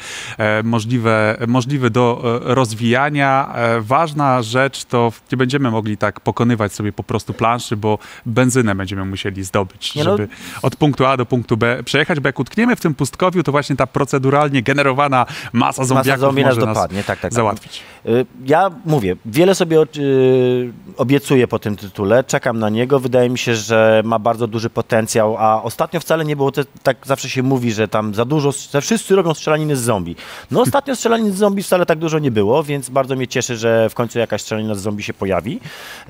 możliwe, 0.64 1.38
możliwy 1.48 1.90
do 1.90 2.22
rozwijania. 2.44 3.56
Ważna 3.80 4.42
rzecz 4.42 4.86
to 4.86 5.12
nie 5.32 5.38
będziemy 5.38 5.72
mogli 5.72 5.98
tak 5.98 6.20
pokonywać 6.20 6.74
sobie 6.74 6.94
po 6.94 7.04
prostu 7.04 7.34
planszy, 7.34 7.78
bo 7.78 8.00
benzynę 8.26 8.76
będziemy 8.76 9.06
musieli 9.06 9.44
zdobyć, 9.44 9.96
Nie 9.96 10.04
no. 10.04 10.12
żeby 10.18 10.28
od 10.62 10.76
punktu 10.76 11.06
A 11.06 11.18
do 11.18 11.26
punktu 11.26 11.58
B 11.58 11.84
przejechać, 11.86 12.20
bo 12.20 12.30
jak 12.30 12.40
utkniemy 12.40 12.76
w 12.76 12.82
tym 12.82 12.96
pustkowiu, 12.96 13.44
to 13.44 13.52
właśnie 13.52 13.76
ta 13.76 13.88
proceduralnie 13.88 14.62
generowana 14.62 15.26
masa 15.54 15.86
zombiaków 15.86 16.22
zombie 16.22 16.44
nas 16.44 16.56
może 16.56 16.68
dopadnie, 16.68 16.98
tak, 16.98 17.06
tak, 17.06 17.20
tak. 17.20 17.34
załatwić. 17.34 17.82
Y, 18.06 18.26
Ja 18.46 18.70
mówię, 18.86 19.16
wiele 19.26 19.56
sobie 19.56 19.78
y, 19.98 20.74
obiecuję 20.98 21.48
po 21.48 21.60
tym 21.60 21.76
tytule, 21.76 22.24
czekam 22.24 22.60
na 22.60 22.70
niego. 22.70 23.00
Wydaje 23.00 23.30
mi 23.30 23.38
się, 23.38 23.56
że 23.56 24.02
ma 24.06 24.20
bardzo 24.20 24.48
duży 24.48 24.70
potencjał, 24.70 25.38
a 25.38 25.64
ostatnio 25.64 26.00
wcale 26.00 26.26
nie 26.26 26.36
było, 26.36 26.52
te, 26.52 26.66
tak 26.84 26.98
zawsze 27.06 27.30
się 27.30 27.44
mówi, 27.44 27.72
że 27.72 27.88
tam 27.88 28.14
za 28.14 28.26
dużo, 28.26 28.52
że 28.74 28.82
wszyscy 28.82 29.16
robią 29.16 29.34
strzelaniny 29.34 29.76
z 29.76 29.80
zombie. 29.82 30.16
No 30.52 30.62
ostatnio 30.72 30.96
strzelanin 30.96 31.32
z 31.32 31.36
zombie 31.36 31.64
wcale 31.64 31.86
tak 31.86 32.00
dużo 32.00 32.20
nie 32.20 32.32
było, 32.32 32.64
więc 32.64 32.90
bardzo 32.90 33.16
mnie 33.16 33.28
cieszy, 33.28 33.58
że 33.58 33.90
w 33.90 33.94
końcu 33.94 34.20
jakaś 34.20 34.42
strzelanina 34.42 34.76
z 34.76 34.80
zombie 34.82 35.04
się 35.04 35.14
pojawi. 35.14 35.60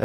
E, 0.00 0.04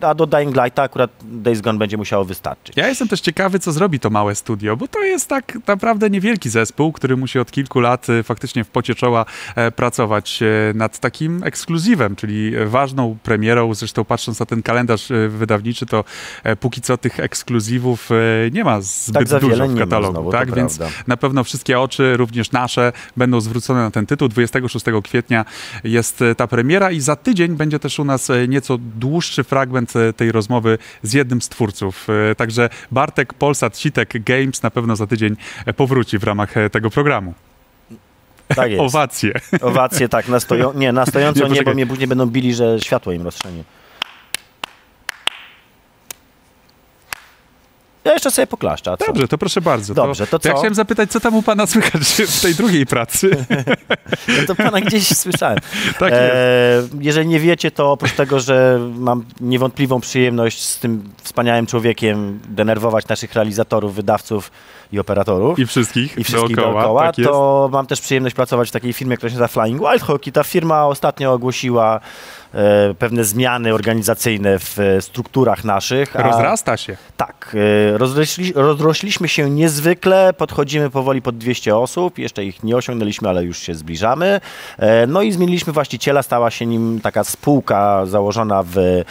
A 0.00 0.14
do 0.14 0.26
Dying 0.26 0.56
Lighta 0.64 0.83
akurat 0.84 1.10
Days 1.22 1.60
Gone 1.60 1.78
będzie 1.78 1.96
musiało 1.96 2.24
wystarczyć. 2.24 2.76
Ja 2.76 2.88
jestem 2.88 3.08
też 3.08 3.20
ciekawy, 3.20 3.58
co 3.58 3.72
zrobi 3.72 4.00
to 4.00 4.10
małe 4.10 4.34
studio, 4.34 4.76
bo 4.76 4.88
to 4.88 5.02
jest 5.02 5.28
tak 5.28 5.58
naprawdę 5.66 6.10
niewielki 6.10 6.50
zespół, 6.50 6.92
który 6.92 7.16
musi 7.16 7.38
od 7.38 7.50
kilku 7.50 7.80
lat 7.80 8.10
e, 8.10 8.22
faktycznie 8.22 8.64
w 8.64 8.68
pocie 8.68 8.94
czoła 8.94 9.24
e, 9.56 9.70
pracować 9.70 10.40
e, 10.42 10.46
nad 10.74 10.98
takim 10.98 11.42
ekskluzywem, 11.44 12.16
czyli 12.16 12.52
ważną 12.66 13.16
premierą. 13.22 13.74
Zresztą 13.74 14.04
patrząc 14.04 14.40
na 14.40 14.46
ten 14.46 14.62
kalendarz 14.62 15.10
e, 15.10 15.28
wydawniczy, 15.28 15.86
to 15.86 16.04
póki 16.60 16.80
co 16.80 16.96
tych 16.96 17.20
ekskluzywów 17.20 18.10
nie 18.52 18.64
ma 18.64 18.80
zbyt 18.80 19.30
Tak 19.30 19.40
dużo 19.40 19.68
w 19.68 19.78
katalogu. 19.78 20.12
znowu, 20.12 20.32
tak? 20.32 20.54
Więc 20.54 20.78
prawda. 20.78 20.96
na 21.06 21.16
pewno 21.16 21.44
wszystkie 21.44 21.80
oczy, 21.80 22.16
również 22.16 22.52
nasze, 22.52 22.92
będą 23.16 23.40
zwrócone 23.40 23.80
na 23.80 23.90
ten 23.90 24.06
tytuł. 24.06 24.28
26 24.28 24.86
kwietnia 25.04 25.44
jest 25.84 26.24
ta 26.36 26.46
premiera 26.46 26.90
i 26.90 27.00
za 27.00 27.16
tydzień 27.16 27.56
będzie 27.56 27.78
też 27.78 27.98
u 27.98 28.04
nas 28.04 28.28
nieco 28.48 28.78
dłuższy 28.78 29.44
fragment 29.44 29.92
tej 30.16 30.32
rozmowy 30.32 30.73
z 31.02 31.12
jednym 31.12 31.42
z 31.42 31.48
twórców. 31.48 32.06
E, 32.30 32.34
Także 32.34 32.68
Bartek 32.90 33.34
Polsat 33.34 33.78
Sitek 33.78 34.24
Games 34.24 34.62
na 34.62 34.70
pewno 34.70 34.96
za 34.96 35.06
tydzień 35.06 35.36
e, 35.66 35.72
powróci 35.72 36.18
w 36.18 36.24
ramach 36.24 36.56
e, 36.56 36.70
tego 36.70 36.90
programu. 36.90 37.34
Tak 38.48 38.70
jest. 38.72 38.80
Owacje. 38.80 39.32
Owacje, 39.60 40.08
tak, 40.08 40.28
na 40.28 40.40
stoją... 40.40 40.72
nie, 40.72 40.92
na 40.92 41.06
stojąco 41.10 41.48
Nie, 41.48 41.54
nie, 41.54 41.62
bo 41.62 41.74
mnie 41.74 41.86
później 41.86 42.08
będą 42.08 42.26
bili, 42.26 42.54
że 42.54 42.80
światło 42.80 43.12
im 43.12 43.22
rozstrzenie. 43.22 43.64
Ja 48.04 48.12
jeszcze 48.12 48.30
sobie 48.30 48.46
poklaszczę. 48.46 48.94
Dobrze, 49.06 49.28
to 49.28 49.38
proszę 49.38 49.60
bardzo. 49.60 49.94
Dobrze, 49.94 50.26
to 50.26 50.38
Ja 50.44 50.52
co? 50.52 50.58
chciałem 50.58 50.74
zapytać, 50.74 51.10
co 51.10 51.20
tam 51.20 51.34
u 51.34 51.42
pana 51.42 51.66
słychać 51.66 52.02
w 52.28 52.40
tej 52.42 52.54
drugiej 52.54 52.86
pracy? 52.86 53.30
Ja 54.38 54.46
to 54.46 54.54
pana 54.54 54.80
gdzieś 54.80 55.16
słyszałem. 55.16 55.58
Tak 55.98 56.12
E, 56.12 56.28
jeżeli 57.00 57.28
nie 57.28 57.40
wiecie, 57.40 57.70
to 57.70 57.92
oprócz 57.92 58.12
tego, 58.12 58.40
że 58.40 58.80
mam 58.98 59.24
niewątpliwą 59.40 60.00
przyjemność 60.00 60.64
z 60.64 60.78
tym 60.78 61.10
wspaniałym 61.22 61.66
człowiekiem 61.66 62.40
denerwować 62.48 63.08
naszych 63.08 63.34
realizatorów, 63.34 63.94
wydawców 63.94 64.50
i 64.92 64.98
operatorów. 64.98 65.58
I 65.58 65.66
wszystkich 65.66 66.18
I 66.18 66.24
wszystkich 66.24 66.56
dookoła, 66.56 66.82
dookoła, 66.82 67.06
tak 67.06 67.18
jest. 67.18 67.30
to 67.30 67.68
mam 67.72 67.86
też 67.86 68.00
przyjemność 68.00 68.34
pracować 68.36 68.68
w 68.68 68.72
takiej 68.72 68.92
firmie, 68.92 69.16
która 69.16 69.30
się 69.30 69.38
nazywa 69.38 69.62
Flying 69.62 69.80
Wild 69.80 70.26
i 70.26 70.32
ta 70.32 70.44
firma 70.44 70.86
ostatnio 70.86 71.32
ogłosiła 71.32 72.00
e, 72.54 72.94
pewne 72.98 73.24
zmiany 73.24 73.74
organizacyjne 73.74 74.58
w 74.58 74.78
e, 74.78 75.02
strukturach 75.02 75.64
naszych. 75.64 76.16
a- 76.16 76.22
Rozrasta 76.22 76.76
się. 76.76 76.96
tak, 77.16 77.56
e, 77.94 77.98
rozrośli, 77.98 78.52
rozrośliśmy 78.54 79.28
się 79.28 79.50
niezwykle, 79.50 80.32
podchodzimy 80.32 80.90
powoli 80.90 81.22
pod 81.22 81.38
200 81.38 81.76
osób, 81.76 82.18
jeszcze 82.18 82.44
ich 82.44 82.62
nie 82.62 82.76
osiągnęliśmy, 82.76 83.28
ale 83.28 83.44
już 83.44 83.58
się 83.58 83.74
zbliżamy. 83.74 84.40
E, 84.78 85.06
No 85.06 85.22
i 85.22 85.32
zmieniliśmy 85.32 85.72
właściciela, 85.72 86.22
stała 86.22 86.50
się 86.50 86.66
nim 86.66 87.00
taka 87.02 87.24
spółka 87.24 88.06
założona 88.06 88.62
w, 88.62 88.78
e, 88.78 89.02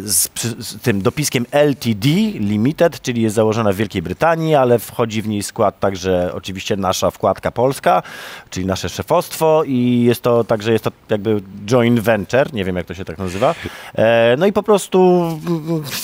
z, 0.00 0.28
z 0.58 0.80
tym 0.82 1.02
dopiskiem 1.02 1.46
LTD 1.50 2.08
Limited, 2.34 3.00
czyli 3.02 3.22
jest 3.22 3.36
założona 3.36 3.72
w 3.72 3.76
Wielkiej 3.76 4.02
Brytanii, 4.02 4.54
ale 4.54 4.78
wchodzi 5.00 5.22
w 5.22 5.28
niej 5.28 5.42
skład 5.42 5.80
także 5.80 6.30
oczywiście 6.34 6.76
nasza 6.76 7.10
wkładka 7.10 7.50
polska, 7.50 8.02
czyli 8.50 8.66
nasze 8.66 8.88
szefostwo 8.88 9.62
i 9.66 10.02
jest 10.06 10.22
to 10.22 10.44
także 10.44 10.72
jest 10.72 10.84
to 10.84 10.92
jakby 11.10 11.42
joint 11.66 12.00
venture, 12.00 12.52
nie 12.54 12.64
wiem 12.64 12.76
jak 12.76 12.86
to 12.86 12.94
się 12.94 13.04
tak 13.04 13.18
nazywa. 13.18 13.54
E, 13.94 14.36
No 14.38 14.46
i 14.46 14.52
po 14.52 14.62
prostu 14.62 15.28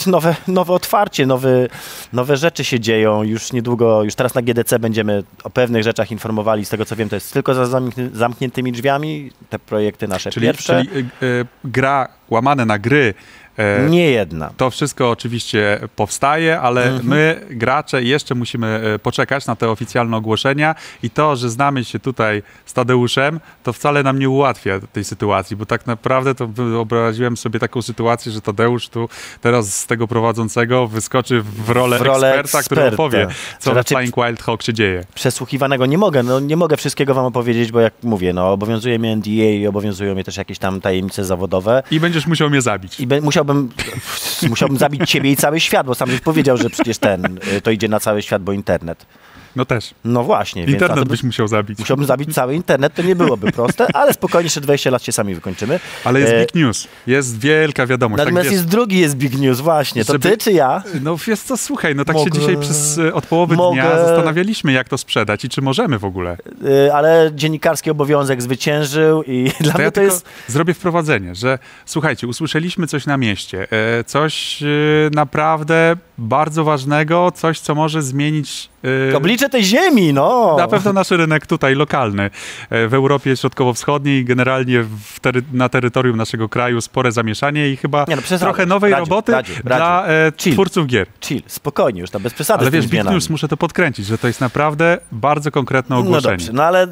nowe, 0.07 0.36
nowe 0.49 0.72
otwarcie, 0.72 1.26
nowe, 1.26 1.68
nowe 2.12 2.36
rzeczy 2.36 2.64
się 2.64 2.80
dzieją. 2.80 3.22
Już 3.22 3.53
niedługo, 3.53 4.03
już 4.03 4.14
teraz 4.14 4.34
na 4.34 4.42
GDC 4.42 4.78
będziemy 4.78 5.22
o 5.44 5.51
pewnych 5.51 5.82
rzeczach 5.82 6.11
informowali. 6.11 6.64
Z 6.64 6.68
tego 6.68 6.84
co 6.84 6.97
wiem, 6.97 7.09
to 7.09 7.16
jest 7.16 7.32
tylko 7.32 7.55
za 7.55 7.64
zamknię- 7.64 8.11
zamkniętymi 8.14 8.72
drzwiami, 8.72 9.30
te 9.51 9.59
projekty 9.59 10.09
nasze 10.09 10.30
Czyli, 10.30 10.47
pierwsze. 10.47 10.84
czyli 10.84 10.99
y, 11.22 11.26
y, 11.26 11.47
gra 11.64 12.09
łamane 12.30 12.64
na 12.64 12.78
gry. 12.78 13.14
E, 13.57 13.87
Nie 13.91 14.11
jedna. 14.11 14.51
To 14.57 14.71
wszystko 14.71 15.11
oczywiście 15.11 15.81
powstaje, 15.97 16.61
ale 16.61 16.85
Mhm. 16.85 17.07
my, 17.07 17.41
gracze, 17.51 18.03
jeszcze 18.03 18.35
musimy 18.35 18.67
e, 18.95 18.99
poczekać 18.99 19.47
na 19.47 19.57
te 19.57 19.71
oficjalne 19.71 20.17
ogłoszenia 20.17 20.75
i 21.03 21.11
to, 21.11 21.37
że 21.37 21.51
znamy 21.51 21.85
się 21.85 21.99
tutaj 21.99 22.43
z 22.67 22.73
Tadeuszem, 22.73 23.41
to 23.63 23.73
wcale 23.73 24.03
nam 24.03 24.19
nie 24.19 24.31
ułatwia 24.31 24.81
tej 24.93 25.05
sytuacji, 25.05 25.57
bo 25.57 25.67
tak 25.67 25.87
naprawdę 25.87 26.35
to 26.35 26.47
wyobraziłem 26.47 27.37
sobie 27.37 27.61
taką 27.61 27.83
sytuację, 27.83 28.33
że 28.33 28.41
Tadeusz 28.41 28.89
tu 28.89 29.09
teraz 29.41 29.75
z 29.81 29.87
tego 29.87 30.09
prowadzącego 30.09 30.87
wyskoczy 30.87 31.43
w 31.43 31.71
rolę, 31.71 31.99
W 31.99 32.03
rolę 32.03 32.35
eksperta, 32.41 32.63
który 32.67 32.81
eksperta. 32.83 33.03
opowie, 33.03 33.27
co 33.61 33.75
w 33.75 33.85
Flying 33.87 34.15
Wild 34.17 34.43
Hawk 34.43 34.63
się 34.63 34.73
dzieje. 34.75 35.05
przesłuchiwanego 35.15 35.87
nie 35.87 35.99
mogę, 35.99 36.23
no 36.23 36.41
nie 36.41 36.57
mogę 36.57 36.77
wszystkiego 36.77 37.15
wam 37.15 37.25
opowiedzieć, 37.25 37.73
bo 37.73 37.81
jak 37.81 37.93
mówię, 38.03 38.33
no 38.33 38.53
obowiązuje 38.53 38.99
mnie 38.99 39.17
NDA 39.17 39.31
i 39.31 39.67
obowiązują 39.67 40.15
mnie 40.15 40.25
też 40.25 40.37
jakieś 40.37 40.59
tam 40.59 40.81
tajemnice 40.81 41.25
zawodowe. 41.25 41.83
I 41.91 42.01
będziesz 42.01 42.27
musiał 42.27 42.51
mnie 42.51 42.61
zabić. 42.63 43.01
I 43.01 43.07
be, 43.07 43.21
musiałbym, 43.55 43.68
musiałbym 44.49 44.78
zabić 44.78 45.11
ciebie 45.11 45.30
i 45.30 45.36
cały 45.36 45.61
świat, 45.61 45.86
bo 45.86 45.94
sam 45.94 46.11
już 46.11 46.20
powiedział, 46.20 46.57
że 46.57 46.70
przecież 46.70 46.99
ten, 46.99 47.38
y, 47.57 47.61
to 47.61 47.70
idzie 47.70 47.88
na 47.88 48.01
cały 48.01 48.22
świat, 48.22 48.42
bo 48.42 48.53
internet. 48.53 49.07
No 49.57 49.65
też. 49.65 49.95
No 50.05 50.23
właśnie. 50.25 50.65
Internet 50.65 51.09
byś 51.09 51.23
musiał 51.23 51.49
zabić. 51.49 51.79
Musiałbym 51.79 52.07
zabić 52.07 52.35
cały 52.35 52.55
internet, 52.55 52.95
to 52.95 53.03
nie 53.03 53.17
byłoby 53.17 53.53
proste, 53.53 53.87
ale 54.01 54.13
spokojnie, 54.13 54.47
jeszcze 54.47 54.61
20 54.61 54.91
lat 54.91 55.03
się 55.03 55.13
sami 55.13 55.35
wykończymy. 55.35 55.81
Ale 56.05 56.21
jest 56.21 56.33
E, 56.33 56.41
big 56.41 56.55
news. 56.55 56.89
Jest 57.07 57.39
wielka 57.39 57.87
wiadomość. 57.87 58.19
Natomiast 58.19 58.47
tak 58.49 58.53
jest 58.53 58.67
drugi 58.69 58.99
jest 58.99 59.17
big 59.17 59.39
news, 59.39 59.61
właśnie. 59.61 60.05
To 60.05 60.13
Żeby- 60.13 60.31
ty 60.31 60.39
czy 60.39 60.53
ja? 60.53 60.83
No 61.03 61.17
wiesz 61.27 61.41
co, 61.41 61.57
słuchaj, 61.57 61.95
no 61.95 62.05
tak 62.05 62.17
Mogę- 62.17 62.25
się 62.35 62.41
dzisiaj 62.41 62.57
przez 62.57 62.99
e, 62.99 63.15
od 63.15 63.27
połowy 63.27 63.57
mogę- 63.57 63.73
dnia 63.83 63.99
zastanawialiśmy, 63.99 64.73
jak 64.73 64.89
to 64.89 64.99
sprzedać 64.99 65.45
i 65.45 65.49
czy 65.49 65.63
możemy 65.63 65.99
w 65.99 66.05
ogóle. 66.05 66.37
Y, 66.87 66.95
Ale 66.95 67.31
dziennikarski 67.35 67.91
obowiązek 67.91 68.43
zwyciężył 68.43 69.23
i 69.23 69.51
dla 69.61 69.73
To 69.73 69.79
mnie 69.79 69.85
ja 69.85 69.91
to 69.91 70.03
jest... 70.03 70.27
zrobię 70.49 70.75
wprowadzenie, 70.75 71.35
że 71.35 71.59
słuchajcie, 71.87 72.27
usłyszeliśmy 72.27 72.87
coś 72.87 73.07
na 73.07 73.17
mieście, 73.17 73.67
e, 73.99 74.05
coś 74.05 74.63
e, 74.63 74.67
naprawdę 75.15 75.97
bardzo 76.19 76.65
ważnego, 76.65 77.33
coś, 77.35 77.61
co 77.61 77.75
może 77.75 78.03
zmienić 78.03 78.69
e, 78.69 78.76
Oblicze 79.16 79.49
tej 79.49 79.64
ziemi, 79.64 80.12
no! 80.12 80.55
na 80.59 80.68
pewno 80.68 80.93
nasz 80.93 81.11
rynek 81.11 81.47
tutaj 81.47 81.74
lokalny. 81.74 82.30
E, 82.70 82.89
W 82.89 82.95
Europie 82.95 83.37
Środkowo-Wschodniej, 83.37 84.24
generalnie 84.24 84.84
tery 85.22 85.43
na 85.53 85.68
terytorium 85.68 86.16
naszego 86.16 86.49
kraju 86.49 86.80
spore 86.80 87.12
zamieszanie 87.12 87.68
i 87.70 87.76
chyba 87.76 88.05
Nie 88.09 88.16
no, 88.16 88.39
trochę 88.39 88.66
nowej 88.66 88.93
Radziu, 88.93 89.05
roboty 89.05 89.32
Radziu, 89.32 89.53
dla 89.64 90.07
e, 90.07 90.32
twórców 90.32 90.87
gier. 90.87 91.07
Chill, 91.20 91.43
spokojnie 91.47 92.01
już, 92.01 92.11
tam 92.11 92.22
bez 92.22 92.34
przesady 92.34 92.61
Ale 92.61 92.70
wiesz, 92.70 92.87
Big. 92.87 93.05
News, 93.05 93.30
muszę 93.30 93.49
to 93.49 93.57
podkręcić, 93.57 94.07
że 94.07 94.18
to 94.18 94.26
jest 94.26 94.41
naprawdę 94.41 94.99
bardzo 95.12 95.51
konkretne 95.51 95.97
No 95.97 96.01
ogłoszenie. 96.01 96.37
dobrze, 96.37 96.53
no 96.53 96.62
ale 96.64 96.87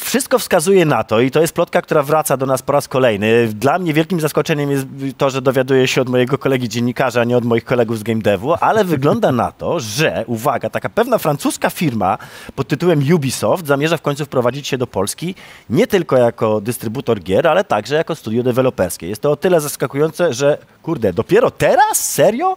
wszystko 0.00 0.38
wskazuje 0.38 0.84
na 0.84 1.04
to 1.04 1.20
i 1.20 1.30
to 1.30 1.40
jest 1.40 1.54
plotka, 1.54 1.82
która 1.82 2.02
wraca 2.02 2.36
do 2.36 2.46
nas 2.46 2.62
po 2.62 2.72
raz 2.72 2.88
kolejny. 2.88 3.48
Dla 3.54 3.78
mnie 3.78 3.92
wielkim 3.92 4.20
zaskoczeniem 4.20 4.70
jest 4.70 4.86
to, 5.16 5.30
że 5.30 5.42
dowiaduję 5.42 5.88
się 5.88 6.00
od 6.02 6.08
mojego 6.08 6.38
kolegi 6.38 6.68
dziennikarza, 6.68 7.20
a 7.20 7.24
nie 7.24 7.36
od 7.36 7.44
moich 7.44 7.64
kolegów 7.64 7.98
z 7.98 8.02
game 8.02 8.20
devu, 8.22 8.54
ale 8.60 8.84
wygląda 8.84 9.32
na 9.32 9.52
to, 9.52 9.80
że, 9.80 10.24
uwaga, 10.26 10.70
taka 10.70 10.88
pewna 10.88 11.18
francuska 11.22 11.70
firma 11.70 12.18
pod 12.54 12.68
tytułem 12.68 13.14
Ubisoft 13.14 13.66
zamierza 13.66 13.96
w 13.96 14.02
końcu 14.02 14.24
wprowadzić 14.24 14.68
się 14.68 14.78
do 14.78 14.86
Polski 14.86 15.34
nie 15.70 15.86
tylko 15.86 16.16
jako 16.16 16.60
dystrybutor 16.60 17.20
gier, 17.20 17.48
ale 17.48 17.64
także 17.64 17.94
jako 17.94 18.14
studio 18.14 18.42
deweloperskie. 18.42 19.08
Jest 19.08 19.22
to 19.22 19.30
o 19.30 19.36
tyle 19.36 19.60
zaskakujące, 19.60 20.34
że 20.34 20.58
kurde, 20.82 21.12
dopiero 21.12 21.50
teraz? 21.50 22.10
Serio? 22.12 22.56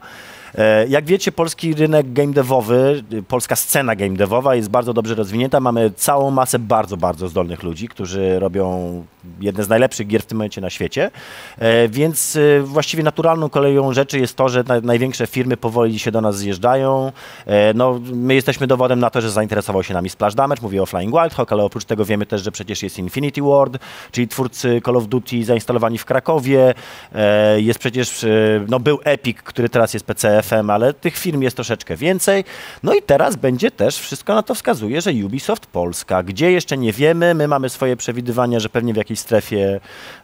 E, 0.55 0.87
Jak 0.87 1.05
wiecie, 1.05 1.31
polski 1.31 1.73
rynek 1.73 2.13
game 2.13 2.33
devowy, 2.33 3.03
polska 3.27 3.55
scena 3.55 3.95
game 3.95 4.15
devowa 4.15 4.55
jest 4.55 4.69
bardzo 4.69 4.93
dobrze 4.93 5.15
rozwinięta. 5.15 5.59
Mamy 5.59 5.91
całą 5.91 6.31
masę 6.31 6.59
bardzo, 6.59 6.97
bardzo 6.97 7.27
zdolnych 7.27 7.63
ludzi, 7.63 7.87
którzy 7.87 8.39
robią 8.39 9.03
jedne 9.41 9.63
z 9.63 9.69
najlepszych 9.69 10.07
gier 10.07 10.21
w 10.21 10.25
tym 10.25 10.37
momencie 10.37 10.61
na 10.61 10.69
świecie. 10.69 11.11
E, 11.57 11.87
Więc 11.87 12.35
y, 12.35 12.61
właściwie 12.63 13.03
naturalną 13.03 13.49
koleją 13.49 13.93
rzeczy 13.93 14.19
jest 14.19 14.35
to, 14.35 14.49
że 14.49 14.63
na- 14.67 14.81
największe 14.81 15.27
firmy 15.27 15.57
powoli 15.57 15.99
się 15.99 16.11
do 16.11 16.21
nas 16.21 16.37
zjeżdżają. 16.37 17.11
E, 17.45 17.73
No, 17.73 17.99
my 18.13 18.33
jesteśmy 18.35 18.67
dowodem 18.67 18.99
na 18.99 19.09
to, 19.09 19.21
że 19.21 19.31
zainteresował 19.31 19.83
się 19.83 19.93
nami 19.93 20.09
Splash 20.09 20.35
Damage, 20.35 20.61
mówię 20.61 20.81
o 20.81 20.85
Flying 20.85 21.13
Wild 21.15 21.33
Hawk, 21.33 21.51
ale 21.51 21.63
oprócz 21.63 21.85
tego 21.85 22.05
wiemy 22.05 22.25
też, 22.25 22.41
że 22.41 22.51
przecież 22.51 22.83
jest 22.83 22.99
Infinity 22.99 23.41
Ward, 23.41 23.77
czyli 24.11 24.27
twórcy 24.27 24.81
Call 24.85 24.97
of 24.97 25.07
Duty 25.07 25.43
zainstalowani 25.43 25.97
w 25.97 26.05
Krakowie. 26.05 26.73
E, 27.15 27.61
Jest 27.61 27.79
przecież, 27.79 28.23
e, 28.23 28.27
no 28.67 28.79
był 28.79 28.99
Epic, 29.03 29.37
który 29.43 29.69
teraz 29.69 29.93
jest 29.93 30.05
PCF-em, 30.05 30.69
ale 30.69 30.93
tych 30.93 31.17
firm 31.17 31.41
jest 31.41 31.55
troszeczkę 31.55 31.95
więcej. 31.95 32.43
No 32.83 32.93
i 32.93 33.01
teraz 33.01 33.35
będzie 33.35 33.71
też, 33.71 33.99
wszystko 33.99 34.35
na 34.35 34.43
to 34.43 34.55
wskazuje, 34.55 35.01
że 35.01 35.11
Ubisoft 35.25 35.65
Polska. 35.65 36.23
Gdzie 36.23 36.51
jeszcze 36.51 36.77
nie 36.77 36.93
wiemy, 36.93 37.33
my 37.33 37.47
mamy 37.47 37.69
swoje 37.69 37.95
przewidywania, 37.97 38.59
że 38.59 38.69
pewnie 38.69 38.93
w 38.93 38.97
jakiejś 38.97 39.14
strefie 39.15 39.79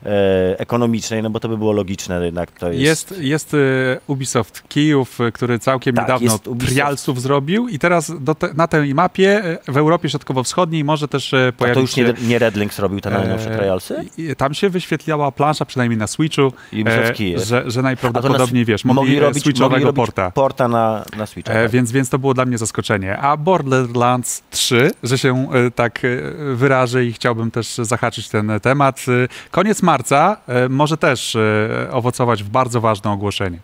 e, 0.06 0.60
ekonomicznej, 0.60 1.24
no 1.24 1.30
bo 1.30 1.39
to 1.39 1.50
by 1.50 1.58
było 1.58 1.72
logiczne 1.72 2.26
jednak. 2.26 2.52
To 2.52 2.72
jest, 2.72 3.12
Jest, 3.12 3.22
jest 3.22 3.54
y, 3.54 4.00
Ubisoft 4.08 4.64
Kijów, 4.68 5.22
y, 5.22 5.32
który 5.32 5.60
całkiem 5.60 5.96
Tak, 5.96 6.06
niedawno 6.06 6.38
trialsów 6.60 7.22
zrobił 7.22 7.68
i 7.68 7.80
teraz 7.80 8.12
te, 8.39 8.54
na 8.54 8.68
tej 8.68 8.94
mapie 8.96 9.46
y, 9.68 9.72
w 9.72 9.78
Europie 9.78 10.10
Środkowo-Wschodniej 10.10 10.84
może 10.84 11.08
też 11.08 11.34
y, 11.34 11.38
A 11.38 11.52
pojawić 11.52 11.94
to 11.94 12.02
już 12.02 12.20
nie, 12.20 12.28
nie 12.28 12.39
Red 12.39 12.56
Links 12.56 12.80
robił 12.80 13.02
te 13.02 13.10
najnowsze 13.10 13.54
e, 13.54 13.58
trialsy? 13.58 14.06
Tam 14.38 14.54
się 14.54 14.70
wyświetlała 14.70 15.32
plansza, 15.32 15.66
przynajmniej 15.66 15.98
na 15.98 16.08
Switchu, 16.08 16.54
Ubisoft 16.74 17.14
Kijów. 17.14 17.44
że, 17.44 17.72
że 17.72 17.82
najprawdopodobniej, 17.82 18.66
wiesz, 18.66 18.86
mogli, 18.86 19.02
mogli 19.02 19.18
e, 19.18 19.20
robić, 19.20 19.36
mogli 19.36 19.42
switchowego 19.42 19.86
robić 19.86 19.96
porta. 19.96 20.32
porta 20.32 20.68
na, 20.68 21.06
na 21.18 21.26
Switcha. 21.26 21.54
E, 21.54 21.64
tak. 21.64 21.72
więc, 21.72 21.92
więc 21.92 22.10
to 22.10 22.20
było 22.20 22.34
dla 22.34 22.46
mnie 22.46 22.58
zaskoczenie. 22.58 23.18
A 23.18 23.38
Borderlands 23.38 24.44
3, 24.50 24.92
że 25.04 25.18
się 25.18 25.48
e, 25.54 25.72
tak 25.72 26.02
e, 26.06 26.08
wyrażę 26.56 27.06
i 27.06 27.14
chciałbym 27.14 27.52
też 27.52 27.76
zahaczyć 27.76 28.30
ten 28.30 28.52
temat. 28.62 28.81
E, 28.90 29.28
Koniec 29.52 29.82
marca 29.82 30.38
e, 30.48 30.70
może 30.70 30.98
też 30.98 31.36
e, 31.36 31.88
owocować 31.92 32.44
w 32.44 32.50
bardzo 32.50 32.82
ważne 32.82 33.12
ogłoszenie. 33.12 33.60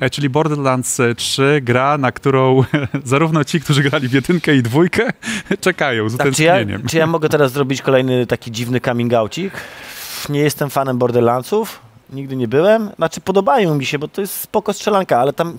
E, 0.00 0.10
Czyli 0.10 0.28
Borderlands 0.28 1.00
3, 1.16 1.60
gra, 1.62 1.98
na 1.98 2.12
którą 2.12 2.64
zarówno 3.04 3.44
ci, 3.44 3.60
którzy 3.60 3.82
grali 3.82 4.08
w 4.08 4.12
jedynkę 4.12 4.56
i 4.56 4.62
dwójkę, 4.62 5.10
czekają 5.60 6.08
z 6.08 6.16
Tak, 6.16 6.34
czy, 6.34 6.42
ja, 6.42 6.52
utęsknieniem. 6.54 6.88
czy 6.88 6.96
ja 6.96 7.06
mogę 7.06 7.28
teraz 7.28 7.52
zrobić 7.52 7.82
kolejny 7.82 8.26
taki 8.26 8.52
dziwny 8.52 8.80
coming 8.80 9.14
outik? 9.14 9.52
Nie 10.28 10.40
jestem 10.40 10.70
fanem 10.70 10.98
Borderlandsów, 10.98 11.80
nigdy 12.10 12.36
nie 12.36 12.48
byłem. 12.48 12.90
Znaczy 12.96 13.20
podobają 13.20 13.74
mi 13.74 13.86
się, 13.86 13.98
bo 13.98 14.08
to 14.08 14.20
jest 14.20 14.40
spoko 14.40 14.72
strzelanka, 14.72 15.18
ale 15.20 15.32
tam, 15.32 15.58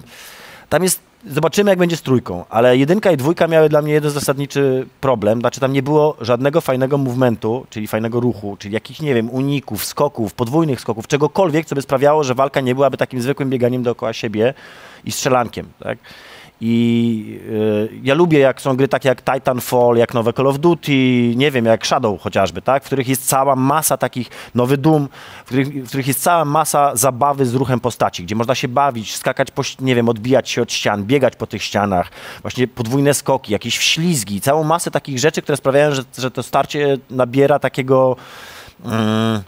tam 0.74 0.84
jest, 0.84 1.02
zobaczymy 1.28 1.72
jak 1.72 1.80
będzie 1.80 1.98
z 1.98 2.02
trójką, 2.02 2.46
ale 2.50 2.78
jedynka 2.78 3.12
i 3.12 3.18
dwójka 3.18 3.48
miały 3.48 3.70
dla 3.70 3.82
mnie 3.82 3.94
jeden 3.94 4.12
zasadniczy 4.12 4.88
problem, 5.02 5.40
znaczy 5.40 5.60
tam 5.60 5.74
nie 5.74 5.84
było 5.84 6.18
żadnego 6.22 6.62
fajnego 6.62 6.98
movementu, 6.98 7.66
czyli 7.70 7.88
fajnego 7.88 8.20
ruchu, 8.20 8.58
czyli 8.60 8.74
jakichś, 8.74 9.02
nie 9.02 9.14
wiem, 9.14 9.30
uników, 9.30 9.86
skoków, 9.86 10.34
podwójnych 10.34 10.82
skoków, 10.82 11.08
czegokolwiek, 11.08 11.66
co 11.66 11.76
by 11.76 11.82
sprawiało, 11.82 12.24
że 12.24 12.36
walka 12.36 12.62
nie 12.62 12.76
byłaby 12.76 12.98
takim 12.98 13.22
zwykłym 13.22 13.50
bieganiem 13.50 13.84
dookoła 13.84 14.14
siebie 14.14 14.54
i 15.06 15.12
strzelankiem, 15.12 15.66
tak? 15.80 15.98
I 16.66 17.40
y, 17.50 17.90
ja 18.04 18.14
lubię, 18.14 18.40
jak 18.40 18.62
są 18.62 18.76
gry 18.76 18.88
takie 18.88 19.10
jak 19.10 19.22
Titanfall, 19.22 19.96
jak 19.98 20.14
nowe 20.14 20.34
Call 20.34 20.48
of 20.48 20.60
Duty, 20.60 20.92
nie 21.36 21.52
wiem, 21.52 21.66
jak 21.66 21.88
Shadow 21.88 22.22
chociażby, 22.22 22.62
tak? 22.62 22.84
w 22.84 22.86
których 22.86 23.08
jest 23.08 23.28
cała 23.28 23.56
masa 23.56 23.98
takich, 23.98 24.30
nowy 24.56 24.78
Doom, 24.78 25.10
w 25.46 25.46
których, 25.46 25.68
w 25.68 25.88
których 25.88 26.08
jest 26.08 26.24
cała 26.24 26.46
masa 26.46 26.96
zabawy 26.96 27.46
z 27.46 27.54
ruchem 27.54 27.80
postaci, 27.80 28.24
gdzie 28.24 28.36
można 28.36 28.56
się 28.56 28.68
bawić, 28.68 29.16
skakać, 29.16 29.52
po, 29.52 29.62
nie 29.80 29.96
wiem, 29.96 30.10
odbijać 30.10 30.50
się 30.50 30.62
od 30.62 30.72
ścian, 30.72 31.04
biegać 31.04 31.36
po 31.36 31.48
tych 31.48 31.64
ścianach, 31.64 32.12
właśnie 32.42 32.68
podwójne 32.68 33.14
skoki, 33.14 33.54
jakieś 33.54 33.78
wślizgi, 33.78 34.42
całą 34.42 34.64
masę 34.64 34.92
takich 34.92 35.20
rzeczy, 35.20 35.42
które 35.42 35.58
sprawiają, 35.58 35.92
że, 35.92 36.04
że 36.18 36.32
to 36.32 36.44
starcie 36.44 36.98
nabiera 37.10 37.60
takiego... 37.60 38.16
Mm, 38.86 39.44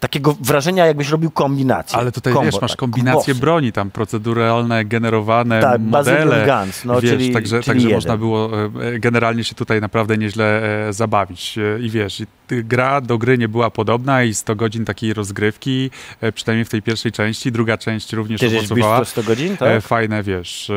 Takiego 0.00 0.36
wrażenia, 0.40 0.86
jakbyś 0.86 1.08
robił 1.08 1.30
kombinację. 1.30 1.98
Ale 1.98 2.12
tutaj 2.12 2.32
Combo, 2.32 2.50
wiesz, 2.50 2.60
masz 2.60 2.70
tak, 2.70 2.78
kombinacje 2.78 3.12
kombosy. 3.12 3.34
broni, 3.34 3.72
tam 3.72 3.90
proceduralne, 3.90 4.84
generowane 4.84 5.60
Tak, 5.60 5.80
modele. 5.80 6.46
Guns, 6.46 6.84
no, 6.84 7.00
wiesz, 7.00 7.10
czyli- 7.10 7.32
także, 7.32 7.62
czyli 7.62 7.80
także 7.80 7.94
można 7.94 8.16
było 8.16 8.50
e, 8.94 8.98
generalnie 8.98 9.44
się 9.44 9.54
tutaj 9.54 9.80
naprawdę 9.80 10.18
nieźle 10.18 10.62
e, 10.88 10.92
zabawić. 10.92 11.58
E, 11.58 11.80
I 11.80 11.90
wiesz, 11.90 12.20
i 12.20 12.26
gra 12.50 13.00
do 13.00 13.18
gry 13.18 13.38
nie 13.38 13.48
była 13.48 13.70
podobna 13.70 14.24
i 14.24 14.34
100 14.34 14.56
godzin 14.56 14.84
takiej 14.84 15.14
rozgrywki, 15.14 15.90
e, 16.20 16.32
przynajmniej 16.32 16.64
w 16.64 16.68
tej 16.68 16.82
pierwszej 16.82 17.12
części. 17.12 17.52
Druga 17.52 17.78
część 17.78 18.12
również 18.12 18.40
Ty 18.40 18.46
owocowała. 18.58 18.96
bił 18.96 19.04
100 19.04 19.22
godzin, 19.22 19.56
tak? 19.56 19.68
E, 19.68 19.80
Fajne, 19.80 20.22
wiesz, 20.22 20.70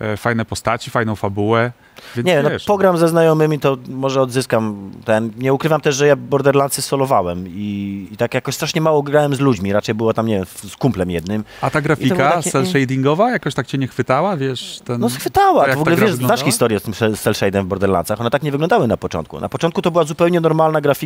e, 0.00 0.16
fajne 0.16 0.44
postaci, 0.44 0.90
fajną 0.90 1.16
fabułę. 1.16 1.72
Więc 2.16 2.26
Nie, 2.26 2.42
no 2.42 2.50
wiesz, 2.50 2.64
pogram 2.64 2.98
ze 2.98 3.08
znajomymi, 3.08 3.58
to 3.58 3.76
może 3.88 4.20
odzyskam 4.22 4.90
ten. 5.04 5.30
Nie 5.38 5.52
ukrywam 5.52 5.80
też, 5.80 5.96
że 5.96 6.06
ja 6.06 6.16
Borderlandsy 6.16 6.82
solowałem 6.82 7.44
i, 7.48 8.08
i 8.12 8.16
tak 8.16 8.34
jakoś 8.34 8.54
strasznie 8.54 8.80
mało 8.80 9.02
grałem 9.02 9.34
z 9.34 9.40
ludźmi. 9.40 9.72
Raczej 9.72 9.94
było 9.94 10.14
tam, 10.14 10.26
nie 10.26 10.34
wiem, 10.36 10.44
z 10.46 10.76
kumplem 10.76 11.10
jednym. 11.10 11.44
A 11.60 11.70
ta 11.70 11.80
grafika 11.80 12.30
takie- 12.30 12.50
cel 12.50 12.66
shadingowa 12.66 13.30
jakoś 13.30 13.54
tak 13.54 13.66
cię 13.66 13.78
nie 13.78 13.88
chwytała, 13.88 14.36
wiesz? 14.36 14.80
Ten, 14.84 15.00
No 15.00 15.10
schwytała. 15.10 15.74
W 15.74 15.78
ogóle 15.80 15.96
wiesz, 15.96 16.12
znasz 16.12 16.42
historię 16.44 16.80
z 16.80 16.82
tym 16.82 16.94
cel- 16.94 17.16
cel 17.16 17.34
shadem 17.34 17.64
w 17.64 17.68
Borderlandsach. 17.68 18.20
One 18.20 18.30
tak 18.30 18.42
nie 18.42 18.50
wyglądały 18.52 18.88
na 18.88 18.96
początku. 18.96 19.40
Na 19.40 19.48
początku 19.48 19.82
to 19.82 19.90
była 19.90 20.04
zupełnie 20.04 20.40
normalna 20.40 20.80
grafika, 20.80 20.99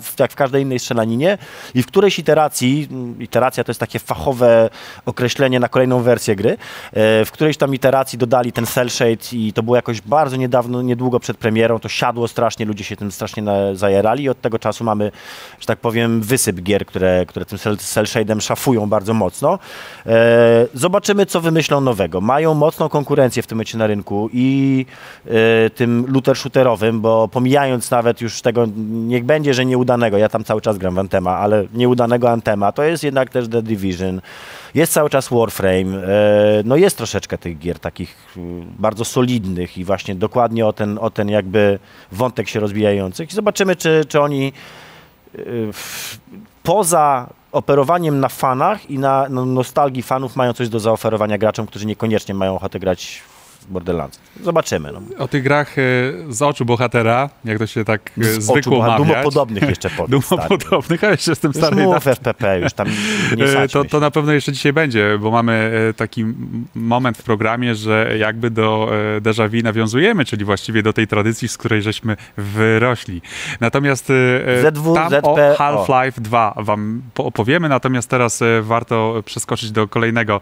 w, 0.00 0.20
jak 0.20 0.32
w 0.32 0.34
każdej 0.34 0.62
innej 0.62 0.78
strzelaninie 0.78 1.38
i 1.74 1.82
w 1.82 1.86
którejś 1.86 2.18
iteracji, 2.18 2.88
mm, 2.90 3.22
iteracja 3.22 3.64
to 3.64 3.70
jest 3.70 3.80
takie 3.80 3.98
fachowe 3.98 4.70
określenie 5.06 5.60
na 5.60 5.68
kolejną 5.68 6.02
wersję 6.02 6.36
gry, 6.36 6.50
e, 6.50 6.56
w 7.24 7.30
którejś 7.32 7.56
tam 7.56 7.74
iteracji 7.74 8.18
dodali 8.18 8.52
ten 8.52 8.66
cel 8.66 8.90
shade 8.90 9.24
i 9.32 9.52
to 9.52 9.62
było 9.62 9.76
jakoś 9.76 10.00
bardzo 10.00 10.36
niedawno, 10.36 10.82
niedługo 10.82 11.20
przed 11.20 11.36
premierą, 11.36 11.78
to 11.78 11.88
siadło 11.88 12.28
strasznie, 12.28 12.66
ludzie 12.66 12.84
się 12.84 12.96
tym 12.96 13.12
strasznie 13.12 13.42
zajerali 13.72 14.24
i 14.24 14.28
od 14.28 14.40
tego 14.40 14.58
czasu 14.58 14.84
mamy, 14.84 15.12
że 15.60 15.66
tak 15.66 15.78
powiem, 15.78 16.20
wysyp 16.20 16.60
gier, 16.60 16.86
które, 16.86 17.26
które 17.26 17.44
tym 17.44 17.58
cel, 17.58 17.76
cel 17.76 18.04
shade'em 18.04 18.40
szafują 18.40 18.86
bardzo 18.86 19.14
mocno. 19.14 19.58
E, 20.06 20.66
zobaczymy, 20.74 21.26
co 21.26 21.40
wymyślą 21.40 21.80
nowego. 21.80 22.20
Mają 22.20 22.54
mocną 22.54 22.88
konkurencję 22.88 23.42
w 23.42 23.46
tym 23.46 23.56
momencie 23.56 23.78
na 23.78 23.86
rynku 23.86 24.30
i 24.32 24.86
e, 25.26 25.70
tym 25.70 26.06
looter 26.08 26.36
shooterowym, 26.36 27.00
bo 27.00 27.28
pomijając 27.28 27.90
nawet 27.90 28.20
już 28.20 28.42
tego, 28.42 28.66
niech 29.24 29.26
będzie, 29.26 29.54
że 29.54 29.64
nieudanego, 29.64 30.18
ja 30.18 30.28
tam 30.28 30.44
cały 30.44 30.60
czas 30.60 30.78
gram 30.78 30.94
w 30.94 30.98
Antema, 30.98 31.36
ale 31.36 31.66
nieudanego 31.72 32.30
Antema, 32.30 32.72
to 32.72 32.82
jest 32.82 33.04
jednak 33.04 33.30
też 33.30 33.48
The 33.48 33.62
Division, 33.62 34.20
jest 34.74 34.92
cały 34.92 35.10
czas 35.10 35.28
Warframe, 35.28 36.06
e, 36.06 36.62
no 36.64 36.76
jest 36.76 36.96
troszeczkę 36.96 37.38
tych 37.38 37.58
gier 37.58 37.78
takich 37.78 38.16
y, 38.36 38.40
bardzo 38.78 39.04
solidnych 39.04 39.78
i 39.78 39.84
właśnie 39.84 40.14
dokładnie 40.14 40.66
o 40.66 40.72
ten, 40.72 40.98
o 40.98 41.10
ten 41.10 41.28
jakby 41.28 41.78
wątek 42.12 42.48
się 42.48 42.60
rozwijających. 42.60 43.30
I 43.30 43.34
zobaczymy, 43.34 43.76
czy, 43.76 44.04
czy 44.08 44.20
oni 44.20 44.52
y, 45.34 45.70
poza 46.62 47.28
operowaniem 47.52 48.20
na 48.20 48.28
fanach 48.28 48.90
i 48.90 48.98
na 48.98 49.26
no, 49.30 49.44
nostalgii 49.44 50.02
fanów 50.02 50.36
mają 50.36 50.52
coś 50.52 50.68
do 50.68 50.80
zaoferowania 50.80 51.38
graczom, 51.38 51.66
którzy 51.66 51.86
niekoniecznie 51.86 52.34
mają 52.34 52.56
ochotę 52.56 52.78
grać 52.78 53.22
Borderlands. 53.66 54.20
Zobaczymy. 54.42 54.92
No. 54.92 55.00
O 55.24 55.28
tych 55.28 55.42
grach 55.42 55.78
e, 55.78 55.82
z 56.28 56.42
oczu 56.42 56.64
bohatera, 56.64 57.30
jak 57.44 57.58
to 57.58 57.66
się 57.66 57.84
tak 57.84 58.10
e, 58.20 58.24
Z 58.24 58.42
zwykło 58.44 58.78
oczu, 58.78 58.86
mawiać. 58.90 59.08
dumopodobnych 59.08 59.62
jeszcze 59.68 59.90
stary. 59.94 60.08
Dumopodobnych, 60.08 61.04
a 61.04 61.10
jeszcze 61.10 61.30
jestem 61.30 61.48
Już 61.54 61.56
stary. 61.56 61.76
mów 61.82 62.04
FPP, 62.06 62.60
już 62.60 62.72
tam 62.72 62.88
nie 63.36 63.44
E, 63.64 63.68
to, 63.68 63.84
to 63.84 64.00
na 64.00 64.10
pewno 64.10 64.32
jeszcze 64.32 64.52
dzisiaj 64.52 64.72
będzie, 64.72 65.18
bo 65.20 65.30
mamy 65.30 65.70
taki 65.96 66.24
moment 66.74 67.18
w 67.18 67.22
programie, 67.22 67.74
że 67.74 68.14
jakby 68.18 68.50
do 68.50 68.90
déjà 69.20 69.48
vu 69.50 69.62
nawiązujemy, 69.64 70.24
czyli 70.24 70.44
właściwie 70.44 70.82
do 70.82 70.92
tej 70.92 71.06
tradycji, 71.06 71.48
z 71.48 71.56
której 71.58 71.82
żeśmy 71.82 72.16
wyrośli. 72.36 73.22
Natomiast 73.60 74.12
ZW, 74.62 74.94
tam 74.94 75.10
ZP, 75.10 75.22
o. 75.22 75.54
Half-Life 75.56 76.20
2 76.20 76.54
wam 76.56 77.02
po- 77.14 77.24
opowiemy, 77.24 77.68
natomiast 77.68 78.10
teraz 78.10 78.40
warto 78.62 79.22
przeskoczyć 79.24 79.70
do 79.70 79.88
kolejnego 79.88 80.40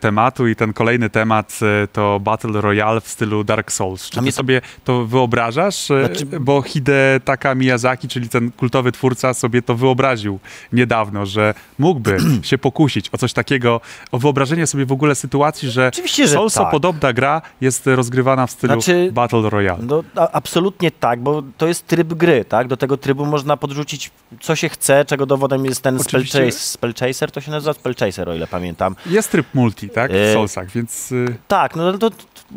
tematu 0.00 0.48
i 0.48 0.56
ten 0.56 0.72
kolejny 0.72 1.10
temat 1.10 1.60
to 1.92 2.20
Battle 2.20 2.43
Royale 2.52 3.00
w 3.00 3.08
stylu 3.08 3.44
Dark 3.44 3.72
Souls. 3.72 4.10
Czy 4.10 4.20
ty 4.20 4.32
sobie 4.32 4.60
to 4.84 5.06
wyobrażasz? 5.06 5.90
E, 5.90 6.06
Znaczy- 6.06 6.26
Bo 6.40 6.62
Hidetaka 6.62 7.54
Miyazaki, 7.54 8.08
czyli 8.08 8.28
ten 8.28 8.50
kultowy 8.52 8.92
twórca, 8.92 9.34
sobie 9.34 9.62
to 9.62 9.74
wyobraził 9.74 10.38
niedawno, 10.72 11.26
że 11.26 11.54
mógłby 11.78 12.16
się 12.42 12.58
pokusić 12.58 13.08
o 13.12 13.18
coś 13.18 13.32
takiego, 13.32 13.80
o 14.12 14.18
wyobrażenie 14.18 14.66
sobie 14.66 14.86
w 14.86 14.92
ogóle 14.92 15.14
sytuacji, 15.14 15.70
że 15.70 15.88
Oczywiście, 15.88 16.26
że 16.28 16.34
Soulso 16.34 16.60
tak. 16.60 16.70
podobna 16.70 17.12
gra 17.12 17.42
jest 17.60 17.86
rozgrywana 17.86 18.46
w 18.46 18.50
stylu 18.50 18.72
Znaczy- 18.80 19.10
Battle 19.12 19.50
Royale. 19.50 19.82
No, 19.86 20.02
a, 20.16 20.30
absolutnie 20.30 20.90
tak, 20.90 21.20
bo 21.20 21.42
to 21.58 21.66
jest 21.68 21.86
tryb 21.86 22.14
gry, 22.14 22.44
tak? 22.44 22.68
Do 22.68 22.76
tego 22.76 22.96
trybu 22.96 23.26
można 23.26 23.56
podrzucić 23.56 24.10
co 24.40 24.56
się 24.56 24.68
chce, 24.68 25.04
czego 25.04 25.26
dowodem 25.26 25.64
jest 25.64 25.82
ten 25.82 25.96
Oczywiście- 26.00 26.38
Spellchaser, 26.38 26.60
Spellchaser, 26.60 27.30
to 27.30 27.40
się 27.40 27.50
nazywa 27.50 27.72
Spellchaser, 27.74 28.28
o 28.28 28.34
ile 28.34 28.46
pamiętam. 28.46 28.96
Jest 29.06 29.30
tryb 29.30 29.46
multi, 29.54 29.88
tak? 29.90 30.10
W 30.12 30.14
E, 30.14 30.32
Soulsach, 30.34 30.70
więc... 30.70 31.12
y, 31.12 31.36
Tak, 31.48 31.76
no 31.76 31.98
to 31.98 32.10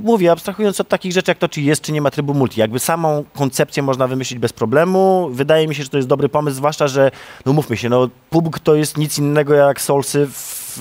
mówię, 0.04 0.32
abstrahując 0.32 0.82
od 0.82 0.88
takich 0.88 1.12
rzeczy 1.12 1.32
jak 1.32 1.38
to, 1.38 1.50
czy 1.50 1.62
jest, 1.62 1.82
czy 1.82 1.92
nie 1.92 2.02
ma 2.02 2.12
trybu 2.12 2.34
multi. 2.34 2.60
Jakby 2.60 2.80
samą 2.80 3.24
koncepcję 3.34 3.84
można 3.84 4.08
wymyślić 4.08 4.40
bez 4.40 4.54
problemu. 4.54 5.30
Wydaje 5.32 5.68
mi 5.68 5.76
się, 5.76 5.84
że 5.84 5.90
to 5.90 5.98
jest 5.98 6.10
dobry 6.10 6.30
pomysł, 6.30 6.58
zwłaszcza, 6.58 6.88
że, 6.88 7.12
no 7.46 7.54
mówmy 7.54 7.78
się, 7.78 7.90
no 7.90 8.10
PUBG 8.30 8.60
to 8.60 8.76
jest 8.76 8.98
nic 8.98 9.18
innego 9.18 9.54
jak 9.54 9.82
Soulsy 9.82 10.28
w 10.28 10.80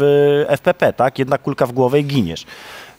FPP, 0.49 0.93
tak? 0.93 1.19
Jedna 1.19 1.39
kulka 1.39 1.67
w 1.67 1.73
głowę 1.73 2.01
i 2.01 2.05
giniesz. 2.05 2.47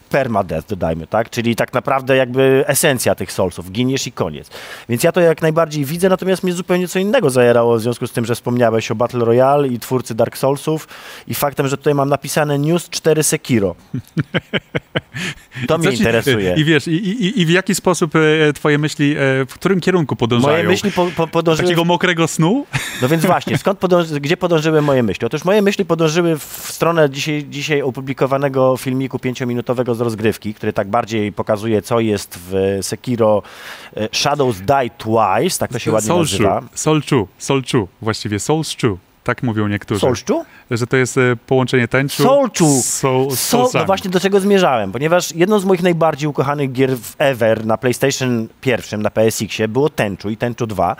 Permadeath 0.08 0.68
dodajmy, 0.68 1.06
tak? 1.06 1.30
Czyli 1.30 1.56
tak 1.56 1.72
naprawdę 1.72 2.16
jakby 2.16 2.64
esencja 2.66 3.14
tych 3.14 3.32
Soulsów. 3.32 3.72
Giniesz 3.72 4.06
i 4.06 4.12
koniec. 4.12 4.50
Więc 4.88 5.02
ja 5.02 5.12
to 5.12 5.20
jak 5.20 5.42
najbardziej 5.42 5.84
widzę, 5.84 6.08
natomiast 6.08 6.42
mnie 6.42 6.52
zupełnie 6.52 6.88
co 6.88 6.98
innego 6.98 7.30
zajerało 7.30 7.76
w 7.76 7.80
związku 7.80 8.06
z 8.06 8.12
tym, 8.12 8.24
że 8.24 8.34
wspomniałeś 8.34 8.90
o 8.90 8.94
Battle 8.94 9.24
Royale 9.24 9.68
i 9.68 9.78
twórcy 9.78 10.14
Dark 10.14 10.38
Soulsów 10.38 10.88
i 11.26 11.34
faktem, 11.34 11.68
że 11.68 11.76
tutaj 11.76 11.94
mam 11.94 12.08
napisane 12.08 12.58
News 12.58 12.88
4 12.88 13.22
Sekiro. 13.22 13.74
To 15.68 15.78
mnie 15.78 15.88
ci- 15.90 15.98
interesuje. 15.98 16.54
I 16.56 16.64
wiesz, 16.64 16.88
i, 16.88 16.90
i, 16.94 17.40
i 17.40 17.46
w 17.46 17.50
jaki 17.50 17.74
sposób 17.74 18.12
e, 18.16 18.52
twoje 18.52 18.78
myśli, 18.78 19.12
e, 19.12 19.16
w 19.48 19.54
którym 19.54 19.80
kierunku 19.80 20.16
podążają? 20.16 20.56
Moje 20.56 20.68
myśli 20.68 20.92
po, 20.92 21.06
po, 21.16 21.26
podążyły... 21.26 21.66
Takiego 21.68 21.84
mokrego 21.84 22.28
snu? 22.28 22.66
No 23.02 23.08
więc 23.08 23.26
właśnie, 23.26 23.58
skąd 23.58 23.78
podąży, 23.78 24.20
gdzie 24.20 24.36
podążyły 24.36 24.82
moje 24.82 25.02
myśli? 25.02 25.26
Otóż 25.26 25.44
moje 25.44 25.62
myśli 25.62 25.84
podążyły 25.84 26.38
w 26.38 26.42
stronę 26.68 27.10
dzisiaj, 27.10 27.46
dzisiaj 27.50 27.82
opublikowanego 27.82 28.76
filmiku 28.76 29.18
pięciominutowego 29.18 29.94
z 29.98 30.00
rozgrywki, 30.00 30.54
który 30.54 30.72
tak 30.72 30.88
bardziej 30.88 31.32
pokazuje, 31.32 31.82
co 31.82 32.00
jest 32.00 32.38
w 32.50 32.78
Sekiro 32.82 33.42
e, 33.96 34.08
Shadows 34.12 34.60
Die 34.60 34.90
Twice, 34.98 35.58
tak 35.58 35.72
to 35.72 35.78
się 35.78 35.92
ładnie 35.92 36.08
Soulshu, 36.08 36.42
nazywa. 36.42 36.62
Soulchu, 36.74 37.28
Soulchu, 37.38 37.88
właściwie 38.02 38.38
Soulshu, 38.40 38.98
tak 39.24 39.42
mówią 39.42 39.68
niektórzy. 39.68 40.00
Soulshu? 40.00 40.44
Że 40.70 40.86
to 40.86 40.96
jest 40.96 41.18
e, 41.18 41.36
połączenie 41.46 41.88
tęczu 41.88 42.22
Soulchu. 42.22 42.82
z 42.82 42.84
soul, 42.84 43.36
Soul, 43.36 43.68
no 43.74 43.84
właśnie 43.84 44.10
do 44.10 44.20
czego 44.20 44.40
zmierzałem, 44.40 44.92
ponieważ 44.92 45.34
jedną 45.34 45.58
z 45.58 45.64
moich 45.64 45.82
najbardziej 45.82 46.28
ukochanych 46.28 46.72
gier 46.72 46.96
ever 47.18 47.66
na 47.66 47.78
PlayStation 47.78 48.48
pierwszym, 48.60 49.02
na 49.02 49.10
PSX-ie 49.10 49.68
było 49.68 49.88
Tenchu 49.88 50.30
i 50.30 50.36
Tenchu 50.36 50.66
2. 50.66 50.96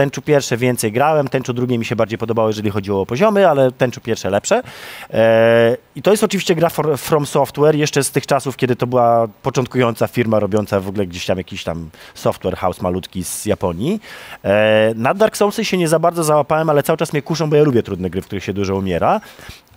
Tenchu 0.00 0.22
pierwsze 0.22 0.56
więcej 0.56 0.92
grałem, 0.92 1.28
Tenchu 1.28 1.52
drugie 1.52 1.78
mi 1.78 1.84
się 1.84 1.96
bardziej 1.96 2.18
podobało, 2.18 2.48
jeżeli 2.48 2.70
chodziło 2.70 3.00
o 3.00 3.06
poziomy, 3.06 3.48
ale 3.48 3.72
Tenchu 3.72 4.00
pierwsze 4.00 4.30
lepsze. 4.30 4.62
E, 5.10 5.76
I 5.96 6.02
to 6.02 6.10
jest 6.10 6.24
oczywiście 6.24 6.54
gra 6.54 6.68
for, 6.68 6.98
From 6.98 7.26
Software, 7.26 7.74
jeszcze 7.74 8.04
z 8.04 8.10
tych 8.10 8.26
czasów, 8.26 8.56
kiedy 8.56 8.76
to 8.76 8.86
była 8.86 9.28
początkująca 9.42 10.06
firma 10.06 10.40
robiąca 10.40 10.80
w 10.80 10.88
ogóle 10.88 11.06
gdzieś 11.06 11.26
tam 11.26 11.38
jakiś 11.38 11.64
tam 11.64 11.90
software 12.14 12.56
house 12.56 12.80
malutki 12.80 13.24
z 13.24 13.46
Japonii. 13.46 14.00
E, 14.44 14.92
na 14.96 15.14
Dark 15.14 15.36
Soulsy 15.36 15.64
się 15.64 15.76
nie 15.78 15.88
za 15.88 15.98
bardzo 15.98 16.24
załapałem, 16.24 16.70
ale 16.70 16.82
cały 16.82 16.96
czas 16.96 17.12
mnie 17.12 17.22
kuszą, 17.22 17.50
bo 17.50 17.56
ja 17.56 17.62
lubię 17.62 17.82
trudne 17.82 18.10
gry, 18.10 18.22
w 18.22 18.26
których 18.26 18.44
się 18.44 18.52
dużo 18.52 18.76
umiera. 18.76 19.20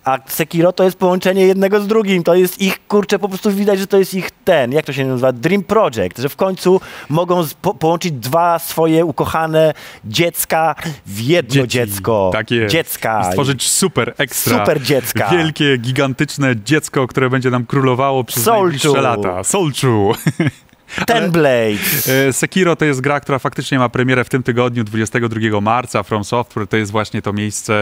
A 0.04 0.18
Sekiro 0.26 0.72
to 0.72 0.84
jest 0.84 0.98
połączenie 0.98 1.46
jednego 1.46 1.80
z 1.80 1.86
drugim. 1.86 2.22
To 2.22 2.34
jest 2.34 2.60
ich, 2.60 2.86
kurczę, 2.86 3.18
po 3.18 3.28
prostu 3.28 3.50
widać, 3.50 3.78
że 3.78 3.86
to 3.86 3.98
jest 3.98 4.14
ich 4.14 4.30
ten, 4.44 4.72
jak 4.72 4.84
to 4.84 4.92
się 4.92 5.04
nazywa, 5.04 5.32
Dream 5.32 5.62
Project, 5.62 6.18
że 6.18 6.28
w 6.28 6.36
końcu 6.36 6.80
mogą 7.08 7.44
po, 7.62 7.74
połączyć 7.74 8.12
dwa 8.12 8.58
swoje 8.58 9.04
ukochane 9.04 9.74
dziecka 10.04 10.74
w 11.06 11.20
jedno 11.20 11.54
Dzieci, 11.54 11.68
dziecko. 11.68 12.30
Tak 12.32 12.50
jest. 12.50 12.72
Dziecka. 12.72 13.20
I 13.20 13.30
stworzyć 13.30 13.68
super 13.70 14.14
ekstra. 14.18 14.58
Super 14.58 14.82
dziecka. 14.82 15.28
Wielkie, 15.30 15.76
gigantyczne 15.78 16.56
dziecko, 16.64 17.06
które 17.06 17.30
będzie 17.30 17.50
nam 17.50 17.66
królowało 17.66 18.24
przez 18.24 18.42
Soulchu. 18.42 18.62
najbliższe 18.62 19.00
lata. 19.00 19.44
Soulchu. 19.44 20.12
Ten 21.06 21.30
Blades. 21.30 22.08
E, 22.08 22.32
Sekiro 22.32 22.76
to 22.76 22.84
jest 22.84 23.00
gra, 23.00 23.20
która 23.20 23.38
faktycznie 23.38 23.78
ma 23.78 23.88
premierę 23.88 24.24
w 24.24 24.28
tym 24.28 24.42
tygodniu, 24.42 24.84
22 24.84 25.60
marca. 25.60 26.02
From 26.02 26.24
Software 26.24 26.66
to 26.68 26.76
jest 26.76 26.92
właśnie 26.92 27.22
to 27.22 27.32
miejsce, 27.32 27.74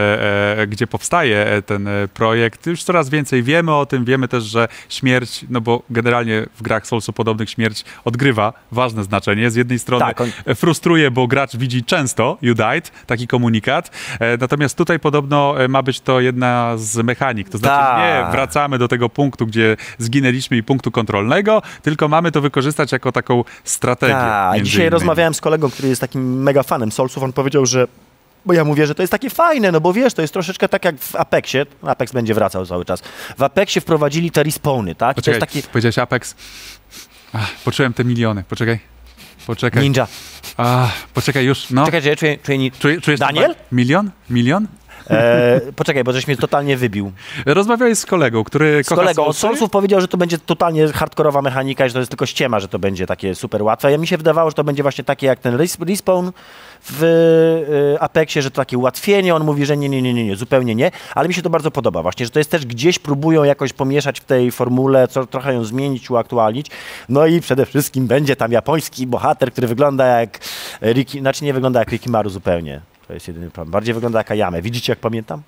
e, 0.59 0.67
gdzie 0.67 0.87
powstaje 0.87 1.47
e, 1.47 1.63
ten 1.63 1.89
projekt. 2.15 2.67
Już 2.67 2.83
coraz 2.85 3.09
więcej 3.11 3.43
wiemy 3.43 3.75
o 3.75 3.87
tym. 3.87 4.05
Wiemy 4.05 4.29
też, 4.29 4.45
że 4.45 4.69
śmierć, 4.89 5.45
no 5.51 5.61
bo 5.61 5.83
generalnie 5.91 6.47
w 6.55 6.63
grach 6.63 6.87
Soulsu 6.87 7.13
podobnych 7.13 7.51
śmierć 7.51 7.85
odgrywa 8.05 8.53
ważne 8.73 9.05
znaczenie. 9.05 9.51
Z 9.51 9.57
jednej 9.57 9.79
strony 9.79 10.05
Tak, 10.05 10.21
on- 10.21 10.55
frustruje, 10.55 11.11
bo 11.11 11.27
gracz 11.27 11.57
widzi 11.57 11.85
często 11.85 12.39
you 12.43 12.55
died, 12.55 12.93
taki 13.07 13.27
komunikat. 13.27 13.91
Natomiast 14.41 14.77
tutaj 14.79 14.99
podobno 15.01 15.55
ma 15.69 15.83
być 15.83 16.01
to 16.01 16.21
jedna 16.21 16.73
z 16.77 16.97
mechanik. 16.97 17.49
To 17.49 17.59
znaczy 17.59 17.75
Tak. 17.77 17.99
nie 18.27 18.33
wracamy 18.33 18.79
do 18.79 18.89
tego 18.89 19.09
punktu, 19.09 19.47
gdzie 19.47 19.77
zginęliśmy 19.99 20.57
i 20.57 20.63
punktu 20.63 20.91
kontrolnego, 20.91 21.63
tylko 21.83 22.09
mamy 22.09 22.33
to 22.33 22.41
wykorzystać 22.41 22.92
jako 22.93 23.13
taką 23.13 23.45
strategię. 23.65 24.13
Tak, 24.15 24.55
między 24.55 24.65
dzisiaj 24.65 24.81
innymi. 24.81 24.91
rozmawiałem 24.91 25.35
z 25.35 25.41
kolegą, 25.41 25.71
który 25.71 25.89
jest 25.89 26.01
takim 26.01 26.43
mega 26.43 26.63
fanem 26.63 26.93
Soulsów, 26.93 27.23
on 27.23 27.33
powiedział, 27.33 27.67
że 27.67 27.87
bo 28.45 28.53
ja 28.53 28.65
mówię, 28.65 28.87
że 28.87 28.95
to 28.95 29.03
jest 29.03 29.11
takie 29.11 29.31
fajne, 29.31 29.73
no 29.73 29.81
bo 29.81 29.93
wiesz, 29.93 30.15
to 30.15 30.23
jest 30.23 30.33
troszeczkę 30.35 30.69
tak 30.69 30.85
jak 30.85 30.99
w 30.99 31.17
Apexie, 31.17 31.67
Apex 31.83 32.13
będzie 32.13 32.35
wracał 32.35 32.67
cały 32.67 32.85
czas. 32.85 33.03
W 33.39 33.43
Apexie 33.43 33.81
wprowadzili 33.81 34.31
te 34.31 34.43
respawny, 34.43 34.95
tak? 34.95 35.17
I 35.19 35.21
to 35.23 35.23
Poczekaj, 35.23 35.41
jest 35.41 35.53
taki 35.53 35.69
powiedziałeś 35.73 35.99
Apex. 35.99 36.35
Ach, 37.33 37.51
poczułem 37.65 37.93
te 37.93 38.05
miliony. 38.05 38.45
Poczekaj. 38.49 38.79
Poczekaj. 39.47 39.83
ninja. 39.83 40.07
Ach, 40.57 41.07
poczekaj 41.15 41.45
już, 41.45 41.71
no. 41.71 41.85
Czekajcie, 41.85 42.09
ja 42.09 42.17
czuję, 42.17 42.39
czuję 42.43 42.59
ni- 42.59 42.73
Czuję, 42.73 43.01
czujesz 43.01 43.21
Daniel? 43.21 43.55
Milion? 43.73 44.11
Milion? 44.31 44.67
E, 45.11 45.61
poczekaj, 45.77 46.05
bo 46.05 46.13
żeś 46.13 46.27
mnie 46.27 46.37
totalnie 46.37 46.77
wybił. 46.77 47.13
Rozmawiałeś 47.47 47.99
z 47.99 48.07
kolegą, 48.07 48.45
który 48.45 48.85
Z 48.85 48.89
kocha 48.89 49.03
kolegą 49.03 49.23
od 49.23 49.37
Soulsy? 49.37 49.41
Soulsów 49.41 49.71
powiedział, 49.71 50.01
że 50.01 50.09
to 50.09 50.17
będzie 50.17 50.39
totalnie 50.39 50.89
hardkorowa 50.89 51.43
mechanika 51.43 51.87
i 51.87 51.89
że 51.89 51.93
to 51.93 51.99
jest 51.99 52.11
tylko 52.11 52.27
ściema, 52.27 52.61
że 52.61 52.69
to 52.69 52.79
będzie 52.79 53.07
takie 53.07 53.35
super 53.35 53.63
łatwe. 53.63 53.93
Ja 53.93 53.99
mi 53.99 54.07
się 54.07 54.17
wydawało, 54.17 54.51
że 54.51 54.55
to 54.55 54.65
będzie 54.65 54.83
właśnie 54.83 55.05
takie 55.05 55.27
jak 55.27 55.39
ten 55.39 55.57
res- 55.57 55.87
respawn 55.89 56.29
w 56.91 57.03
y, 57.95 58.01
Apexie, 58.01 58.43
że 58.43 58.51
to 58.51 58.57
takie 58.57 58.79
ułatwienie. 58.79 59.35
On 59.35 59.45
mówi, 59.45 59.67
że 59.67 59.77
nie, 59.77 59.89
nie, 59.89 60.03
nie, 60.03 60.15
nie, 60.15 60.27
nie, 60.27 60.37
zupełnie 60.37 60.75
nie, 60.75 60.91
ale 61.15 61.29
mi 61.29 61.35
się 61.35 61.43
to 61.43 61.51
bardzo 61.51 61.71
podoba 61.71 62.03
właśnie, 62.03 62.27
że 62.27 62.31
to 62.31 62.39
jest 62.41 62.51
też 62.51 62.67
gdzieś 62.67 62.99
próbują 62.99 63.45
jakoś 63.45 63.73
pomieszać 63.73 64.21
w 64.21 64.25
tej 64.25 64.53
formule, 64.53 65.09
co, 65.09 65.27
trochę 65.27 65.55
ją 65.55 65.65
zmienić, 65.65 66.11
uaktualnić. 66.11 66.67
No 67.09 67.27
i 67.27 67.41
przede 67.41 67.67
wszystkim 67.67 68.07
będzie 68.07 68.37
tam 68.37 68.53
japoński 68.53 69.07
bohater, 69.07 69.53
który 69.53 69.67
wygląda 69.67 70.07
jak 70.21 70.39
Riki, 70.83 71.21
znaczy 71.21 71.45
nie 71.45 71.53
wygląda 71.55 71.81
jak 71.81 71.89
Rikimaru 71.89 72.31
zupełnie. 72.31 72.81
To 73.13 73.17
jest 73.17 73.29
jedyny 73.29 73.51
problem. 73.51 73.71
Bardziej 73.73 73.95
wygląda 73.95 74.19
jak 74.19 74.31
Ayame. 74.31 74.63
Widzicie 74.63 74.93
jak 74.93 74.99
pamiętam? 74.99 75.43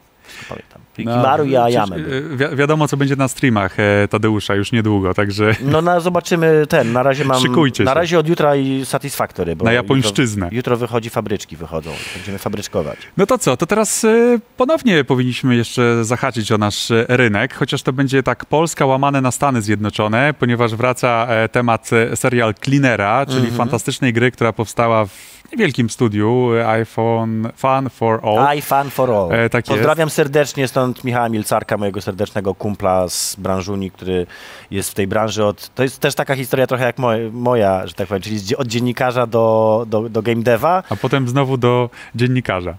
Pamiętam. 0.49 0.81
Rikimaru 0.99 1.45
i 1.45 1.53
No, 1.53 1.65
Ayame. 1.65 1.97
przecież, 1.97 2.13
e, 2.13 2.37
wi- 2.51 2.57
wiadomo, 2.57 2.89
co 2.89 2.97
będzie 2.97 3.17
na 3.17 3.29
streamach 3.29 3.81
e, 3.81 4.09
Tadeusza 4.09 4.55
już 4.55 4.73
niedługo, 4.73 5.15
także 5.15 5.55
No 5.61 5.83
na, 5.83 6.01
zobaczymy 6.01 6.67
ten, 6.69 6.93
na 6.93 7.03
razie 7.03 7.25
mam... 7.25 7.41
Szykujcie 7.41 7.85
Na 7.85 7.91
się. 7.91 7.95
razie 7.95 8.19
od 8.19 8.29
jutra 8.29 8.57
i 8.57 8.85
Satisfactory, 8.85 9.57
bo 9.57 9.65
Na 9.65 9.73
japońszczyznę. 9.73 10.47
Jutro, 10.47 10.57
jutro 10.57 10.77
wychodzi 10.77 11.11
fabryczki, 11.11 11.57
wychodzą. 11.57 11.91
Będziemy 12.17 12.39
fabryczkować. 12.39 12.99
No 13.17 13.27
to 13.27 13.39
co, 13.39 13.57
to 13.57 13.67
teraz 13.67 14.05
e, 14.05 14.39
ponownie 14.57 15.05
powinniśmy 15.05 15.57
jeszcze 15.57 16.05
zahaczyć 16.05 16.53
o 16.53 16.59
nasz 16.59 16.91
e, 16.91 17.05
rynek, 17.09 17.55
chociaż 17.55 17.83
to 17.83 17.93
będzie 17.93 18.23
tak 18.23 18.45
Polska 18.45 18.87
łamane 18.87 19.21
na 19.21 19.31
Stany 19.31 19.63
Zjednoczone, 19.63 20.35
ponieważ 20.39 20.75
wraca 20.75 21.27
e, 21.29 21.49
temat 21.49 21.91
e, 21.93 22.17
serial 22.17 22.55
Cleanera, 22.65 23.27
czyli 23.27 23.39
Mhm. 23.39 23.57
fantastycznej 23.57 24.13
gry, 24.13 24.31
która 24.31 24.53
powstała 24.53 25.05
w 25.07 25.35
niewielkim 25.53 25.91
studiu 25.91 26.51
iPhone 26.67 27.49
Fun 27.57 27.91
for 27.91 28.21
All. 28.23 28.59
I 28.59 28.63
Fun 28.63 28.91
for 28.91 29.11
All. 29.11 29.33
E, 29.33 29.51
tak. 29.51 29.65
Pozdrawiam 29.65 30.11
serdecznie 30.15 30.69
stąd 30.69 31.05
Michała 31.05 31.29
Milcarka, 31.29 31.77
mojego 31.77 32.01
serdecznego 32.01 32.55
kumpla 32.55 33.09
z 33.09 33.37
branżuni, 33.37 33.91
który 33.91 34.27
jest 34.71 34.91
w 34.91 34.95
tej 34.95 35.07
branży 35.07 35.45
od... 35.45 35.75
To 35.75 35.83
jest 35.83 36.01
też 36.01 36.15
taka 36.15 36.37
historia 36.37 36.67
trochę 36.67 36.85
jak 36.85 36.99
moja, 36.99 37.31
moja 37.33 37.87
że 37.87 37.95
tak 37.95 38.09
powiem, 38.09 38.23
czyli 38.23 38.57
od 38.57 38.69
dziennikarza 38.69 39.27
do, 39.27 39.85
do, 39.89 40.09
do 40.09 40.23
game 40.23 40.43
deva. 40.43 40.83
A 40.91 40.97
potem 40.97 41.29
znowu 41.29 41.57
do 41.57 41.91
dziennikarza. 42.15 42.77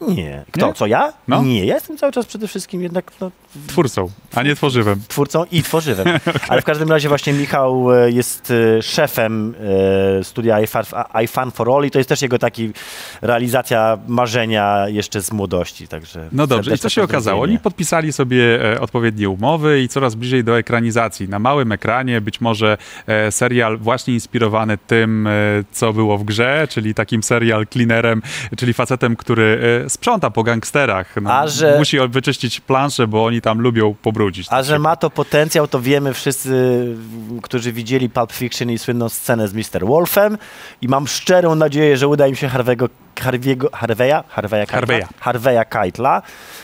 Nie. 0.00 0.44
Kto? 0.52 0.66
Nie? 0.66 0.72
Co, 0.72 0.86
ja? 0.86 1.12
No. 1.28 1.42
Nie, 1.42 1.64
ja 1.64 1.74
jestem 1.74 1.98
cały 1.98 2.12
czas 2.12 2.26
przede 2.26 2.48
wszystkim 2.48 2.82
jednak 2.82 3.12
no, 3.20 3.30
Twórcą, 3.66 4.10
a 4.34 4.42
nie 4.42 4.56
tworzywem. 4.56 5.00
twórcą 5.08 5.44
i 5.52 5.62
tworzywem. 5.62 6.06
Ale 6.48 6.62
w 6.62 6.64
każdym 6.64 6.88
razie 6.88 7.08
właśnie 7.08 7.32
Michał 7.32 7.94
e, 7.94 8.10
jest 8.10 8.52
e, 8.78 8.82
szefem 8.82 9.54
e, 10.20 10.24
studia 10.24 10.58
iFun 11.24 11.50
for 11.50 11.70
All 11.70 11.84
i 11.84 11.90
to 11.90 11.98
jest 11.98 12.08
też 12.08 12.22
jego 12.22 12.38
taki 12.38 12.72
realizacja 13.22 13.98
marzenia 14.08 14.88
jeszcze 14.88 15.22
z 15.22 15.32
młodości, 15.32 15.88
także 15.88 16.28
No 16.32 16.46
dobrze, 16.46 16.74
i 16.74 16.78
co 16.78 16.88
się 16.88 17.02
okazało? 17.02 17.42
Oni 17.42 17.58
podpisali 17.58 18.12
sobie 18.12 18.58
odpowiednie 18.80 19.28
umowy 19.28 19.82
i 19.82 19.88
coraz 19.88 20.14
bliżej 20.14 20.44
do 20.44 20.58
ekranizacji. 20.58 21.28
Na 21.28 21.38
małym 21.38 21.72
ekranie 21.72 22.20
być 22.20 22.40
może 22.40 22.78
serial 23.30 23.78
właśnie 23.78 24.14
inspirowany 24.14 24.78
tym, 24.78 25.28
co 25.72 25.92
było 25.92 26.18
w 26.18 26.24
grze, 26.24 26.66
czyli 26.70 26.94
takim 26.94 27.22
serial 27.22 27.66
cleanerem, 27.66 28.22
czyli 28.56 28.72
facetem, 28.72 29.16
który 29.16 29.84
sprząta 29.90 30.30
po 30.30 30.42
gangsterach. 30.42 31.14
No, 31.22 31.32
A 31.32 31.46
że- 31.46 31.78
Musi 31.78 31.98
wyczyścić 32.08 32.60
planszę, 32.60 33.06
bo 33.06 33.24
oni 33.24 33.40
tam 33.40 33.60
lubią 33.60 33.94
pobrudzić. 34.02 34.46
A 34.50 34.62
że 34.62 34.78
ma 34.78 34.96
to 34.96 35.10
potencjał, 35.10 35.68
to 35.68 35.80
wiemy 35.80 36.14
wszyscy, 36.14 36.86
którzy 37.42 37.72
widzieli 37.72 38.10
Pulp 38.10 38.32
Fiction 38.32 38.70
i 38.70 38.78
słynną 38.78 39.08
scenę 39.08 39.48
z 39.48 39.54
Mr. 39.54 39.86
Wolfem 39.86 40.38
i 40.82 40.88
mam 40.88 41.06
szczerą 41.06 41.54
nadzieję, 41.54 41.96
że 41.96 42.08
uda 42.08 42.26
im 42.26 42.36
się 42.36 42.48
Harvey'ego, 42.48 42.88
Harvey'ego, 43.20 43.64
Harvey'a? 43.70 44.22
Harvey'a 44.36 44.66
Keitla? 44.66 44.80
Harvey'a. 44.80 45.06
Harvey'a 45.24 45.64
Keitla. 45.68 46.22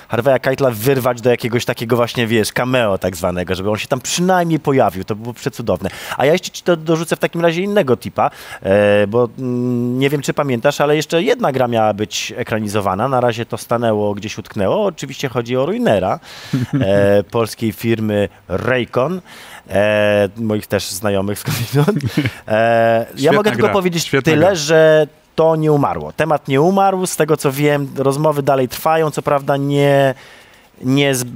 Harvey'a 0.09 0.41
Keitla 0.41 0.71
wyrwać 0.71 1.21
do 1.21 1.31
jakiegoś 1.31 1.65
takiego 1.65 1.97
właśnie, 1.97 2.27
wiesz, 2.27 2.53
cameo 2.53 2.99
tak 2.99 3.17
zwanego, 3.17 3.55
żeby 3.55 3.71
on 3.71 3.77
się 3.77 3.89
tam 3.89 4.01
przynajmniej 4.01 4.61
pojawił. 4.61 5.05
To 5.05 5.15
było 5.15 5.35
przecudowne. 5.35 5.91
A 6.17 6.27
ja 6.27 6.33
jeszcze 6.33 6.51
ci 6.51 6.63
to 6.63 6.77
dorzucę 6.77 7.17
w 7.17 7.19
takim 7.19 7.41
razie 7.41 7.63
innego 7.63 7.97
tipa, 7.97 8.31
e, 8.63 9.07
bo 9.07 9.29
mm, 9.39 9.99
nie 9.99 10.11
wiem, 10.11 10.23
czy 10.23 10.35
pamiętasz, 10.35 10.81
ale 10.81 10.97
jeszcze 10.97 11.23
jedna 11.23 11.53
gra 11.53 11.69
miała 11.69 11.95
być 11.95 12.33
ekranizowana. 12.37 13.09
Na 13.09 13.21
razie 13.21 13.47
to 13.47 13.59
stanęło, 13.59 14.15
gdzieś 14.15 14.39
utknęło. 14.39 14.85
Oczywiście 14.85 15.29
chodzi 15.29 15.57
o 15.57 15.67
Ruinera 15.67 16.21
e, 16.81 17.25
polskiej 17.31 17.73
firmy 17.73 18.29
Raycon. 18.49 19.21
E, 19.71 20.29
moich 20.37 20.67
też 20.67 20.91
znajomych 20.91 21.39
skądinąd. 21.39 22.05
E, 22.49 23.07
ja 23.17 23.33
mogę 23.33 23.51
tylko 23.51 23.67
gra. 23.67 23.73
powiedzieć 23.73 24.05
Świetna 24.05 24.33
tyle, 24.33 24.47
gra. 24.47 24.55
że 24.55 25.07
to 25.37 25.57
nie 25.57 25.73
umarło. 25.73 26.13
Temat 26.13 26.49
nie 26.49 26.61
umarł, 26.61 27.07
z 27.07 27.17
tego 27.17 27.37
co 27.37 27.53
wiem, 27.53 27.89
rozmowy 27.97 28.43
dalej 28.43 28.69
trwają, 28.69 29.11
co 29.11 29.23
prawda 29.23 29.57
nie, 29.57 30.15
nie 30.85 31.15
z, 31.15 31.23
y, 31.23 31.27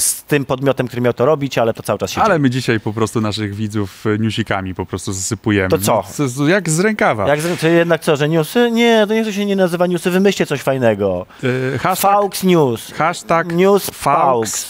z 0.00 0.22
tym 0.22 0.44
podmiotem, 0.44 0.86
który 0.88 1.02
miał 1.02 1.12
to 1.12 1.26
robić, 1.26 1.58
ale 1.58 1.74
to 1.74 1.82
cały 1.82 1.98
czas 1.98 2.10
się 2.10 2.20
Ale 2.20 2.28
dzieje. 2.28 2.38
my 2.38 2.50
dzisiaj 2.50 2.80
po 2.80 2.92
prostu 2.92 3.20
naszych 3.20 3.54
widzów 3.54 4.04
e, 4.06 4.18
newsikami 4.18 4.74
po 4.74 4.86
prostu 4.86 5.12
zasypujemy. 5.12 5.68
To 5.68 5.78
co? 5.78 6.04
No, 6.38 6.48
jak 6.48 6.70
z 6.70 6.80
rękawa. 6.80 7.28
Jak, 7.28 7.40
z- 7.40 7.60
to 7.60 7.68
jednak 7.68 8.00
co, 8.00 8.16
że 8.16 8.28
newsy? 8.28 8.70
Nie, 8.70 9.04
to 9.08 9.14
niech 9.14 9.26
to 9.26 9.32
się 9.32 9.46
nie 9.46 9.56
nazywa 9.56 9.86
newsy, 9.86 10.10
wymyślcie 10.10 10.46
coś 10.46 10.60
fajnego. 10.62 11.26
E, 11.74 11.78
hashtag, 11.78 12.12
Faux 12.12 12.42
News. 12.44 12.92
hashtag 12.92 13.52
News 13.52 13.90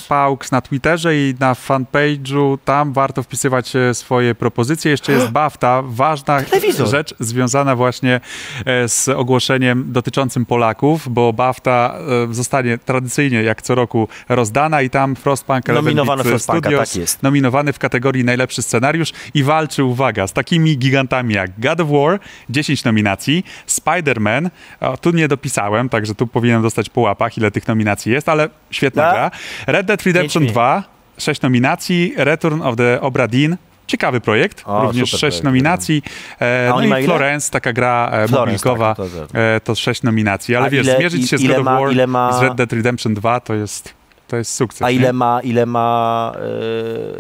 Faux, 0.09 0.53
na 0.53 0.61
Twitterze 0.61 1.17
i 1.17 1.35
na 1.41 1.55
fanpage'u. 1.55 2.59
Tam 2.65 2.93
warto 2.93 3.23
wpisywać 3.23 3.77
e, 3.77 3.95
swoje 3.95 4.35
propozycje. 4.35 4.91
Jeszcze 4.91 5.13
jest 5.13 5.29
BAFTA, 5.41 5.83
ważna 5.87 6.43
Telewizor. 6.43 6.89
rzecz 6.89 7.15
związana 7.21 7.77
właśnie 7.77 8.21
e, 8.67 8.89
z 8.89 9.09
ogłoszeniem 9.09 9.93
dotyczącym 9.93 10.47
Polaków, 10.47 11.09
bo 11.13 11.33
BAFTA 11.33 11.95
e, 12.31 12.35
zostanie 12.35 12.79
tradycyjnie 12.79 13.43
jak 13.43 13.63
co 13.63 13.75
roku 13.75 14.02
rozdana 14.29 14.83
i 14.83 14.91
tam 14.91 15.17
Frostpunk 15.17 15.69
Nominowany 15.69 16.39
Studios 16.39 16.89
tak 16.91 16.97
jest. 16.97 17.23
nominowany 17.23 17.73
w 17.73 17.79
kategorii 17.79 18.25
najlepszy 18.25 18.63
scenariusz 18.63 19.13
i 19.35 19.43
walczy, 19.43 19.85
uwaga, 19.85 20.27
z 20.27 20.33
takimi 20.33 20.79
gigantami 20.79 21.35
jak 21.35 21.61
God 21.61 21.81
of 21.81 21.89
War, 21.89 22.21
10 22.51 22.85
nominacji, 22.85 23.45
Spider-Man, 23.67 24.51
o, 24.81 24.97
tu 24.97 25.11
nie 25.11 25.29
dopisałem, 25.29 25.89
także 25.89 26.15
tu 26.15 26.27
powinienem 26.27 26.63
dostać 26.63 26.89
po 26.91 27.01
łapach, 27.01 27.39
ile 27.39 27.51
tych 27.51 27.69
nominacji 27.69 28.13
jest, 28.13 28.29
ale 28.29 28.49
świetna 28.71 29.03
Tak? 29.03 29.15
gra. 29.15 29.31
Red 29.67 29.87
Dead 29.87 30.03
Redemption 30.03 30.43
Pięć 30.43 30.53
2, 30.53 30.83
6 31.19 31.43
nominacji, 31.43 32.15
Return 32.17 32.63
of 32.63 32.77
the 32.77 33.01
Obra 33.01 33.29
Dinn, 33.29 33.57
Ciekawy 33.87 34.21
projekt, 34.21 34.63
O, 34.67 34.83
również 34.83 35.11
sześć 35.11 35.21
projekt. 35.21 35.45
nominacji. 35.45 36.03
E, 36.41 36.73
no 36.89 36.99
i? 36.99 37.05
Florence, 37.05 37.51
taka 37.51 37.73
gra 37.73 38.11
e, 38.13 38.29
Florence, 38.29 38.37
mobilkowa, 38.71 38.95
tak, 38.95 39.07
to- 39.07 39.27
to- 39.27 39.39
e, 39.39 39.61
to 39.61 39.75
sześć 39.75 40.03
nominacji. 40.03 40.57
Ale 40.57 40.67
A 40.67 40.71
wiesz, 40.71 40.87
ile- 40.87 40.97
zmierzyć 40.97 41.31
się 41.31 41.39
z 41.39 41.47
God 41.47 41.65
ma- 41.65 41.81
War 41.81 42.09
ma- 42.09 42.33
z 42.33 42.43
Red 42.43 42.55
Dead 42.55 42.73
Redemption 42.73 43.15
2 43.15 43.41
to 43.41 43.55
jest, 43.55 43.95
to 44.29 44.37
jest 44.37 44.55
sukces. 44.55 44.83
A 44.83 44.91
nie? 44.91 44.97
ile 44.97 45.13
ma, 45.13 45.41
ile 45.43 45.67
ma 45.67 46.33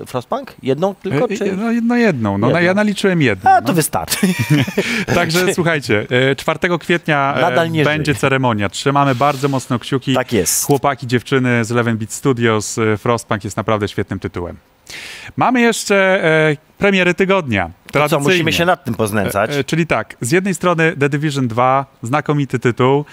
e, 0.02 0.06
Frostpunk? 0.06 0.54
Jedną 0.62 0.94
tylko, 0.94 1.28
czy... 1.28 1.56
No, 1.56 1.62
no 1.82 1.96
jedną, 1.96 2.38
no, 2.38 2.46
Jedną. 2.46 2.62
ja 2.62 2.74
naliczyłem 2.74 3.22
jedną. 3.22 3.50
A, 3.50 3.60
no. 3.60 3.66
to 3.66 3.72
wystarczy. 3.72 4.26
Także 5.14 5.54
słuchajcie, 5.54 6.06
e, 6.30 6.36
4 6.36 6.58
kwietnia 6.80 7.34
nie 7.70 7.84
będzie 7.84 8.12
żyje. 8.12 8.20
ceremonia. 8.20 8.68
Trzymamy 8.68 9.14
bardzo 9.14 9.48
mocno 9.48 9.78
kciuki. 9.78 10.14
Tak 10.14 10.32
jest. 10.32 10.64
Chłopaki, 10.64 11.06
dziewczyny 11.06 11.64
z 11.64 11.72
Eleven 11.72 11.96
Beat 11.96 12.12
Studios, 12.12 12.76
Frostpunk 12.98 13.44
jest 13.44 13.56
naprawdę 13.56 13.88
świetnym 13.88 14.18
tytułem. 14.18 14.56
Mamy 15.36 15.60
jeszcze 15.60 15.94
e, 16.24 16.56
premiery 16.78 17.14
tygodnia. 17.14 17.70
Co, 17.92 17.98
Tradycyjnie. 18.08 18.28
musimy 18.28 18.52
się 18.52 18.64
nad 18.64 18.84
tym 18.84 18.94
poznęcać. 18.94 19.50
E, 19.50 19.58
e, 19.58 19.64
czyli 19.64 19.86
tak, 19.86 20.16
z 20.20 20.30
jednej 20.30 20.54
strony 20.54 20.96
The 21.00 21.08
Division 21.08 21.48
2, 21.48 21.86
znakomity 22.02 22.58
tytuł. 22.58 23.04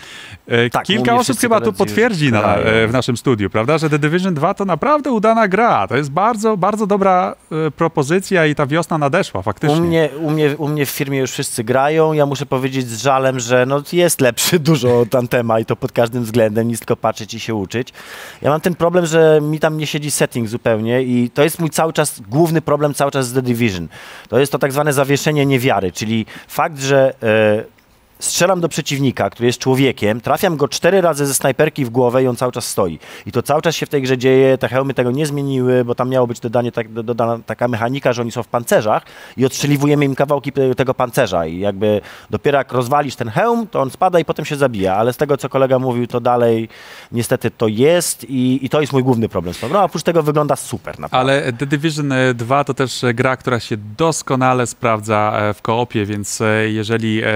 E, 0.47 0.69
Tak, 0.69 0.85
Kilka 0.85 1.15
osób 1.15 1.39
chyba 1.39 1.55
tu 1.55 1.61
koledzy 1.63 1.77
potwierdzi 1.77 2.31
na, 2.31 2.39
grają. 2.41 2.65
e, 2.65 2.87
w 2.87 2.91
naszym 2.91 3.17
studiu, 3.17 3.49
prawda, 3.49 3.77
że 3.77 3.89
The 3.89 3.99
Division 3.99 4.33
2 4.33 4.53
to 4.53 4.65
naprawdę 4.65 5.11
udana 5.11 5.47
gra. 5.47 5.87
To 5.87 5.97
jest 5.97 6.11
bardzo, 6.11 6.57
bardzo 6.57 6.87
dobra 6.87 7.35
e, 7.67 7.71
propozycja 7.71 8.45
i 8.45 8.55
ta 8.55 8.65
wiosna 8.65 8.97
nadeszła 8.97 9.41
faktycznie. 9.41 9.77
U 9.77 9.81
mnie, 9.81 10.09
u, 10.19 10.31
mnie, 10.31 10.57
u 10.57 10.67
mnie 10.67 10.85
w 10.85 10.89
firmie 10.89 11.19
już 11.19 11.31
wszyscy 11.31 11.63
grają. 11.63 12.13
Ja 12.13 12.25
muszę 12.25 12.45
powiedzieć 12.45 12.87
z 12.87 13.01
żalem, 13.01 13.39
że 13.39 13.65
no 13.65 13.83
jest 13.93 14.21
lepszy 14.21 14.59
dużo 14.69 14.99
od 14.99 15.15
Antema 15.15 15.59
i 15.59 15.65
to 15.65 15.75
pod 15.75 15.91
każdym 15.91 16.23
względem, 16.23 16.67
nic 16.67 16.79
tylko 16.79 16.95
patrzeć 16.95 17.33
i 17.33 17.39
się 17.39 17.55
uczyć. 17.55 17.93
Ja 18.41 18.49
mam 18.49 18.61
ten 18.61 18.75
problem, 18.75 19.05
że 19.05 19.39
mi 19.41 19.59
tam 19.59 19.77
nie 19.77 19.87
siedzi 19.87 20.11
setting 20.11 20.47
zupełnie 20.49 21.03
i 21.03 21.29
to 21.29 21.43
jest 21.43 21.59
mój 21.59 21.69
cały 21.69 21.93
czas, 21.93 22.19
główny 22.29 22.61
problem 22.61 22.93
cały 22.93 23.11
czas 23.11 23.27
z 23.27 23.33
The 23.33 23.41
Division. 23.41 23.87
To 24.29 24.39
jest 24.39 24.51
to 24.51 24.59
tak 24.59 24.68
zwane 24.71 24.93
zawieszenie 24.93 25.45
niewiary, 25.45 25.91
czyli 25.91 26.25
fakt, 26.47 26.79
że 26.79 27.13
e, 27.23 27.78
strzelam 28.19 28.61
do 28.61 28.69
przeciwnika, 28.69 29.29
który 29.29 29.47
jest 29.47 29.59
człowiekiem, 29.59 30.21
trafiam 30.21 30.57
go 30.57 30.67
cztery 30.67 31.01
razy 31.01 31.25
ze 31.25 31.33
snajperki 31.33 31.85
w 31.85 31.89
głowę 31.89 32.23
i 32.23 32.27
on 32.27 32.35
cały 32.35 32.51
czas 32.51 32.65
stoi. 32.67 32.99
I 33.25 33.31
to 33.31 33.41
cały 33.43 33.61
czas 33.61 33.75
się 33.75 33.85
w 33.85 33.89
tej 33.89 34.01
grze 34.01 34.17
dzieje, 34.17 34.57
te 34.57 34.67
hełmy 34.67 34.93
tego 34.93 35.11
nie 35.11 35.25
zmieniły, 35.25 35.85
bo 35.85 35.95
tam 35.95 36.09
miało 36.09 36.27
być 36.27 36.39
dodanie, 36.39 36.71
tak, 36.71 36.93
do- 36.93 37.03
dodana 37.03 37.39
taka 37.45 37.67
mechanika, 37.67 38.13
że 38.13 38.21
oni 38.21 38.31
są 38.31 38.43
w 38.43 38.47
pancerzach 38.47 39.03
i 39.37 39.45
odstrzeliwujemy 39.45 40.05
im 40.05 40.15
kawałki 40.15 40.51
te- 40.51 40.75
tego 40.75 40.93
pancerza. 40.93 41.45
I 41.45 41.59
jakby 41.59 42.01
dopiero 42.29 42.57
jak 42.57 42.71
rozwalisz 42.71 43.15
ten 43.15 43.29
hełm, 43.29 43.67
to 43.67 43.81
on 43.81 43.89
spada 43.89 44.19
i 44.19 44.25
potem 44.25 44.45
się 44.45 44.55
zabija, 44.55 44.95
ale 44.95 45.13
z 45.13 45.17
tego, 45.17 45.37
co 45.37 45.49
kolega 45.49 45.79
mówił, 45.79 46.07
to 46.07 46.19
dalej 46.21 46.69
niestety 47.11 47.51
to 47.51 47.67
jest 47.67 48.23
i, 48.29 48.65
i 48.65 48.69
to 48.69 48.81
jest 48.81 48.93
mój 48.93 49.03
główny 49.03 49.29
problem 49.29 49.53
grą, 49.69 49.79
a 49.79 49.83
oprócz 49.83 50.03
tego 50.03 50.23
wygląda 50.23 50.55
super 50.55 50.99
naprawdę. 50.99 51.17
Ale 51.31 51.53
The 51.53 51.65
Division 51.65 52.11
e, 52.11 52.33
2 52.33 52.63
to 52.63 52.73
też 52.73 53.03
e, 53.03 53.13
gra, 53.13 53.37
która 53.37 53.59
się 53.59 53.77
doskonale 53.97 54.67
sprawdza 54.67 55.33
e, 55.39 55.53
w 55.53 55.61
koopie, 55.61 56.05
więc 56.05 56.41
e, 56.41 56.69
jeżeli 56.69 57.21
e, 57.23 57.27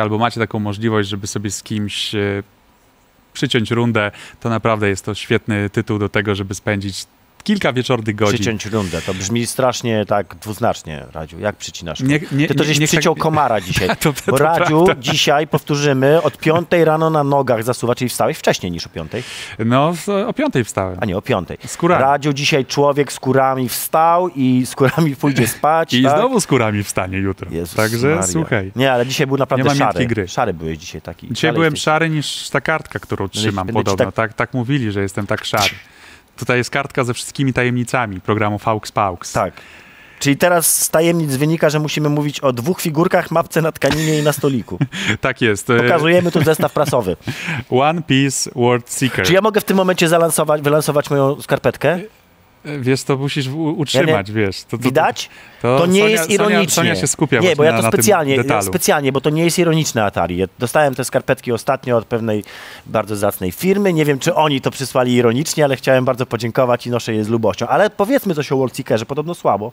albo 0.00 0.18
macie 0.18 0.40
taką 0.40 0.58
możliwość, 0.58 1.08
żeby 1.08 1.26
sobie 1.26 1.50
z 1.50 1.62
kimś 1.62 2.14
e, 2.14 2.42
przyciąć 3.32 3.70
rundę, 3.70 4.10
to 4.40 4.48
naprawdę 4.48 4.88
jest 4.88 5.04
to 5.04 5.14
świetny 5.14 5.70
tytuł 5.70 5.98
do 5.98 6.08
tego, 6.08 6.34
żeby 6.34 6.54
spędzić 6.54 7.06
kilka 7.44 7.72
wieczornych 7.72 8.14
godzin. 8.16 8.34
Przyciąć 8.34 8.66
rundę, 8.66 9.02
to 9.02 9.14
brzmi 9.14 9.46
strasznie 9.46 10.06
tak 10.06 10.34
dwuznacznie, 10.34 11.06
Radziu. 11.12 11.38
Jak 11.38 11.56
przycinasz? 11.56 12.00
Nie- 12.00 12.20
nie- 12.32 12.48
Ty 12.48 12.54
to 12.54 12.64
żeś 12.64 12.76
nie- 12.76 12.80
nie- 12.80 12.86
przyciął 12.86 13.14
komara 13.16 13.60
dzisiaj. 13.60 13.88
To- 14.00 14.12
to 14.12 14.30
bo 14.32 14.36
Radziu 14.36 14.84
prawda. 14.84 15.02
dzisiaj, 15.02 15.46
powtórzymy, 15.46 16.22
od 16.22 16.38
piątej 16.38 16.84
rano 16.84 17.10
na 17.10 17.24
nogach 17.24 17.62
zasuwa, 17.64 17.94
czyli 17.94 18.08
wstałeś 18.08 18.36
wcześniej 18.38 18.72
niż 18.72 18.86
o 18.86 18.88
piątej. 18.90 19.22
No, 19.58 19.94
z- 19.94 20.08
o 20.08 20.32
piątej 20.32 20.64
wstałem. 20.64 20.98
A 21.00 21.04
nie, 21.04 21.16
o 21.16 21.22
piątej. 21.22 21.58
Skórami. 21.66 22.02
Radziu 22.02 22.32
dzisiaj 22.32 22.66
człowiek 22.66 23.12
z 23.12 23.18
kurami 23.20 23.68
wstał 23.68 24.28
i 24.28 24.66
z 24.66 24.74
kurami 24.74 25.16
pójdzie 25.22 25.48
spać. 25.48 25.94
I 25.94 26.02
tak? 26.02 26.18
znowu 26.18 26.40
z 26.40 26.46
kurami 26.46 26.82
wstanie 26.82 27.18
jutro. 27.18 27.50
Jezus 27.50 27.74
Także 27.76 28.06
Maria. 28.08 28.22
słuchaj. 28.22 28.72
Nie, 28.76 28.92
ale 28.92 29.06
dzisiaj 29.06 29.26
był 29.26 29.36
naprawdę 29.36 29.70
Nie 29.70 29.76
szary. 29.76 30.06
gry. 30.06 30.28
Szary 30.28 30.54
byłeś 30.54 30.78
dzisiaj 30.78 31.00
taki. 31.00 31.28
Dzisiaj 31.28 31.52
byłem 31.52 31.72
jesteś- 31.74 31.82
szary 31.84 32.10
niż 32.10 32.50
ta 32.50 32.60
kartka, 32.60 32.98
którą 32.98 33.28
trzymam 33.28 33.66
podobno. 33.66 33.96
tak- 34.06 34.14
Tak... 34.14 34.34
Tak, 34.34 34.54
mówili, 34.54 34.92
że 34.92 35.00
jestem 35.02 35.26
tak 35.26 35.44
szary. 35.44 35.70
Tutaj 36.36 36.58
jest 36.58 36.70
kartka 36.70 37.04
ze 37.04 37.14
wszystkimi 37.14 37.52
tajemnicami 37.52 38.20
programu 38.20 38.58
Faux 38.58 38.92
Paux. 38.92 39.32
Tak. 39.32 39.52
Czyli 40.22 40.36
teraz 40.36 40.76
z 40.82 40.90
tajemnic 40.90 41.36
wynika, 41.36 41.70
że 41.70 41.78
musimy 41.78 42.08
mówić 42.08 42.40
o 42.40 42.52
dwóch 42.52 42.80
figurkach, 42.80 43.30
mapce 43.30 43.62
na 43.62 43.72
tkaninie 43.72 44.18
i 44.18 44.22
na 44.22 44.32
stoliku. 44.32 44.78
tak 45.20 45.40
jest. 45.40 45.66
Pokazujemy 45.66 46.32
tu 46.32 46.42
zestaw 46.42 46.72
prasowy. 46.72 47.16
One 47.70 48.02
Piece 48.02 48.50
World 48.56 48.90
Seeker. 48.90 49.26
Czy 49.26 49.32
ja 49.32 49.40
mogę 49.40 49.60
w 49.60 49.64
tym 49.64 49.76
momencie 49.76 50.08
zalansować, 50.08 50.62
wylansować 50.62 51.10
moją 51.10 51.42
skarpetkę? 51.42 52.00
Wiesz, 52.64 53.02
to 53.02 53.16
musisz 53.16 53.48
utrzymać, 53.76 54.28
Ja 54.28 54.34
wiesz. 54.34 54.64
To, 54.64 54.78
to, 54.78 54.78
Widać? 54.78 55.30
To, 55.62 55.78
To 55.78 55.86
nie 55.86 56.00
Sonia, 56.00 56.10
jest 56.12 56.30
ironicznie. 56.30 56.68
Sonia, 56.74 56.90
Sonia 56.90 57.00
się 57.00 57.06
skupia 57.06 57.38
Nie, 57.40 57.56
bo 57.56 57.64
ja 57.64 57.70
na, 57.72 57.76
to 57.76 57.82
na 57.82 57.88
specjalnie, 57.88 58.36
detalu. 58.36 58.62
specjalnie, 58.62 59.12
bo 59.12 59.20
to 59.20 59.30
nie 59.30 59.44
jest 59.44 59.58
ironiczne 59.58 60.04
Atari. 60.04 60.36
Ja 60.36 60.46
dostałem 60.58 60.94
te 60.94 61.04
skarpetki 61.04 61.52
ostatnio 61.52 61.96
od 61.96 62.04
pewnej 62.04 62.44
bardzo 62.86 63.16
zacnej 63.16 63.52
firmy. 63.52 63.92
Nie 63.92 64.04
wiem, 64.04 64.18
czy 64.18 64.34
oni 64.34 64.60
to 64.60 64.70
przysłali 64.70 65.14
ironicznie, 65.14 65.64
ale 65.64 65.76
chciałem 65.76 66.04
bardzo 66.04 66.26
podziękować 66.26 66.86
i 66.86 66.90
noszę 66.90 67.14
je 67.14 67.24
z 67.24 67.28
lubością. 67.28 67.66
Ale 67.68 67.90
powiedzmy 67.90 68.34
coś 68.34 68.52
o 68.52 68.56
World 68.56 68.76
Seekerze, 68.76 69.06
podobno 69.06 69.34
słabo. 69.34 69.72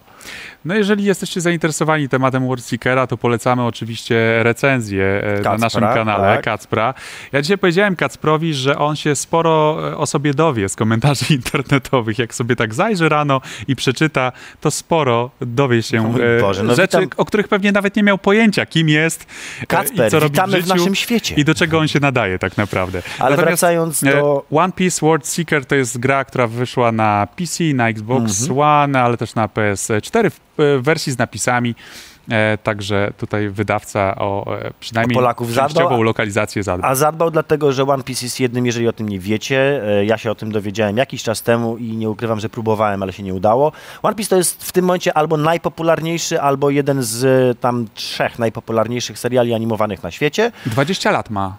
No 0.65 0.75
jeżeli 0.75 1.03
jesteście 1.03 1.41
zainteresowani 1.41 2.09
tematem 2.09 2.47
World 2.47 2.65
Seekera, 2.65 3.07
to 3.07 3.17
polecamy 3.17 3.65
oczywiście 3.65 4.43
recenzję 4.43 5.03
e, 5.23 5.27
na 5.31 5.43
Kacpra, 5.43 5.57
naszym 5.57 5.81
kanale 5.81 6.35
tak. 6.35 6.43
Kacpra. 6.45 6.93
Ja 7.31 7.41
dzisiaj 7.41 7.57
powiedziałem 7.57 7.95
Kacprowi, 7.95 8.53
że 8.53 8.77
on 8.77 8.95
się 8.95 9.15
sporo 9.15 9.77
e, 9.91 9.97
o 9.97 10.05
sobie 10.05 10.33
dowie 10.33 10.69
z 10.69 10.75
komentarzy 10.75 11.25
internetowych. 11.33 12.19
Jak 12.19 12.33
sobie 12.35 12.55
tak 12.55 12.73
zajrzy 12.79 13.09
rano 13.09 13.41
i 13.67 13.75
przeczyta, 13.75 14.31
to 14.61 14.71
sporo 14.71 15.31
dowie 15.41 15.83
się 15.83 16.13
e, 16.37 16.41
Boże, 16.41 16.63
no 16.63 16.75
rzeczy, 16.75 16.97
witam. 16.99 17.09
o 17.17 17.25
których 17.25 17.47
pewnie 17.47 17.71
nawet 17.71 17.95
nie 17.95 18.03
miał 18.03 18.17
pojęcia, 18.17 18.65
kim 18.65 18.89
jest 18.89 19.25
Kacper, 19.67 20.07
i 20.07 20.11
co 20.11 20.19
robi 20.19 20.31
witamy 20.31 20.57
w 20.57 20.59
w 20.63 20.67
życiu 20.67 20.75
naszym 20.77 20.95
świecie. 20.95 21.35
i 21.35 21.45
do 21.45 21.55
czego 21.55 21.79
on 21.79 21.87
się 21.87 21.99
nadaje 21.99 22.39
tak 22.39 22.57
naprawdę. 22.57 23.01
Ale 23.19 23.37
wracając 23.37 24.03
e, 24.03 24.11
do- 24.13 24.45
One 24.51 24.73
Piece 24.73 25.05
World 25.05 25.27
Seeker 25.27 25.65
to 25.65 25.75
jest 25.75 25.97
gra, 25.97 26.25
która 26.25 26.47
wyszła 26.47 26.91
na 26.91 27.27
PC, 27.35 27.63
na 27.73 27.89
Xbox 27.89 28.41
Mhm. 28.41 28.59
One, 28.59 29.01
ale 29.01 29.17
też 29.17 29.35
na 29.35 29.47
PS4 29.47 30.29
w 30.29 30.59
e, 30.61 30.79
wersji 30.81 31.11
z 31.13 31.17
napisami. 31.17 31.75
E, 32.31 32.57
także 32.57 33.11
tutaj 33.17 33.49
wydawca 33.49 34.15
o 34.15 34.57
e, 34.59 34.71
przynajmniej 34.79 35.17
O 35.17 35.19
Polaków 35.19 35.53
zadbał, 35.53 36.03
lokalizację 36.03 36.63
zadbał. 36.63 36.91
A 36.91 36.95
zadbał 36.95 37.31
dlatego, 37.31 37.71
że 37.71 37.83
One 37.83 38.03
Piece 38.03 38.25
jest 38.25 38.39
jednym, 38.39 38.65
jeżeli 38.65 38.87
o 38.87 38.93
tym 38.93 39.09
nie 39.09 39.19
wiecie. 39.19 39.81
E, 39.99 40.05
Ja 40.05 40.17
się 40.17 40.31
o 40.31 40.35
tym 40.35 40.51
dowiedziałem 40.51 40.97
jakiś 40.97 41.23
czas 41.23 41.41
temu 41.41 41.77
i 41.77 41.83
nie 41.97 42.09
ukrywam, 42.09 42.39
że 42.39 42.49
próbowałem, 42.49 43.03
ale 43.03 43.13
się 43.13 43.23
nie 43.23 43.33
udało. 43.33 43.71
One 44.01 44.15
Piece 44.15 44.29
to 44.29 44.35
jest 44.35 44.63
w 44.65 44.71
tym 44.71 44.85
momencie 44.85 45.17
albo 45.17 45.37
najpopularniejszy, 45.37 46.41
albo 46.41 46.69
jeden 46.69 47.03
z 47.03 47.59
tam 47.59 47.85
trzech 47.93 48.39
najpopularniejszych 48.39 49.19
seriali 49.19 49.53
animowanych 49.53 50.03
na 50.03 50.11
świecie. 50.11 50.51
20 50.65 51.11
lat 51.11 51.29
ma 51.29 51.57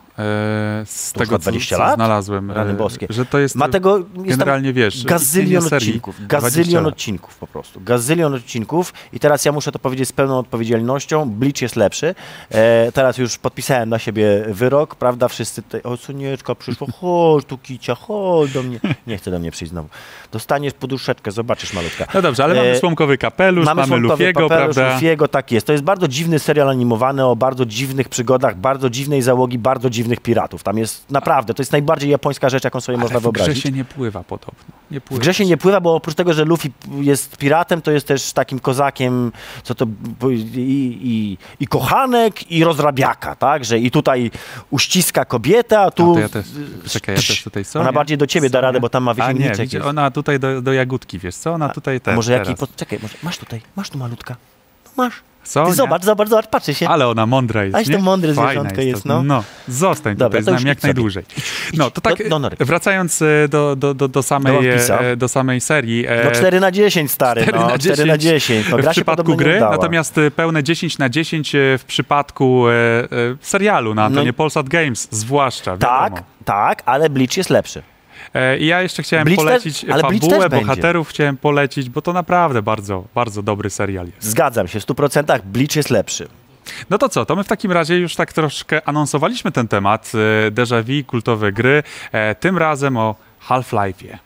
z 0.85 1.13
To 1.13 1.19
tego, 1.21 1.33
ma 1.33 1.39
20 1.39 1.77
co, 1.77 1.77
co 1.77 1.83
lat? 1.87 1.95
znalazłem. 1.95 2.51
Rany 2.51 2.71
e, 2.71 2.75
boskie. 2.75 3.07
Że 3.11 3.27
to 3.27 3.39
jest 3.39 3.55
Ma 3.55 3.69
tego 3.69 3.99
jest 3.99 4.09
generalnie, 4.27 4.73
wiesz, 4.73 5.05
gazylion 5.05 5.65
odcinków. 5.75 6.15
20 6.17 6.27
Gazylion 6.41 6.87
odcinków 6.87 7.37
po 7.37 7.47
prostu. 7.47 7.81
Gazylion 7.81 8.35
odcinków 8.35 8.93
i 9.13 9.21
teraz 9.21 9.45
ja 9.45 9.53
muszę 9.53 9.73
to 9.73 9.79
powiedzieć 9.79 10.09
z 10.09 10.13
pełną 10.13 10.39
odpowiedzialnością. 10.39 11.31
Bleach 11.31 11.63
jest 11.63 11.77
lepszy. 11.77 12.15
E, 12.51 12.93
teraz 12.93 13.19
już 13.19 13.39
podpisałem 13.39 13.89
na 13.89 13.99
siebie 13.99 14.45
wyrok, 14.49 14.95
prawda? 14.95 15.29
Wszyscy 15.29 15.63
tutaj, 15.63 15.83
o 15.83 15.97
Sonieczka 15.97 16.55
przyszło, 16.55 16.87
chodź 17.01 17.45
tu 17.45 17.59
kicia, 17.59 17.95
chodź 17.95 18.53
do 18.53 18.63
mnie. 18.63 18.81
Nie 19.07 19.19
chcę 19.19 19.31
do 19.31 19.39
mnie 19.39 19.51
przyjść 19.51 19.71
znowu. 19.71 19.89
Dostaniesz 20.33 20.75
poduszeczkę, 20.75 21.31
zobaczysz 21.31 21.73
malutka. 21.73 22.07
No 22.15 22.23
dobrze, 22.23 22.45
ale 22.45 22.55
mamy 22.55 22.69
E, 22.71 22.79
słomkowy 22.79 23.19
kapelusz, 23.19 23.67
mamy, 23.67 23.87
słomkowy 23.87 24.13
Lufiego, 24.13 24.49
papelusz, 24.49 24.75
prawda? 24.75 24.95
Lufiego, 24.95 25.29
tak 25.29 25.53
jest. 25.53 25.67
To 25.67 25.73
jest 25.73 25.85
bardzo 25.85 26.09
dziwny 26.09 26.39
serial 26.39 26.69
animowany 26.69 27.27
o 27.27 27.37
bardzo 27.37 27.67
dziwnych 27.67 28.09
przygodach, 28.09 28.57
bardzo 28.57 28.91
dziwnej 28.91 29.23
załogi, 29.23 29.59
bardzo 29.59 29.91
dziwnych 29.91 30.10
piratów. 30.17 30.63
Tam 30.63 30.79
jest 30.79 31.11
naprawdę, 31.11 31.55
to 31.55 31.63
jest 31.63 31.73
najbardziej 31.73 32.11
japońska 32.11 32.49
rzecz, 32.49 32.65
jaką 32.65 32.81
sobie 32.81 32.99
można 32.99 33.15
Ale 33.19 33.21
w 33.21 33.33
grze 33.33 33.33
wyobrazić. 33.45 33.63
się 33.63 33.71
nie 33.73 33.85
pływa 33.85 34.23
podobno. 34.25 34.65
Nie 34.91 35.01
W 35.01 35.05
pływa. 35.05 35.21
grze 35.21 35.35
się 35.35 35.47
nie 35.47 35.57
pływa, 35.57 35.81
bo 35.81 35.95
oprócz 35.95 36.15
tego, 36.15 36.33
że 36.33 36.45
Luffy 36.45 36.71
jest 37.01 37.37
piratem, 37.37 37.83
to 37.83 37.91
jest 37.91 38.07
też 38.07 38.33
takim 38.33 38.59
kozakiem, 38.59 39.33
co 39.63 39.75
to 39.75 39.87
i, 40.31 40.99
i, 41.03 41.39
i 41.61 41.67
kochanek, 41.67 42.51
i 42.51 42.65
rozrabiaka, 42.65 43.35
tak? 43.37 43.65
Że 43.65 43.79
i 43.79 43.91
tutaj 43.91 44.31
uściska 44.71 45.25
kobietę, 45.25 45.79
a 45.81 45.83
A 45.85 45.91
tu... 45.91 46.15
to 46.15 46.21
ja 46.21 46.29
też, 46.29 46.47
czekaj, 46.89 47.15
ja 47.15 47.21
też 47.23 47.43
tutaj. 47.45 47.65
Ona 47.75 47.93
bardziej 47.93 48.19
do 48.19 48.27
ciebie 48.27 48.51
da 48.51 48.61
radę, 48.61 48.81
bo 48.81 48.89
tam 48.89 49.03
ma 49.03 49.15
A 49.19 49.33
nie, 49.33 49.53
ona 49.85 50.11
tutaj 50.11 50.41
do, 50.41 50.63
do 50.63 50.73
jagódki, 50.73 51.19
wiesz 51.19 51.35
co? 51.35 51.53
Ona 51.53 51.69
tutaj 51.69 52.01
te, 52.01 52.13
A 52.13 52.17
może 52.17 52.33
jaki... 52.33 52.55
Pod... 52.55 52.77
Czekaj, 52.77 52.99
może... 53.03 53.15
masz 53.23 53.39
tutaj, 53.39 53.61
masz 53.77 53.91
tu 53.91 53.99
malutka. 53.99 54.37
No 54.85 55.05
masz. 55.05 55.23
Sonia? 55.51 55.67
Ty 55.71 55.75
zobacz, 55.75 56.05
zobacz, 56.05 56.29
zobacz, 56.29 56.47
patrzy 56.47 56.75
się. 56.75 56.89
Ale 56.89 57.09
ona 57.09 57.27
mądra 57.27 57.65
jest, 57.65 57.77
Aś 57.77 57.87
to 57.87 57.93
nie? 57.93 57.99
mądre 57.99 58.35
Fajna 58.35 58.51
zwierzątko 58.51 58.81
jest, 58.81 59.05
no. 59.05 59.23
No, 59.23 59.45
zostań 59.69 60.17
Dobra, 60.17 60.41
tutaj 60.41 60.55
to 60.55 60.59
z 60.59 60.63
nami 60.63 60.69
jak 60.69 60.83
najdłużej. 60.83 61.25
No, 61.75 61.91
to 61.91 62.01
tak, 62.01 62.29
Do- 62.29 62.41
do 62.41 62.51
wracając 62.65 63.23
e, 63.23 63.49
do, 63.49 63.77
do, 63.77 63.95
do, 63.95 64.09
do, 64.09 64.23
samej, 64.23 64.53
Piece'a. 64.59 65.03
e, 65.03 65.17
do 65.17 65.29
samej 65.29 65.61
serii. 65.61 66.07
e, 66.09 66.25
No 66.25 66.31
4 66.31 66.61
na 66.61 66.71
10, 66.71 67.11
stary, 67.11 67.43
4 67.43 67.59
no, 67.59 67.67
na 67.69 67.79
4 67.79 68.05
na 68.07 68.19
10. 68.19 68.69
No, 68.71 68.79
w 68.79 68.87
przypadku 68.91 69.37
gry, 69.37 69.61
natomiast 69.61 70.21
pełne 70.37 70.63
10 70.63 70.99
na 70.99 71.09
10 71.09 71.55
e, 71.55 71.79
w 71.79 71.85
przypadku 71.85 72.65
serialu 73.41 73.95
na 73.95 74.05
antenie 74.05 74.27
No- 74.27 74.33
Polsat 74.33 74.69
Games, 74.69 75.09
zwłaszcza, 75.11 75.71
wiadomo. 75.73 75.93
Tak, 75.93 76.23
tak, 76.45 76.83
ale 76.87 77.11
Bleach 77.11 77.37
jest 77.37 77.51
lepszy. 77.51 77.83
E, 78.35 78.59
I 78.59 78.67
ja 78.67 78.83
jeszcze 78.83 79.03
chciałem 79.03 79.25
Bleach 79.25 79.37
polecić 79.39 79.81
też- 79.81 79.91
ale 79.91 80.03
Bleach 80.03 80.21
fabułę, 80.23 80.39
też 80.41 80.51
będzie. 80.51 80.67
bohaterów 80.67 81.09
chciałem 81.09 81.37
polecić, 81.37 81.91
bo 81.91 82.03
to 82.03 82.13
naprawdę 82.13 82.63
bardzo, 82.63 83.05
bardzo 83.15 83.43
dobry 83.43 83.71
serial 83.71 84.07
jest. 84.07 84.23
Zgadzam 84.23 84.69
się, 84.69 84.81
w 84.81 84.87
100% 84.87 85.41
Bleach 85.45 85.77
jest 85.77 85.91
lepszy. 85.91 86.29
No 86.91 86.99
to 86.99 87.09
co, 87.09 87.27
to 87.27 87.37
my 87.37 87.45
w 87.45 87.49
takim 87.49 87.73
razie 87.73 87.99
już 87.99 88.17
tak 88.17 88.33
troszkę 88.33 88.89
anonsowaliśmy 88.89 89.53
ten 89.53 89.69
temat, 89.69 90.13
e, 90.47 90.51
déjà 90.51 90.83
vu, 90.85 91.05
kultowe 91.07 91.53
gry, 91.53 91.83
e, 92.13 92.35
tym 92.35 92.59
razem 92.59 92.97
o 92.97 93.15
Half-Life'ie. 93.49 94.19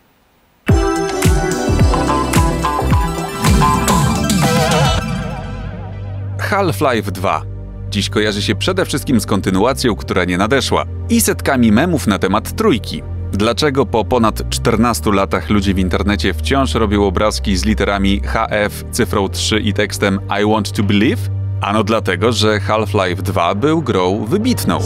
Half-Life 6.38 7.10
2. 7.12 7.42
Dziś 7.90 8.10
kojarzy 8.10 8.42
się 8.42 8.54
przede 8.54 8.84
wszystkim 8.84 9.20
z 9.20 9.26
kontynuacją, 9.26 9.96
która 9.96 10.24
nie 10.24 10.38
nadeszła 10.38 10.84
i 11.10 11.20
setkami 11.20 11.72
memów 11.72 12.06
na 12.06 12.18
temat 12.18 12.56
trójki. 12.56 13.02
Dlaczego 13.34 13.86
po 13.86 14.04
ponad 14.04 14.50
14 14.50 15.12
latach 15.12 15.50
ludzie 15.50 15.74
w 15.74 15.78
internecie 15.78 16.34
wciąż 16.34 16.74
robią 16.74 17.06
obrazki 17.06 17.56
z 17.56 17.64
literami 17.64 18.20
HF, 18.20 18.84
cyfrą 18.90 19.28
3 19.28 19.60
i 19.60 19.72
tekstem 19.72 20.20
I 20.42 20.46
want 20.52 20.72
to 20.72 20.82
believe? 20.82 21.22
Ano 21.60 21.84
dlatego, 21.84 22.32
że 22.32 22.60
Half-Life 22.60 23.22
2 23.22 23.54
był 23.54 23.82
grą 23.82 24.24
wybitną. 24.24 24.80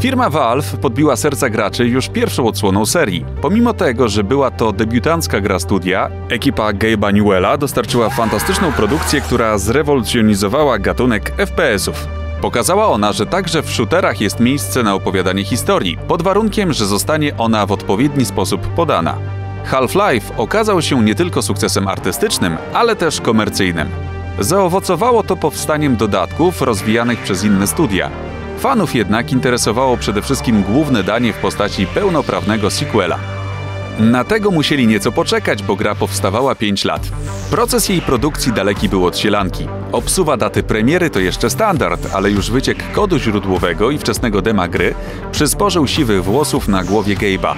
Firma 0.00 0.30
Valve 0.30 0.76
podbiła 0.76 1.16
serca 1.16 1.50
graczy 1.50 1.86
już 1.88 2.08
pierwszą 2.08 2.46
odsłoną 2.46 2.86
serii. 2.86 3.24
Pomimo 3.42 3.74
tego, 3.74 4.08
że 4.08 4.24
była 4.24 4.50
to 4.50 4.72
debiutancka 4.72 5.40
gra 5.40 5.58
studia, 5.58 6.10
ekipa 6.28 6.72
Gabe'a 6.72 7.14
Newella 7.14 7.56
dostarczyła 7.56 8.10
fantastyczną 8.10 8.72
produkcję, 8.72 9.20
która 9.20 9.58
zrewolucjonizowała 9.58 10.78
gatunek 10.78 11.32
FPS-ów. 11.36 12.08
Pokazała 12.40 12.88
ona, 12.88 13.12
że 13.12 13.26
także 13.26 13.62
w 13.62 13.70
shooterach 13.70 14.20
jest 14.20 14.40
miejsce 14.40 14.82
na 14.82 14.94
opowiadanie 14.94 15.44
historii, 15.44 15.98
pod 16.08 16.22
warunkiem, 16.22 16.72
że 16.72 16.86
zostanie 16.86 17.36
ona 17.36 17.66
w 17.66 17.72
odpowiedni 17.72 18.26
sposób 18.26 18.60
podana. 18.66 19.16
Half-Life 19.64 20.36
okazał 20.36 20.82
się 20.82 21.04
nie 21.04 21.14
tylko 21.14 21.42
sukcesem 21.42 21.88
artystycznym, 21.88 22.56
ale 22.72 22.96
też 22.96 23.20
komercyjnym. 23.20 23.88
Zaowocowało 24.38 25.22
to 25.22 25.36
powstaniem 25.36 25.96
dodatków 25.96 26.62
rozwijanych 26.62 27.18
przez 27.18 27.44
inne 27.44 27.66
studia. 27.66 28.10
Fanów 28.58 28.94
jednak 28.94 29.32
interesowało 29.32 29.96
przede 29.96 30.22
wszystkim 30.22 30.62
główne 30.62 31.02
danie 31.02 31.32
w 31.32 31.38
postaci 31.38 31.86
pełnoprawnego 31.86 32.70
sequela. 32.70 33.39
Na 33.98 34.24
tego 34.24 34.50
musieli 34.50 34.86
nieco 34.86 35.12
poczekać, 35.12 35.62
bo 35.62 35.76
gra 35.76 35.94
powstawała 35.94 36.54
5 36.54 36.84
lat. 36.84 37.02
Proces 37.50 37.88
jej 37.88 38.00
produkcji 38.00 38.52
daleki 38.52 38.88
był 38.88 39.06
od 39.06 39.18
sielanki. 39.18 39.66
Obsuwa 39.92 40.36
daty 40.36 40.62
premiery 40.62 41.10
to 41.10 41.20
jeszcze 41.20 41.50
standard, 41.50 42.14
ale 42.14 42.30
już 42.30 42.50
wyciek 42.50 42.92
kodu 42.92 43.18
źródłowego 43.18 43.90
i 43.90 43.98
wczesnego 43.98 44.42
dema 44.42 44.68
gry 44.68 44.94
przysporzył 45.32 45.86
siwych 45.86 46.24
włosów 46.24 46.68
na 46.68 46.84
głowie 46.84 47.16
Gabe'a. 47.16 47.54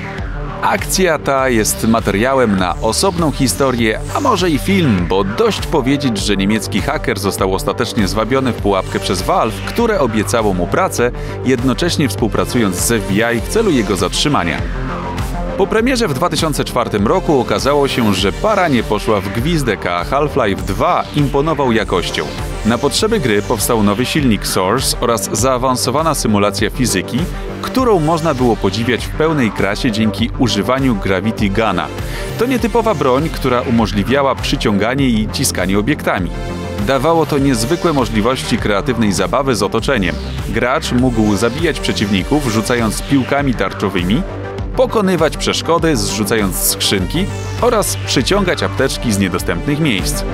Akcja 0.62 1.18
ta 1.18 1.48
jest 1.48 1.88
materiałem 1.88 2.56
na 2.58 2.74
osobną 2.80 3.32
historię, 3.32 4.00
a 4.14 4.20
może 4.20 4.50
i 4.50 4.58
film, 4.58 5.06
bo 5.08 5.24
dość 5.24 5.66
powiedzieć, 5.66 6.18
że 6.18 6.36
niemiecki 6.36 6.80
haker 6.80 7.18
został 7.18 7.54
ostatecznie 7.54 8.08
zwabiony 8.08 8.52
w 8.52 8.56
pułapkę 8.56 9.00
przez 9.00 9.22
Valve, 9.22 9.54
które 9.66 10.00
obiecało 10.00 10.54
mu 10.54 10.66
pracę, 10.66 11.10
jednocześnie 11.44 12.08
współpracując 12.08 12.76
z 12.76 13.02
FBI 13.02 13.40
w 13.40 13.48
celu 13.48 13.70
jego 13.70 13.96
zatrzymania. 13.96 14.58
Po 15.62 15.66
premierze 15.66 16.08
w 16.08 16.14
2004 16.14 16.90
roku 16.98 17.40
okazało 17.40 17.88
się, 17.88 18.14
że 18.14 18.32
para 18.32 18.68
nie 18.68 18.82
poszła 18.82 19.20
w 19.20 19.28
gwizdek, 19.28 19.86
a 19.86 20.04
Half-Life 20.04 20.62
2 20.62 21.04
imponował 21.16 21.72
jakością. 21.72 22.24
Na 22.66 22.78
potrzeby 22.78 23.20
gry 23.20 23.42
powstał 23.42 23.82
nowy 23.82 24.06
silnik 24.06 24.46
Source 24.46 24.96
oraz 25.00 25.38
zaawansowana 25.38 26.14
symulacja 26.14 26.70
fizyki, 26.70 27.18
którą 27.62 28.00
można 28.00 28.34
było 28.34 28.56
podziwiać 28.56 29.06
w 29.06 29.10
pełnej 29.10 29.50
krasie 29.50 29.90
dzięki 29.90 30.30
używaniu 30.38 30.94
Gravity 30.94 31.48
Guna. 31.48 31.86
To 32.38 32.46
nietypowa 32.46 32.94
broń, 32.94 33.28
która 33.28 33.60
umożliwiała 33.60 34.34
przyciąganie 34.34 35.08
i 35.08 35.28
ciskanie 35.32 35.78
obiektami. 35.78 36.30
Dawało 36.86 37.26
to 37.26 37.38
niezwykłe 37.38 37.92
możliwości 37.92 38.58
kreatywnej 38.58 39.12
zabawy 39.12 39.54
z 39.54 39.62
otoczeniem. 39.62 40.14
Gracz 40.48 40.92
mógł 40.92 41.36
zabijać 41.36 41.80
przeciwników 41.80 42.52
rzucając 42.52 43.02
piłkami 43.02 43.54
tarczowymi, 43.54 44.22
pokonywać 44.76 45.36
przeszkody 45.36 45.96
zrzucając 45.96 46.56
skrzynki 46.56 47.26
oraz 47.60 47.96
przyciągać 47.96 48.62
apteczki 48.62 49.12
z 49.12 49.18
niedostępnych 49.18 49.80
miejsc. 49.80 50.24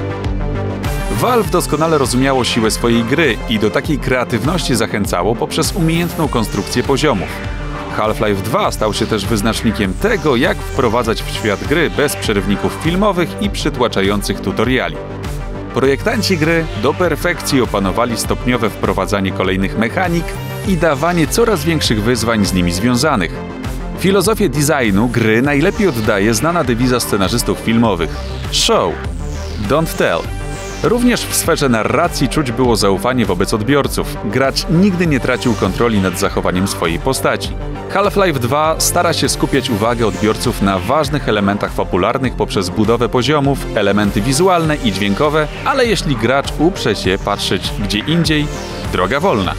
Valve 1.10 1.50
doskonale 1.50 1.98
rozumiało 1.98 2.44
siłę 2.44 2.70
swojej 2.70 3.04
gry 3.04 3.36
i 3.48 3.58
do 3.58 3.70
takiej 3.70 3.98
kreatywności 3.98 4.74
zachęcało 4.74 5.34
poprzez 5.34 5.72
umiejętną 5.72 6.28
konstrukcję 6.28 6.82
poziomów. 6.82 7.28
Half-Life 7.96 8.42
2 8.42 8.72
stał 8.72 8.94
się 8.94 9.06
też 9.06 9.26
wyznacznikiem 9.26 9.94
tego, 9.94 10.36
jak 10.36 10.58
wprowadzać 10.58 11.22
w 11.22 11.30
świat 11.30 11.64
gry 11.64 11.90
bez 11.90 12.16
przerywników 12.16 12.78
filmowych 12.82 13.42
i 13.42 13.50
przytłaczających 13.50 14.40
tutoriali. 14.40 14.96
Projektanci 15.74 16.38
gry 16.38 16.64
do 16.82 16.94
perfekcji 16.94 17.60
opanowali 17.60 18.16
stopniowe 18.16 18.70
wprowadzanie 18.70 19.32
kolejnych 19.32 19.78
mechanik 19.78 20.24
i 20.68 20.76
dawanie 20.76 21.26
coraz 21.26 21.64
większych 21.64 22.02
wyzwań 22.02 22.44
z 22.44 22.52
nimi 22.52 22.72
związanych. 22.72 23.57
Filozofię 23.98 24.48
designu 24.48 25.08
gry 25.08 25.42
najlepiej 25.42 25.88
oddaje 25.88 26.34
znana 26.34 26.64
dewiza 26.64 27.00
scenarzystów 27.00 27.58
filmowych 27.58 28.10
Show, 28.52 28.94
don't 29.68 29.96
tell. 29.96 30.20
Również 30.82 31.20
w 31.20 31.34
sferze 31.34 31.68
narracji 31.68 32.28
czuć 32.28 32.52
było 32.52 32.76
zaufanie 32.76 33.26
wobec 33.26 33.54
odbiorców. 33.54 34.16
Gracz 34.24 34.66
nigdy 34.70 35.06
nie 35.06 35.20
tracił 35.20 35.54
kontroli 35.54 36.00
nad 36.00 36.18
zachowaniem 36.18 36.68
swojej 36.68 36.98
postaci. 36.98 37.48
Half-Life 37.90 38.40
2 38.40 38.76
stara 38.78 39.12
się 39.12 39.28
skupiać 39.28 39.70
uwagę 39.70 40.06
odbiorców 40.06 40.62
na 40.62 40.78
ważnych 40.78 41.28
elementach 41.28 41.72
fabularnych 41.72 42.34
poprzez 42.34 42.70
budowę 42.70 43.08
poziomów, 43.08 43.66
elementy 43.74 44.20
wizualne 44.20 44.76
i 44.76 44.92
dźwiękowe, 44.92 45.48
ale 45.64 45.86
jeśli 45.86 46.16
gracz 46.16 46.48
uprze 46.58 46.96
się 46.96 47.18
patrzeć 47.24 47.72
gdzie 47.84 47.98
indziej, 47.98 48.46
droga 48.92 49.20
wolna. 49.20 49.54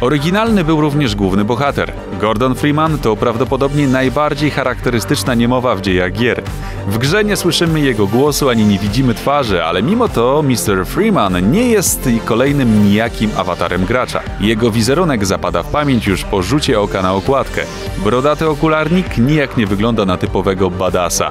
Oryginalny 0.00 0.64
był 0.64 0.80
również 0.80 1.14
główny 1.14 1.44
bohater. 1.44 1.92
Gordon 2.20 2.54
Freeman 2.54 2.98
to 2.98 3.16
prawdopodobnie 3.16 3.88
najbardziej 3.88 4.50
charakterystyczna 4.50 5.34
niemowa 5.34 5.74
w 5.74 5.80
dziejach 5.80 6.12
gier. 6.12 6.42
W 6.86 6.98
grze 6.98 7.24
nie 7.24 7.36
słyszymy 7.36 7.80
jego 7.80 8.06
głosu 8.06 8.48
ani 8.48 8.64
nie 8.64 8.78
widzimy 8.78 9.14
twarzy, 9.14 9.64
ale 9.64 9.82
mimo 9.82 10.08
to 10.08 10.42
Mr. 10.42 10.86
Freeman 10.86 11.50
nie 11.50 11.66
jest 11.66 12.08
kolejnym 12.24 12.84
nijakim 12.84 13.30
awatarem 13.36 13.84
gracza. 13.84 14.20
Jego 14.40 14.70
wizerunek 14.70 15.26
zapada 15.26 15.62
w 15.62 15.70
pamięć 15.70 16.06
już 16.06 16.24
po 16.24 16.42
rzucie 16.42 16.80
oka 16.80 17.02
na 17.02 17.14
okładkę. 17.14 17.62
Brodaty 18.04 18.48
okularnik 18.48 19.18
nijak 19.18 19.56
nie 19.56 19.66
wygląda 19.66 20.04
na 20.04 20.16
typowego 20.16 20.70
badasa. 20.70 21.30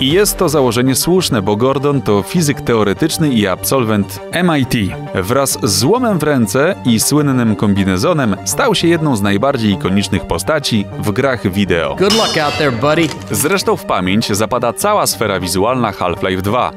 I 0.00 0.12
jest 0.12 0.36
to 0.36 0.48
założenie 0.48 0.94
słuszne, 0.94 1.42
bo 1.42 1.56
Gordon 1.56 2.02
to 2.02 2.22
fizyk 2.22 2.60
teoretyczny 2.60 3.28
i 3.28 3.46
absolwent 3.46 4.20
MIT. 4.44 4.94
Wraz 5.14 5.58
z 5.62 5.78
złomem 5.78 6.18
w 6.18 6.22
ręce 6.22 6.74
i 6.84 7.00
słynnym 7.00 7.56
kombinezonem 7.56 8.36
stał 8.44 8.74
się 8.74 8.88
jedną 8.88 9.16
z 9.16 9.22
najbardziej 9.22 9.72
ikonicznych 9.72 10.26
postaci 10.26 10.86
w 10.98 11.10
grach 11.10 11.52
wideo. 11.52 11.96
Good 11.96 12.12
luck 12.12 12.38
out 12.38 12.58
there, 12.58 12.72
buddy. 12.72 13.08
Zresztą 13.30 13.76
w 13.76 13.84
pamięć 13.84 14.32
zapada 14.32 14.72
cała 14.72 15.06
sfera 15.06 15.40
wizualna 15.40 15.92
Half-Life 15.92 16.42
2, 16.42 16.72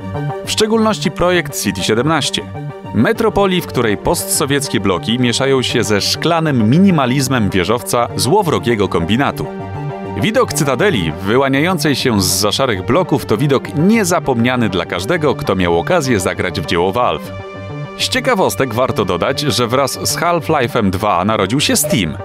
w 0.46 0.52
szczególności 0.52 1.12
projekt 1.12 1.64
City 1.64 1.84
17. 1.84 2.42
Metropolii, 2.94 3.62
w 3.62 3.68
której 3.68 3.98
postsowieckie 3.98 4.80
bloki 4.80 5.20
mieszają 5.20 5.62
się 5.62 5.84
ze 5.84 6.02
szklanym 6.02 6.70
minimalizmem 6.70 7.50
wieżowca 7.50 8.08
złowrogiego 8.16 8.88
kombinatu. 8.88 9.46
Widok 10.22 10.54
cytadeli 10.54 11.12
wyłaniającej 11.12 11.96
się 11.96 12.22
z 12.22 12.26
za 12.26 12.52
szarych 12.52 12.86
bloków 12.86 13.26
to 13.26 13.38
widok 13.38 13.76
niezapomniany 13.76 14.70
dla 14.70 14.86
każdego, 14.86 15.36
kto 15.36 15.56
miał 15.56 15.80
okazję 15.80 16.20
zagrać 16.20 16.62
w 16.62 16.66
dzieło 16.66 16.92
Valve. 16.92 17.32
Z 17.98 18.10
ciekawostek 18.10 18.74
warto 18.74 19.06
dodać, 19.06 19.40
że 19.40 19.68
wraz 19.68 19.92
z 19.92 20.18
Half-Life'em 20.18 20.90
2 20.90 21.26
narodził 21.26 21.60
się 21.60 21.76
Steam. 21.76 22.18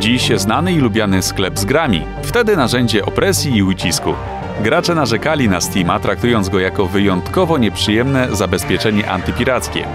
Dziś 0.00 0.30
znany 0.36 0.72
i 0.72 0.78
lubiany 0.78 1.22
sklep 1.22 1.58
z 1.58 1.64
grami, 1.64 2.02
wtedy 2.22 2.56
narzędzie 2.56 3.06
opresji 3.06 3.56
i 3.56 3.62
ucisku. 3.62 4.14
Gracze 4.60 4.94
narzekali 4.94 5.48
na 5.48 5.60
Steama, 5.60 6.00
traktując 6.00 6.48
go 6.48 6.60
jako 6.60 6.86
wyjątkowo 6.86 7.58
nieprzyjemne 7.58 8.28
zabezpieczenie 8.36 9.10
antypirackie. 9.10 9.86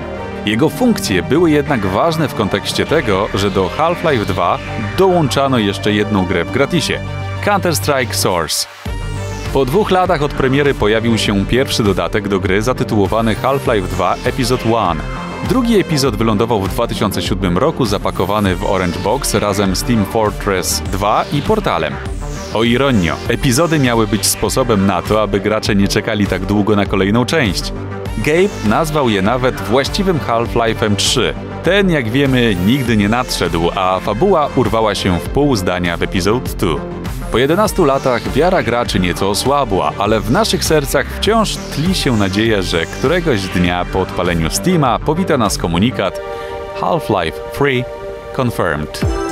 Jego 0.46 0.70
funkcje 0.70 1.24
były 1.24 1.52
jednak 1.52 1.86
ważne 1.86 2.28
w 2.28 2.36
kontekście 2.36 2.86
tego, 2.86 3.28
że 3.34 3.52
do 3.52 3.70
Half-Life 3.70 4.26
2 4.26 4.60
dołączano 4.98 5.58
jeszcze 5.58 5.94
jedną 5.94 6.26
grę 6.26 6.46
w 6.46 6.52
gratisie 6.52 7.00
Counter-Strike 7.46 8.14
Source. 8.14 8.68
Po 9.54 9.66
dwóch 9.66 9.92
latach 9.92 10.22
od 10.22 10.34
premiery 10.34 10.74
pojawił 10.74 11.18
się 11.18 11.46
pierwszy 11.46 11.84
dodatek 11.84 12.28
do 12.28 12.40
gry 12.40 12.62
zatytułowany 12.62 13.36
Half-Life 13.36 13.88
2 13.88 14.16
Episode 14.26 14.64
1. 14.64 14.98
Drugi 15.50 15.80
epizod 15.80 16.16
wylądował 16.16 16.62
w 16.62 16.70
2007 16.70 17.58
roku 17.58 17.86
zapakowany 17.86 18.56
w 18.56 18.66
Orange 18.66 19.00
Box 19.00 19.34
razem 19.34 19.76
z 19.76 19.84
Team 19.84 20.06
Fortress 20.06 20.82
2 20.82 21.26
i 21.34 21.42
portalem. 21.42 21.94
O 22.54 22.64
ironio, 22.64 23.16
epizody 23.28 23.80
miały 23.80 24.08
być 24.08 24.26
sposobem 24.26 24.86
na 24.86 25.02
to, 25.02 25.22
aby 25.22 25.40
gracze 25.40 25.76
nie 25.76 25.88
czekali 25.88 26.28
tak 26.28 26.46
długo 26.46 26.76
na 26.76 26.86
kolejną 26.86 27.26
część. 27.26 27.74
Gabe 28.18 28.70
nazwał 28.70 29.10
je 29.10 29.22
nawet 29.22 29.62
właściwym 29.62 30.20
Half-Life'em 30.20 30.96
3. 30.96 31.34
Ten, 31.64 31.90
jak 31.90 32.10
wiemy, 32.10 32.56
nigdy 32.66 32.98
nie 32.98 33.10
nadszedł, 33.10 33.70
a 33.76 34.00
fabuła 34.00 34.50
urwała 34.56 34.96
się 34.96 35.20
w 35.20 35.30
pół 35.30 35.56
zdania 35.56 35.98
w 35.98 36.04
Episode 36.04 36.50
2. 36.50 36.99
Po 37.32 37.38
11 37.38 37.86
latach 37.86 38.32
wiara 38.32 38.64
graczy 38.64 39.00
nieco 39.00 39.30
osłabła, 39.30 39.92
ale 39.98 40.20
w 40.20 40.32
naszych 40.32 40.64
sercach 40.66 41.08
wciąż 41.08 41.56
tli 41.56 41.96
się 41.96 42.18
nadzieja, 42.18 42.62
że 42.62 42.86
któregoś 42.86 43.48
dnia 43.48 43.86
po 43.94 44.02
odpaleniu 44.02 44.50
Steama 44.50 45.00
powita 45.00 45.38
nas 45.38 45.58
komunikat 45.58 46.22
Half-Life 46.82 47.38
Free 47.54 47.84
Confirmed. 48.38 49.29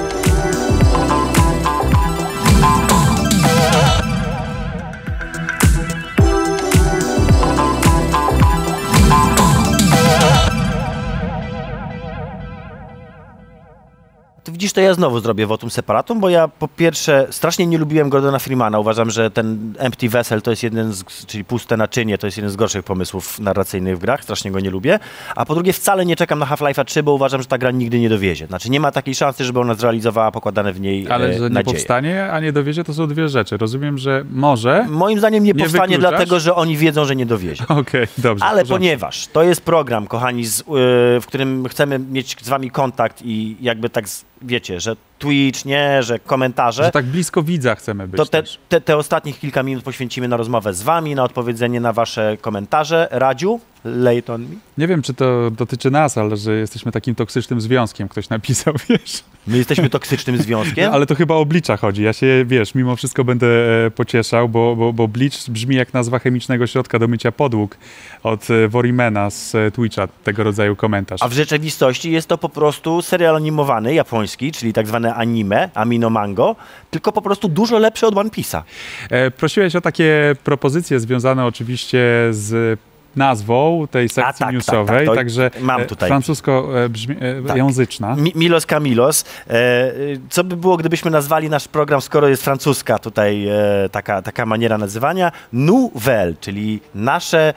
Widzisz, 14.58 14.74
to 14.74 14.82
ja 14.82 14.94
znowu 14.94 15.20
zrobię 15.20 15.46
votum 15.46 15.70
separatum, 15.70 16.20
bo 16.20 16.30
ja 16.30 16.48
po 16.48 16.68
pierwsze 16.68 17.28
strasznie 17.32 17.68
nie 17.68 17.78
lubiłem 17.78 18.10
Gordona 18.10 18.40
Freemana. 18.40 18.80
Uważam, 18.80 19.10
że 19.10 19.32
ten 19.32 19.74
Empty 19.78 20.10
Vessel 20.10 20.42
to 20.42 20.50
jest 20.52 20.64
jeden 20.64 20.94
z, 20.94 21.04
czyli 21.26 21.46
puste 21.46 21.78
naczynie, 21.78 22.18
to 22.18 22.28
jest 22.28 22.38
jeden 22.38 22.52
z 22.52 22.56
gorszych 22.56 22.84
pomysłów 22.84 23.40
narracyjnych 23.40 23.98
w 23.98 24.00
grach, 24.02 24.24
strasznie 24.24 24.52
go 24.52 24.60
nie 24.60 24.70
lubię. 24.70 25.00
A 25.36 25.46
po 25.46 25.54
drugie 25.54 25.74
wcale 25.74 26.06
nie 26.06 26.16
czekam 26.16 26.40
na 26.40 26.46
Half-Life'a 26.46 26.86
3, 26.86 27.04
bo 27.04 27.14
uważam, 27.14 27.42
że 27.42 27.48
ta 27.48 27.58
gra 27.58 27.72
nigdy 27.72 28.00
nie 28.00 28.10
dowiezie. 28.10 28.48
Znaczy 28.48 28.70
nie 28.70 28.80
ma 28.80 28.92
takiej 28.92 29.16
szansy, 29.16 29.44
żeby 29.44 29.60
ona 29.60 29.74
zrealizowała 29.74 30.32
pokładane 30.32 30.74
w 30.74 30.80
niej 30.82 31.08
Ale 31.10 31.28
e, 31.28 31.34
że 31.34 31.40
nie 31.40 31.50
nadzieje. 31.50 31.64
powstanie, 31.76 32.32
a 32.32 32.40
nie 32.40 32.52
dowiezie, 32.54 32.84
to 32.84 32.94
są 32.94 33.08
dwie 33.08 33.30
rzeczy. 33.30 33.58
Rozumiem, 33.58 33.98
że 33.98 34.26
może. 34.32 34.86
Moim 34.90 35.20
zdaniem 35.20 35.44
nie, 35.44 35.52
Nie 35.54 35.60
powstanie 35.64 35.88
wykluczasz? 35.88 36.10
dlatego, 36.12 36.40
że 36.40 36.56
oni 36.56 36.78
wiedzą, 36.78 37.06
że 37.06 37.16
nie 37.16 37.26
dowiezie. 37.26 37.64
Okej, 37.82 38.08
dobrze. 38.18 38.46
Ale 38.46 38.66
ponieważ 38.66 39.28
to 39.28 39.44
jest 39.44 39.62
program, 39.62 40.08
kochani, 40.08 40.46
z, 40.46 40.60
y, 40.60 40.64
w 41.22 41.24
którym 41.28 41.68
chcemy 41.70 42.00
mieć 42.00 42.36
z 42.42 42.50
wami 42.50 42.72
kontakt 42.72 43.22
i 43.26 43.58
jakby 43.62 43.90
tak, 43.90 44.10
z- 44.10 44.26
wiecie, 44.42 44.80
że 44.80 44.96
Twitch, 45.20 45.66
nie, 45.66 46.04
że 46.04 46.20
komentarze, 46.20 46.84
Że 46.84 46.92
tak 46.92 47.06
blisko 47.06 47.44
widza 47.44 47.76
chcemy 47.76 48.08
być. 48.08 48.18
to 48.18 48.26
te, 48.26 48.44
te, 48.70 48.82
te 48.82 48.98
ostatnich 48.98 49.40
kilka 49.40 49.64
minut 49.64 49.84
poświęcimy 49.84 50.28
na 50.28 50.38
rozmowę 50.38 50.74
z 50.74 50.82
wami, 50.84 51.16
na 51.16 51.24
odpowiedzenie 51.24 51.80
na 51.82 51.94
wasze 51.94 52.38
komentarze. 52.42 53.08
Radziu, 53.12 53.60
lay 53.96 54.18
it 54.18 54.30
on 54.30 54.42
me. 54.42 54.56
Nie 54.78 54.88
wiem, 54.88 55.02
czy 55.02 55.14
to 55.14 55.52
dotyczy 55.52 55.92
nas, 55.92 56.18
ale 56.18 56.38
że 56.38 56.54
jesteśmy 56.54 56.92
takim 56.92 57.16
toksycznym 57.16 57.62
związkiem, 57.62 58.08
ktoś 58.08 58.30
napisał, 58.30 58.74
wiesz. 58.90 59.24
My 59.48 59.58
jesteśmy 59.58 59.90
toksycznym 59.90 60.38
związkiem. 60.38 60.94
Ale 60.94 61.06
to 61.06 61.16
chyba 61.16 61.36
o 61.36 61.46
Blicza 61.46 61.78
chodzi. 61.78 62.04
Ja 62.04 62.14
się, 62.14 62.46
wiesz, 62.46 62.76
mimo 62.76 62.96
wszystko 62.96 63.24
będę 63.24 63.48
e, 63.86 63.92
pocieszał, 63.92 64.50
bo, 64.50 64.76
bo, 64.76 64.94
bo 64.94 65.08
Bleach 65.08 65.50
brzmi 65.50 65.76
jak 65.76 65.94
nazwa 65.94 66.20
chemicznego 66.20 66.68
środka 66.68 67.00
do 67.00 67.08
mycia 67.08 67.32
podłóg 67.32 67.78
od 68.24 68.50
e, 68.50 68.68
Worimena 68.68 69.30
z 69.30 69.56
e, 69.56 69.72
Twitcha, 69.72 70.08
tego 70.24 70.44
rodzaju 70.44 70.76
komentarz. 70.76 71.24
A 71.24 71.28
w 71.28 71.34
rzeczywistości 71.34 72.12
jest 72.12 72.28
to 72.28 72.38
po 72.38 72.50
prostu 72.50 73.02
serial 73.02 73.36
animowany, 73.36 73.94
japoński, 73.94 74.52
czyli 74.52 74.74
tak 74.74 74.88
zwane 74.88 75.16
anime, 75.16 75.70
amino 75.74 76.10
mango, 76.10 76.56
tylko 76.92 77.12
po 77.12 77.22
prostu 77.22 77.48
dużo 77.48 77.80
lepszy 77.80 78.08
od 78.08 78.18
One 78.18 78.30
Piece'a. 78.30 78.62
E, 79.10 79.32
prosiłeś 79.32 79.76
o 79.76 79.82
takie 79.82 80.36
propozycje 80.44 81.00
związane 81.00 81.46
oczywiście 81.46 82.00
z 82.32 82.80
nazwą 83.18 83.88
tej 83.92 84.10
sekcji 84.10 84.24
tak, 84.24 84.38
tak, 84.38 84.54
newsowej, 84.54 84.98
tak, 84.98 85.06
to 85.06 85.16
także 85.16 85.52
mam 85.62 85.82
e, 85.82 85.86
tutaj. 85.86 86.10
francusko 86.10 86.84
e, 86.84 86.90
brzmi, 86.90 87.16
e, 87.20 87.48
Tak. 87.48 87.58
języczna. 87.58 88.16
Mi 88.16 88.32
Milos 88.36 88.66
Kamilos. 88.66 89.26
Co 90.30 90.44
by 90.44 90.58
było, 90.58 90.78
gdybyśmy 90.78 91.12
nazwali 91.12 91.50
nasz 91.50 91.68
program, 91.68 92.02
skoro 92.02 92.28
jest 92.28 92.44
francuska 92.44 93.00
tutaj 93.00 93.48
taka, 93.92 94.22
taka 94.22 94.46
maniera 94.46 94.78
nazywania? 94.78 95.32
Nouvelle, 95.54 96.34
czyli 96.42 96.80
nasze 96.96 97.54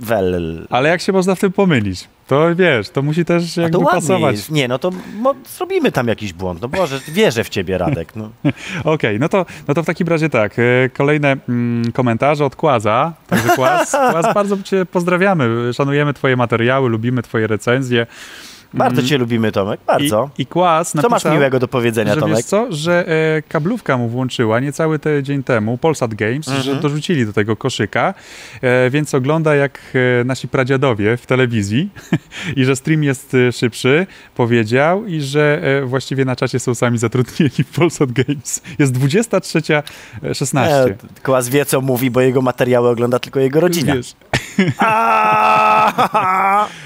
wel. 0.00 0.66
Ale 0.70 0.88
jak 0.88 1.00
się 1.00 1.12
można 1.12 1.34
w 1.34 1.40
tym 1.40 1.52
pomylić? 1.52 2.08
To 2.26 2.54
wiesz, 2.54 2.88
to 2.90 3.02
musi 3.02 3.24
też 3.24 3.58
A 3.58 3.62
jakby 3.62 3.78
to 3.78 3.84
pasować. 3.84 4.36
jest. 4.36 4.50
Nie, 4.50 4.68
no 4.68 4.78
to 4.78 4.90
mo, 5.16 5.34
zrobimy 5.56 5.92
tam 5.92 6.08
jakiś 6.08 6.32
błąd. 6.32 6.62
No 6.62 6.68
Boże, 6.68 7.00
wierzę 7.08 7.44
w 7.44 7.48
ciebie, 7.48 7.78
Radek. 7.78 8.16
No. 8.16 8.30
Okej, 8.84 9.18
no, 9.18 9.28
to, 9.28 9.46
no 9.68 9.74
to 9.74 9.82
w 9.82 9.86
takim 9.86 10.08
razie 10.08 10.28
tak. 10.28 10.58
e, 10.58 10.62
Kolejne 10.92 11.36
mm, 11.48 11.92
komentarze 11.92 12.44
od 12.44 12.56
Kłaza. 12.56 13.12
Także 13.28 13.48
Kłaz, 13.48 13.90
Kłaz, 13.90 14.34
bardzo 14.34 14.62
cię 14.62 14.86
pozdrawiamy. 14.86 15.72
Szanujemy 15.72 16.14
twoje 16.14 16.36
materiały, 16.36 16.88
lubimy 16.88 17.22
twoje 17.22 17.46
recenzje. 17.46 18.06
Bardzo 18.74 18.98
Mm, 18.98 19.08
cię 19.08 19.18
lubimy, 19.18 19.52
Tomek, 19.52 19.80
bardzo. 19.86 20.30
I, 20.38 20.42
i 20.42 20.46
Kłas 20.46 20.90
Co 20.92 20.96
masz 20.96 21.10
napisał, 21.10 21.32
miłego 21.32 21.58
do 21.58 21.68
powiedzenia, 21.68 22.14
że 22.14 22.20
Tomek? 22.20 22.36
Wiesz 22.36 22.46
co, 22.46 22.66
że 22.70 23.08
e, 23.08 23.42
kablówka 23.48 23.96
mu 23.98 24.08
włączyła 24.08 24.60
niecały 24.60 24.98
tydzień 24.98 25.42
temu, 25.42 25.78
Polsat 25.78 26.14
Games, 26.14 26.48
Mhm. 26.48 26.62
że 26.64 26.76
dorzucili 26.76 27.26
do 27.26 27.32
tego 27.32 27.56
koszyka, 27.56 28.14
e, 28.62 28.90
więc 28.90 29.14
ogląda 29.14 29.54
jak 29.54 29.80
e, 30.20 30.24
nasi 30.24 30.48
pradziadowie 30.48 31.16
w 31.16 31.26
telewizji 31.26 31.90
i 32.56 32.64
że 32.64 32.76
stream 32.76 33.04
jest 33.04 33.34
e, 33.34 33.52
szybszy, 33.52 34.06
powiedział 34.34 35.06
i 35.06 35.20
że 35.20 35.60
e, 35.62 35.86
właściwie 35.86 36.24
na 36.24 36.36
czacie 36.36 36.58
są 36.60 36.74
sami 36.74 36.98
zatrudnieni 36.98 37.50
w 37.50 37.74
Polsat 37.76 38.12
Games. 38.12 38.62
Jest 38.78 38.92
23.16. 38.92 40.58
E, 40.58 40.94
Kłas 41.22 41.48
wie, 41.48 41.64
co 41.64 41.80
mówi, 41.80 42.10
bo 42.10 42.20
jego 42.20 42.42
materiały 42.42 42.88
ogląda 42.88 43.18
tylko 43.18 43.40
jego 43.40 43.60
rodzina. 43.60 43.94
Wiesz. 43.94 44.14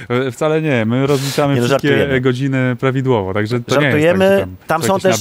E, 0.09 0.31
Wcale 0.31 0.63
nie, 0.63 0.85
my 0.85 1.07
rozliczamy 1.07 1.55
Nie, 1.55 1.61
no, 1.61 1.67
żartujemy. 1.83 2.21
godziny 2.21 2.77
prawidłowo, 2.81 3.35
także 3.35 3.61
to 3.61 3.81
nie 3.81 3.87
jest 3.87 3.97
Żartujemy, 3.97 4.37
tak, 4.41 4.67
tam, 4.67 4.81
tam 4.81 4.89
są 4.89 5.01
też, 5.01 5.17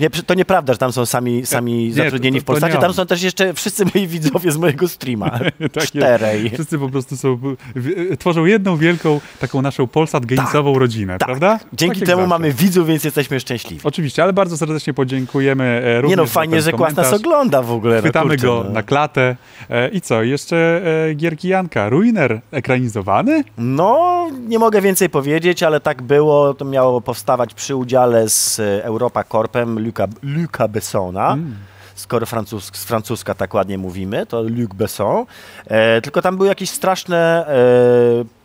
nie, 0.00 0.10
to 0.10 0.34
nieprawda, 0.34 0.72
że 0.72 0.78
tam 0.78 0.92
są 0.92 1.06
sami, 1.06 1.46
sami 1.46 1.86
Nie, 1.88 1.92
zatrudnieni 1.94 2.38
to- 2.38 2.42
w 2.42 2.46
to 2.46 2.52
Polsacie, 2.52 2.74
nie 2.74 2.80
tam 2.80 2.92
są 2.92 3.06
też 3.06 3.22
jeszcze 3.22 3.54
wszyscy 3.54 3.84
moi 3.94 4.06
widzowie 4.06 4.52
z 4.52 4.56
mojego 4.56 4.88
streama. 4.88 5.30
Tak 5.72 5.76
jest. 5.76 5.86
Czterej. 5.92 6.50
Wszyscy 6.50 6.78
po 6.78 6.88
prostu 6.88 7.16
są, 7.16 7.36
w- 7.76 8.16
tworzą 8.18 8.44
jedną 8.44 8.76
wielką, 8.76 9.20
taką 9.40 9.62
naszą 9.62 9.86
Polsat 9.86 10.26
Gamesową 10.26 10.78
rodzinę, 10.78 11.18
prawda? 11.18 11.58
Tak. 11.58 11.68
Dzięki 11.72 12.00
Tak 12.00 12.08
jak 12.08 12.08
temu 12.16 12.22
zawsze. 12.22 12.28
mamy 12.38 12.52
widzów, 12.52 12.86
więc 12.86 13.04
jesteśmy 13.04 13.40
szczęśliwi. 13.40 13.80
Oczywiście, 13.84 14.22
ale 14.22 14.32
bardzo 14.32 14.56
serdecznie 14.56 14.94
podziękujemy 14.94 15.82
również 16.00 16.10
Nie 16.10 16.16
no, 16.16 16.26
fajnie, 16.26 16.62
że 16.62 16.72
Kłas 16.72 16.96
nas 16.96 17.12
ogląda 17.12 17.62
w 17.62 17.72
ogóle. 17.72 17.94
No, 17.94 18.00
Chwytamy 18.00 18.30
kurczę, 18.30 18.46
go 18.46 18.62
no. 18.66 18.70
na 18.70 18.82
klatę. 18.82 19.36
E, 19.70 19.88
I 19.88 20.00
co, 20.00 20.22
jeszcze 20.22 20.82
e, 21.10 21.14
gierki 21.14 21.48
Janka. 21.48 21.88
Ruiner 21.88 22.40
ekranizowany? 22.50 23.44
No, 23.58 24.26
nie 24.48 24.58
mogę 24.58 24.80
więcej 24.80 25.10
powiedzieć, 25.10 25.62
ale 25.62 25.80
tak 25.80 25.99
było. 26.02 26.54
To 26.54 26.64
miało 26.64 27.00
powstawać 27.00 27.54
przy 27.54 27.76
udziale 27.76 28.28
z 28.28 28.60
e, 28.60 28.84
Europa 28.84 29.24
Corpem 29.24 29.78
Luca, 29.78 30.06
Luca 30.22 30.68
Bessona. 30.68 31.32
Mm. 31.32 31.56
Skoro 31.94 32.26
francus, 32.26 32.70
z 32.74 32.84
francuska 32.84 33.34
tak 33.34 33.54
ładnie 33.54 33.78
mówimy, 33.78 34.26
to 34.26 34.42
Luc 34.42 34.70
Besson. 34.74 35.24
E, 35.66 36.00
tylko 36.00 36.22
tam 36.22 36.36
były 36.36 36.48
jakieś 36.48 36.70
straszne 36.70 37.46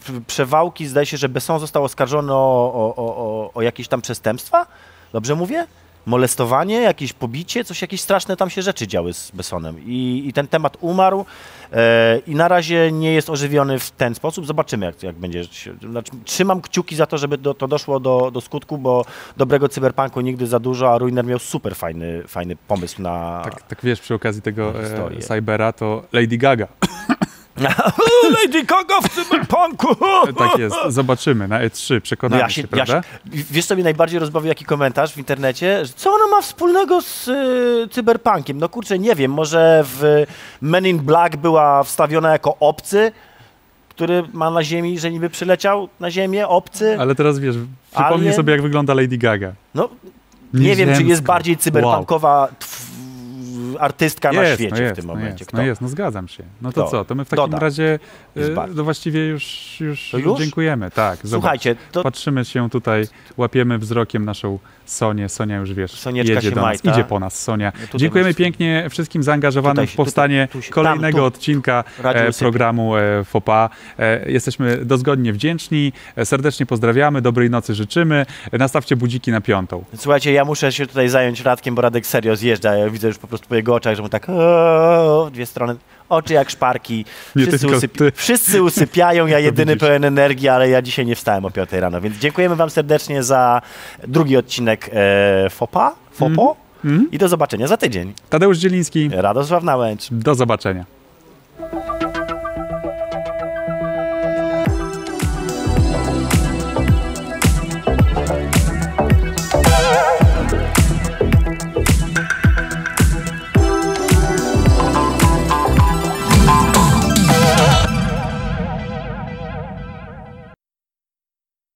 e, 0.09 0.19
przewałki. 0.27 0.87
Zdaje 0.87 1.05
się, 1.05 1.17
że 1.17 1.29
Besson 1.29 1.59
został 1.59 1.83
oskarżony 1.83 2.33
o, 2.33 2.71
o, 2.73 2.93
o, 2.95 3.51
o 3.53 3.61
jakieś 3.61 3.87
tam 3.87 4.01
przestępstwa. 4.01 4.65
Dobrze 5.13 5.35
mówię? 5.35 5.67
Molestowanie, 6.05 6.81
jakieś 6.81 7.13
pobicie, 7.13 7.63
coś, 7.63 7.81
jakieś 7.81 8.01
straszne 8.01 8.37
tam 8.37 8.49
się 8.49 8.61
rzeczy 8.61 8.87
działy 8.87 9.13
z 9.13 9.31
Bessonem. 9.31 9.79
I, 9.85 10.23
i 10.27 10.33
ten 10.33 10.47
temat 10.47 10.77
umarł 10.81 11.25
e, 11.73 12.19
i 12.27 12.35
na 12.35 12.47
razie 12.47 12.91
nie 12.91 13.13
jest 13.13 13.29
ożywiony 13.29 13.79
w 13.79 13.91
ten 13.91 14.15
sposób. 14.15 14.45
Zobaczymy, 14.45 14.85
jak, 14.85 15.03
jak 15.03 15.15
będzie. 15.15 15.43
Znaczy, 15.89 16.11
trzymam 16.25 16.61
kciuki 16.61 16.95
za 16.95 17.05
to, 17.05 17.17
żeby 17.17 17.37
do, 17.37 17.53
to 17.53 17.67
doszło 17.67 17.99
do, 17.99 18.31
do 18.31 18.41
skutku, 18.41 18.77
bo 18.77 19.05
dobrego 19.37 19.69
cyberpunku 19.69 20.21
nigdy 20.21 20.47
za 20.47 20.59
dużo, 20.59 20.93
a 20.93 20.97
Ruiner 20.97 21.25
miał 21.25 21.39
super 21.39 21.75
fajny, 21.75 22.23
fajny 22.27 22.55
pomysł 22.67 23.01
na... 23.01 23.41
Tak, 23.43 23.61
tak 23.61 23.79
wiesz, 23.83 23.99
przy 23.99 24.13
okazji 24.13 24.41
tego 24.41 24.73
e, 24.83 25.21
Cybera 25.21 25.73
to 25.73 26.03
Lady 26.13 26.37
Gaga. 26.37 26.67
Lady 28.41 28.63
Gaga 28.63 29.01
w 29.01 29.09
cyberpunku! 29.09 29.95
tak 30.37 30.57
jest, 30.57 30.75
zobaczymy 30.87 31.47
na 31.47 31.59
E3, 31.59 31.93
No 31.95 32.01
przekonamy 32.01 32.41
ja 32.41 32.49
się, 32.49 32.55
się, 32.55 32.61
ja 32.61 32.67
prawda? 32.85 33.01
się, 33.01 33.43
wiesz, 33.51 33.65
co 33.65 33.75
mnie 33.75 33.83
najbardziej 33.83 34.19
rozbawił, 34.19 34.47
jaki 34.47 34.65
komentarz 34.65 35.13
w 35.13 35.17
internecie? 35.17 35.83
Co 35.95 36.13
ono 36.13 36.27
ma 36.27 36.41
wspólnego 36.41 37.01
z 37.01 37.27
y, 37.27 37.87
cyberpunkiem? 37.91 38.57
No 38.57 38.69
kurczę, 38.69 38.99
nie 38.99 39.15
wiem, 39.15 39.31
może 39.31 39.83
w 39.85 40.23
Men 40.61 40.87
in 40.87 40.99
Black 40.99 41.35
była 41.35 41.83
wstawiona 41.83 42.31
jako 42.31 42.57
obcy, 42.59 43.11
który 43.89 44.23
ma 44.33 44.51
na 44.51 44.63
ziemi, 44.63 44.99
że 44.99 45.11
niby 45.11 45.29
przyleciał 45.29 45.89
na 45.99 46.11
ziemię, 46.11 46.47
obcy. 46.47 46.97
Ale 46.99 47.15
teraz 47.15 47.39
wiesz, 47.39 47.55
przypomnij 47.91 48.19
Alien? 48.19 48.33
sobie, 48.33 48.51
jak 48.53 48.61
wygląda 48.61 48.93
Lady 48.93 49.17
Gaga. 49.17 49.51
No, 49.75 49.89
nie 50.53 50.75
wiem, 50.75 50.95
czy 50.95 51.03
jest 51.03 51.21
bardziej 51.23 51.57
cyberpunkowa 51.57 52.47
tw- 52.59 52.94
artystka 53.79 54.31
na 54.31 54.43
Jest, 54.43 54.53
świecie 54.61 54.75
no 54.75 54.81
jest, 54.81 54.93
w 54.93 54.95
tym 54.97 55.07
no 55.07 55.13
momencie. 55.15 55.37
jest, 55.39 55.47
Kto? 55.47 55.57
no 55.57 55.63
jest, 55.63 55.81
no 55.81 55.87
zgadzam 55.87 56.27
się. 56.27 56.43
No 56.61 56.71
to 56.71 56.81
Kto? 56.81 56.91
co, 56.91 57.05
to 57.05 57.15
my 57.15 57.25
w 57.25 57.29
takim 57.29 57.45
Doda. 57.45 57.59
razie 57.59 57.99
Jest 58.35 58.51
bardzo. 58.51 58.75
no 58.75 58.83
właściwie 58.83 59.27
już, 59.27 59.77
już, 59.81 60.13
już? 60.13 60.39
dziękujemy. 60.39 60.91
Tak, 60.91 61.19
zobacz. 61.23 61.41
Słuchajcie, 61.41 61.75
to 61.91 62.03
Patrzymy 62.03 62.45
się 62.45 62.69
tutaj, 62.69 63.07
łapiemy 63.37 63.77
wzrokiem 63.77 64.25
naszą 64.25 64.59
Sonię. 64.85 65.29
Sonia 65.29 65.57
już 65.57 65.73
wiesz, 65.73 65.91
Sonieczka 65.91 66.33
jedzie 66.33 66.49
do 66.51 66.55
nas, 66.55 66.63
majta. 66.63 66.91
idzie 66.91 67.03
po 67.03 67.19
nas 67.19 67.41
Sonia. 67.43 67.71
No 67.93 67.99
Dziękujemy 67.99 68.29
masz- 68.29 68.37
pięknie 68.37 68.87
wszystkim 68.89 69.23
zaangażowanym 69.23 69.75
Tutaj 69.75 69.93
w 69.93 69.95
powstanie 69.95 70.47
tutaj- 70.47 70.61
tu 70.61 70.67
się- 70.67 70.73
kolejnego 70.73 71.17
tam, 71.17 71.25
odcinka 71.25 71.83
e, 72.03 72.31
programu 72.31 72.95
e, 72.95 73.23
FOPA. 73.23 73.69
E, 73.99 74.31
jesteśmy 74.31 74.85
dozgodnie 74.85 75.33
wdzięczni, 75.33 75.93
serdecznie 76.23 76.65
pozdrawiamy, 76.65 77.21
dobrej 77.21 77.49
nocy 77.49 77.75
życzymy. 77.75 78.25
Nastawcie 78.53 78.95
budziki 78.95 79.31
na 79.31 79.41
piątą. 79.41 79.83
Słuchajcie, 79.97 80.31
ja 80.31 80.45
muszę 80.45 80.71
się 80.71 80.87
tutaj 80.87 81.09
zająć 81.09 81.41
Radkiem, 81.41 81.75
bo 81.75 81.81
Radek 81.81 82.07
serio 82.07 82.35
zjeżdża. 82.35 82.75
Ja 82.75 82.89
widzę 82.89 83.07
już 83.07 83.17
po 83.17 83.27
prostu 83.27 83.47
po 83.47 83.55
jego 83.55 83.64
oczach, 83.73 83.95
że 83.95 84.01
mu 84.01 84.09
tak 84.09 84.29
o, 84.29 85.29
dwie 85.33 85.45
strony. 85.45 85.75
Oczy 86.09 86.33
jak 86.33 86.49
szparki. 86.49 87.05
Wszyscy, 87.37 87.59
tylko 87.59 87.77
usyp... 87.77 87.97
ty. 87.97 88.11
Wszyscy 88.15 88.63
usypiają, 88.63 89.27
ja 89.27 89.39
jedyny 89.49 89.77
pełen 89.77 90.05
energii, 90.05 90.49
ale 90.49 90.69
ja 90.69 90.81
dzisiaj 90.81 91.05
nie 91.05 91.15
wstałem 91.15 91.45
o 91.45 91.51
5 91.51 91.71
rano. 91.71 92.01
Więc 92.01 92.17
dziękujemy 92.17 92.55
wam 92.55 92.69
serdecznie 92.69 93.23
za 93.23 93.61
drugi 94.07 94.37
odcinek 94.37 94.89
e, 94.93 95.49
FOPA. 95.49 95.95
FOPO. 96.11 96.55
Mhm. 96.85 97.11
I 97.11 97.17
do 97.17 97.27
zobaczenia 97.27 97.67
za 97.67 97.77
tydzień. 97.77 98.13
Tadeusz 98.29 98.57
Zieliński, 98.57 99.09
Radosław 99.13 99.63
Nałęcz. 99.63 100.07
do 100.11 100.35
zobaczenia. 100.35 100.85